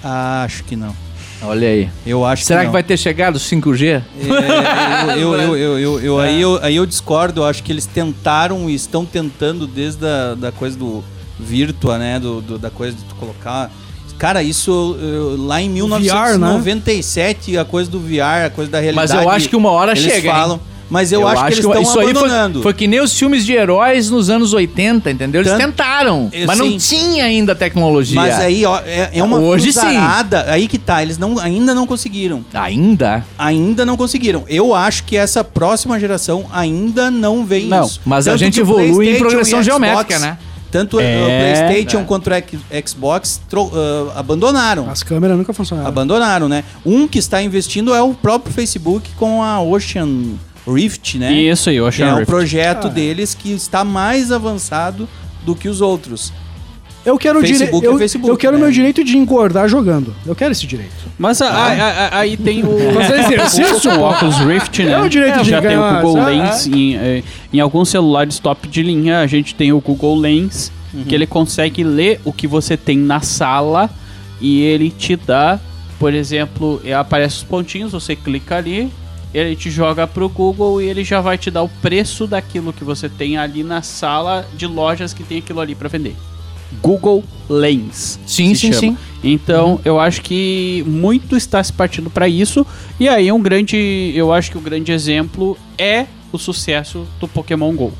Acho 0.02 0.64
que 0.64 0.74
não. 0.74 1.05
Olha 1.46 1.68
aí. 1.68 1.88
Eu 2.06 2.24
acho 2.24 2.44
Será 2.44 2.60
que 2.60 2.66
não. 2.66 2.72
vai 2.72 2.82
ter 2.82 2.96
chegado 2.96 3.36
o 3.36 3.38
5G? 3.40 4.02
É, 4.20 5.12
eu, 5.22 5.34
eu, 5.34 5.56
eu, 5.56 5.78
eu, 5.78 6.00
eu- 6.00 6.18
aí, 6.20 6.40
eu, 6.40 6.58
aí 6.62 6.76
eu 6.76 6.84
discordo, 6.86 7.40
eu 7.40 7.44
acho 7.44 7.62
que 7.62 7.70
eles 7.72 7.86
tentaram 7.86 8.68
e 8.68 8.74
estão 8.74 9.04
tentando 9.04 9.66
desde 9.66 10.04
a 10.06 10.34
da 10.34 10.50
coisa 10.52 10.76
do 10.76 11.02
Virtua, 11.38 11.98
né? 11.98 12.18
Do, 12.18 12.40
do- 12.40 12.58
da 12.58 12.70
coisa 12.70 12.96
de 12.96 13.04
tu 13.04 13.14
colocar. 13.14 13.70
Cara, 14.18 14.42
isso 14.42 14.96
eu- 15.00 15.36
lá 15.46 15.60
em 15.60 15.68
1997, 15.68 17.56
a 17.58 17.64
coisa 17.64 17.90
do 17.90 18.00
VR, 18.00 18.46
a 18.46 18.50
coisa 18.50 18.70
da 18.70 18.80
realidade. 18.80 19.12
Mas 19.12 19.22
eu 19.22 19.28
acho 19.30 19.48
que 19.48 19.56
uma 19.56 19.70
hora 19.70 19.92
eles 19.92 20.02
chega, 20.02 20.28
hein? 20.28 20.60
Mas 20.88 21.10
eu, 21.10 21.26
acho, 21.26 21.40
que 21.46 21.52
eles 21.54 21.58
estão 21.58 21.72
aí 21.78 21.84
foi, 21.84 22.10
abandonando. 22.10 22.62
foi 22.62 22.72
que 22.72 22.86
nem 22.86 23.00
os 23.00 23.12
filmes 23.18 23.44
de 23.44 23.52
heróis 23.52 24.08
nos 24.10 24.30
anos 24.30 24.52
80, 24.52 25.10
entendeu? 25.10 25.40
Eles 25.40 25.50
Tanto- 25.52 25.64
tentaram, 25.66 26.28
É, 26.32 26.46
mas 26.46 26.56
não 26.58 26.66
sim. 26.78 26.78
tinha 26.78 27.24
ainda 27.24 27.54
tecnologia. 27.56 28.14
Mas 28.20 28.38
aí, 28.38 28.64
ó, 28.64 28.78
é, 28.84 29.10
é 29.14 29.22
uma 29.22 29.38
Hoje 29.38 29.72
sim. 29.72 29.80
cruzarada. 29.80 30.44
Aí 30.48 30.68
que 30.68 30.78
tá, 30.78 31.02
eles 31.02 31.18
não, 31.18 31.38
ainda 31.40 31.74
não 31.74 31.86
conseguiram. 31.86 32.44
Ainda? 32.54 33.24
Ainda 33.36 33.84
não 33.84 33.96
conseguiram. 33.96 34.44
Eu 34.48 34.74
acho 34.74 35.02
que 35.04 35.16
essa 35.16 35.42
próxima 35.42 35.98
geração 35.98 36.46
ainda 36.52 37.10
não 37.10 37.44
vem 37.44 37.66
Não, 37.66 37.84
isso. 37.84 38.00
mas 38.04 38.28
a 38.28 38.32
Tanto 38.32 38.38
gente 38.40 38.54
que 38.54 38.60
o 38.60 38.62
evolui 38.62 39.10
em 39.14 39.18
progressão 39.18 39.62
geométrica, 39.62 40.18
né? 40.20 40.38
Tanto 40.70 40.98
É, 41.00 41.22
o 41.22 41.26
PlayStation 41.26 42.00
é. 42.00 42.04
quanto 42.04 42.28
o 42.28 42.88
Xbox 42.88 43.40
tro- 43.48 43.70
ah, 43.74 44.18
abandonaram. 44.18 44.90
As 44.90 45.02
câmeras 45.02 45.36
nunca 45.38 45.52
funcionaram. 45.52 45.88
Abandonaram, 45.88 46.48
né? 46.48 46.64
Um 46.84 47.06
que 47.08 47.18
está 47.18 47.40
investindo 47.42 47.94
é 47.94 48.02
o 48.02 48.12
próprio 48.14 48.52
Facebook 48.52 49.10
com 49.16 49.42
a 49.42 49.60
Ocean 49.60 50.34
Rift, 50.66 51.18
né? 51.18 51.32
Isso 51.32 51.70
aí, 51.70 51.76
eu 51.76 51.84
Que 51.84 51.88
achei 51.88 52.04
é 52.06 52.12
um 52.12 52.16
Rift. 52.16 52.26
projeto 52.26 52.86
Ah. 52.88 52.90
deles 52.90 53.34
que 53.34 53.52
está 53.52 53.84
mais 53.84 54.32
avançado 54.32 55.08
do 55.44 55.54
que 55.54 55.68
os 55.68 55.80
outros. 55.80 56.32
Eu 57.04 57.16
quero 57.16 57.38
o 57.38 57.42
dire... 57.42 57.56
Facebook 57.58 57.86
é 57.86 57.88
eu, 57.88 57.98
Facebook, 57.98 58.28
eu 58.30 58.36
quero 58.36 58.56
o 58.56 58.58
né? 58.58 58.64
meu 58.64 58.72
direito 58.72 59.04
de 59.04 59.16
engordar 59.16 59.68
jogando. 59.68 60.12
Eu 60.26 60.34
quero 60.34 60.50
esse 60.50 60.66
direito. 60.66 60.92
Mas 61.16 61.40
a- 61.40 61.46
a- 61.48 61.72
a- 61.72 62.06
a- 62.08 62.18
aí 62.18 62.36
tem 62.36 62.64
o. 62.64 62.66
Fazer 62.94 63.20
exercício, 63.20 63.92
o. 63.92 64.10
Oculus 64.10 64.38
Rift, 64.38 64.82
né? 64.82 64.90
É 64.92 64.98
o 65.00 65.08
direito 65.08 65.44
de 65.44 65.50
Já 65.50 65.62
tem 65.62 65.78
o 65.78 66.02
Google? 66.02 66.24
Lens. 66.24 66.66
Em, 66.66 66.96
eh, 66.96 67.22
em 67.52 67.60
alguns 67.60 67.90
celulares 67.90 68.40
top 68.40 68.66
de 68.66 68.82
linha, 68.82 69.20
a 69.20 69.26
gente 69.28 69.54
tem 69.54 69.72
o 69.72 69.80
Google 69.80 70.18
Lens, 70.18 70.72
que 71.08 71.14
ele 71.14 71.28
consegue 71.28 71.84
ler 71.84 72.20
o 72.24 72.32
que 72.32 72.48
você 72.48 72.76
tem 72.76 72.98
na 72.98 73.20
sala 73.20 73.88
e 74.40 74.62
ele 74.62 74.90
te 74.90 75.14
dá, 75.14 75.60
por 76.00 76.12
exemplo, 76.12 76.80
eh, 76.84 76.92
aparece 76.92 77.36
os 77.36 77.42
pontinhos, 77.44 77.92
você 77.92 78.16
clica 78.16 78.56
ali. 78.56 78.90
Ele 79.36 79.54
te 79.54 79.70
joga 79.70 80.06
pro 80.06 80.30
Google 80.30 80.80
e 80.80 80.86
ele 80.86 81.04
já 81.04 81.20
vai 81.20 81.36
te 81.36 81.50
dar 81.50 81.62
o 81.62 81.68
preço 81.68 82.26
daquilo 82.26 82.72
que 82.72 82.82
você 82.82 83.06
tem 83.06 83.36
ali 83.36 83.62
na 83.62 83.82
sala 83.82 84.48
de 84.56 84.66
lojas 84.66 85.12
que 85.12 85.22
tem 85.22 85.38
aquilo 85.38 85.60
ali 85.60 85.74
para 85.74 85.90
vender. 85.90 86.16
Google 86.82 87.22
Lens. 87.46 88.18
Sim, 88.26 88.54
sim, 88.54 88.72
chama. 88.72 88.80
sim. 88.80 88.98
Então, 89.22 89.78
eu 89.84 90.00
acho 90.00 90.22
que 90.22 90.82
muito 90.86 91.36
está 91.36 91.62
se 91.62 91.70
partindo 91.70 92.08
para 92.08 92.26
isso. 92.26 92.66
E 92.98 93.06
aí, 93.08 93.30
um 93.30 93.40
grande. 93.42 94.12
Eu 94.14 94.32
acho 94.32 94.50
que 94.50 94.56
o 94.56 94.60
grande 94.60 94.90
exemplo 94.90 95.56
é 95.76 96.06
o 96.32 96.38
sucesso 96.38 97.06
do 97.20 97.28
Pokémon 97.28 97.74
GO. 97.74 97.92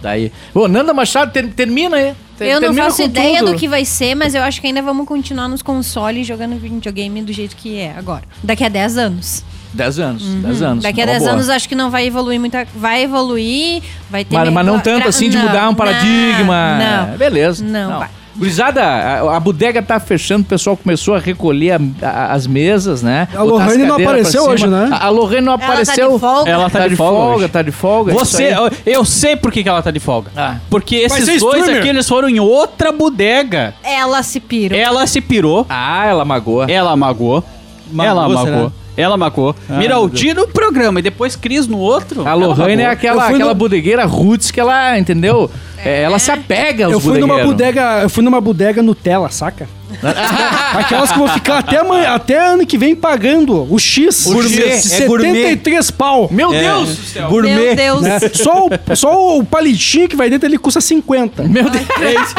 Daí. 0.00 0.30
Ô, 0.54 0.68
Nanda 0.68 0.94
Machado, 0.94 1.32
ter- 1.32 1.48
termina 1.54 1.96
aí. 1.96 2.14
Eu 2.38 2.60
não 2.60 2.72
faço 2.74 3.02
ideia 3.02 3.40
tudo. 3.40 3.52
do 3.52 3.58
que 3.58 3.66
vai 3.66 3.84
ser, 3.84 4.14
mas 4.14 4.34
eu 4.34 4.42
acho 4.42 4.60
que 4.60 4.66
ainda 4.68 4.80
vamos 4.82 5.06
continuar 5.08 5.48
nos 5.48 5.60
consoles 5.62 6.24
jogando 6.26 6.56
videogame 6.56 7.20
do 7.22 7.32
jeito 7.32 7.56
que 7.56 7.76
é 7.78 7.94
agora. 7.96 8.24
Daqui 8.42 8.62
a 8.64 8.68
10 8.68 8.96
anos. 8.96 9.44
10 9.74 9.98
anos, 9.98 10.22
10 10.22 10.62
anos. 10.62 10.76
Uhum. 10.84 10.90
Daqui 10.90 11.00
a 11.00 11.04
Uma 11.04 11.10
10 11.12 11.22
boa. 11.22 11.32
anos 11.34 11.48
acho 11.50 11.68
que 11.68 11.74
não 11.74 11.90
vai 11.90 12.06
evoluir 12.06 12.38
muita. 12.40 12.66
Vai 12.74 13.02
evoluir, 13.02 13.82
vai 14.10 14.24
ter. 14.24 14.36
Mas, 14.36 14.48
mas 14.50 14.66
não 14.66 14.78
tanto 14.78 15.08
assim 15.08 15.28
de 15.28 15.36
não, 15.36 15.46
mudar 15.46 15.68
um 15.68 15.74
paradigma. 15.74 16.78
Não. 17.08 17.16
Beleza. 17.16 17.64
Não 17.64 17.98
vai. 17.98 18.08
Gurizada, 18.36 18.82
a, 18.82 19.36
a 19.36 19.38
bodega 19.38 19.80
tá 19.80 20.00
fechando, 20.00 20.42
o 20.42 20.44
pessoal 20.44 20.76
começou 20.76 21.14
a 21.14 21.20
recolher 21.20 21.70
a- 21.72 21.80
a- 22.02 22.32
as 22.32 22.48
mesas, 22.48 23.00
né? 23.00 23.28
A 23.32 23.44
Lohane 23.44 23.84
não 23.84 23.94
apareceu 23.94 24.42
hoje, 24.48 24.66
né? 24.66 24.88
A, 24.90 25.08
Lohane 25.08 25.40
não 25.40 25.52
Ela 25.52 25.58
tá 25.60 25.66
de 25.66 25.72
apareceu. 25.82 26.18
folga? 26.18 26.50
Ela 26.50 26.68
tá, 26.68 26.88
de 26.88 26.96
folga. 26.96 27.36
hoje. 27.36 27.48
tá 27.48 27.62
de 27.62 27.70
folga. 27.70 28.12
Você, 28.12 28.52
eu, 28.84 29.04
sei 29.04 29.36
por 29.36 29.52
que, 29.52 29.62
que 29.62 29.68
ela 29.68 29.80
tá 29.82 29.92
de 29.92 30.00
folga. 30.00 30.32
Ah. 30.36 30.56
Porque 30.68 30.96
esses 30.96 31.24
ser 31.24 31.38
dois 31.38 31.58
streamer. 31.60 31.78
aqui, 31.78 31.88
eles 31.90 32.08
foram 32.08 32.28
em 32.28 32.40
outra 32.40 32.90
bodega. 32.90 33.72
Ela 33.84 34.20
se 34.24 34.40
pirou. 34.40 34.76
Ela 34.76 35.06
se 35.06 35.20
pirou, 35.20 35.64
Ah, 35.68 36.04
ela 36.04 36.24
magoou. 36.24 36.64
ela 36.68 36.96
magou. 36.96 37.44
Magoou, 37.92 38.32
ela 38.32 38.44
será? 38.44 38.72
Ela 38.96 39.16
magou. 39.16 39.54
Ah, 39.68 39.74
Miraldi 39.78 40.32
no 40.34 40.46
programa 40.46 41.00
e 41.00 41.02
depois 41.02 41.34
Cris 41.36 41.66
no 41.66 41.78
outro. 41.78 42.26
A 42.26 42.34
Lohane 42.34 42.82
é 42.82 42.86
aquela, 42.86 43.26
aquela 43.26 43.48
no- 43.50 43.54
bodegueira 43.54 44.04
roots 44.04 44.50
que 44.50 44.60
ela, 44.60 44.98
entendeu? 44.98 45.50
É, 45.84 46.02
ela 46.02 46.18
se 46.18 46.30
apega 46.30 46.84
aos 46.86 46.94
Eu 46.94 47.00
fui 47.00 47.18
numa 47.18 47.42
bodega, 47.44 48.00
eu 48.02 48.08
fui 48.08 48.22
numa 48.22 48.40
bodega 48.40 48.82
Nutella, 48.82 49.28
saca? 49.30 49.68
Aquelas 50.74 51.12
que 51.12 51.18
vão 51.18 51.28
ficar 51.28 51.58
até, 51.58 51.78
amanhã- 51.78 52.14
até 52.14 52.38
ano 52.38 52.66
que 52.66 52.76
vem 52.78 52.94
pagando 52.94 53.66
o 53.72 53.78
X. 53.78 54.26
O 54.26 54.32
gourmet, 54.34 54.62
é 54.68 54.76
73 54.80 55.90
pau. 55.90 56.28
Meu 56.30 56.52
É. 56.52 56.60
Deus 56.62 56.96
do 56.96 57.02
céu. 57.04 57.28
Gourmet. 57.28 57.54
Meu 57.54 57.76
Deus. 57.76 58.00
né? 58.02 58.18
Só, 58.32 58.66
o, 58.66 58.96
só 58.96 59.38
o 59.38 59.44
palitinho 59.44 60.08
que 60.08 60.16
vai 60.16 60.28
dentro 60.30 60.48
ele 60.48 60.58
custa 60.58 60.80
50. 60.80 61.42
Meu 61.44 61.68
Deus. 61.70 61.84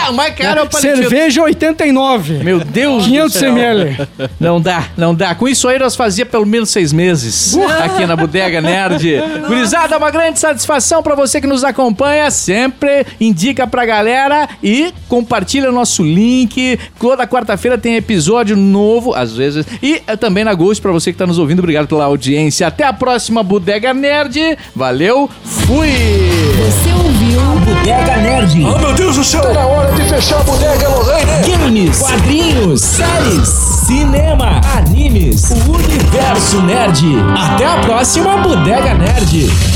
o 0.10 0.14
mais 0.14 0.36
caro 0.36 0.60
é 0.60 0.64
o 0.64 0.68
palitinho. 0.70 0.98
Cerveja 0.98 1.42
89. 1.44 2.44
Meu 2.44 2.60
Deus 2.60 3.04
do 3.04 3.10
500 3.10 3.34
céu. 3.34 3.50
ml. 3.52 4.08
Não 4.40 4.60
dá, 4.62 4.86
não 4.98 5.14
dá. 5.16 5.34
Com 5.36 5.48
isso 5.48 5.68
aí 5.68 5.80
nós 5.80 5.96
fazia 5.96 6.26
pelo 6.26 6.46
menos 6.46 6.70
seis 6.70 6.92
meses 6.94 7.58
aqui 7.84 8.06
na 8.06 8.16
Bodega 8.16 8.62
Nerd. 8.62 9.22
Gurizada, 9.48 9.98
uma 9.98 10.12
grande 10.12 10.40
satisfação 10.40 11.02
pra 11.02 11.16
você 11.16 11.40
que 11.42 11.48
nos 11.48 11.64
acompanha. 11.64 12.30
Sempre 12.32 13.06
indica 13.20 13.66
pra 13.68 13.86
galera 13.86 14.48
e 14.64 14.94
compartilha 15.08 15.72
nosso 15.72 16.04
link. 16.04 16.80
Toda 17.00 17.26
quarta-feira 17.46 17.78
tem 17.78 17.96
episódio 17.96 18.58
novo, 18.58 19.14
às 19.14 19.34
vezes. 19.34 19.66
E 19.82 20.02
é 20.08 20.16
também 20.16 20.44
na 20.44 20.54
Ghost 20.54 20.82
pra 20.82 20.92
você 20.92 21.12
que 21.12 21.18
tá 21.18 21.28
nos 21.28 21.38
ouvindo. 21.38 21.60
Obrigado 21.60 21.88
pela 21.88 22.06
audiência. 22.06 22.66
Até 22.66 22.84
a 22.84 22.92
próxima 22.92 23.44
Bodega 23.44 23.94
Nerd. 23.94 24.58
Valeu, 24.76 25.30
fui! 25.44 25.90
Você 25.90 26.92
ouviu 26.94 27.42
Bodega 27.60 28.18
Nerd. 28.18 28.66
Oh 28.66 28.80
meu 28.80 28.94
Deus 28.94 29.16
do 29.16 29.24
céu! 29.24 29.42
Tá 29.42 29.54
na 29.54 29.66
hora 29.66 29.92
de 29.94 30.02
fechar 30.10 30.40
a 30.40 30.44
bodega, 30.44 30.90
Lorraine! 30.90 31.26
Games, 31.48 32.00
quadrinhos, 32.00 32.82
séries, 32.82 33.48
cinema, 33.86 34.62
animes, 34.76 35.52
o 35.52 35.72
universo 35.72 36.62
nerd. 36.64 37.06
Até 37.38 37.66
a 37.66 37.78
próxima 37.82 38.38
Bodega 38.38 38.96
Nerd. 38.96 39.75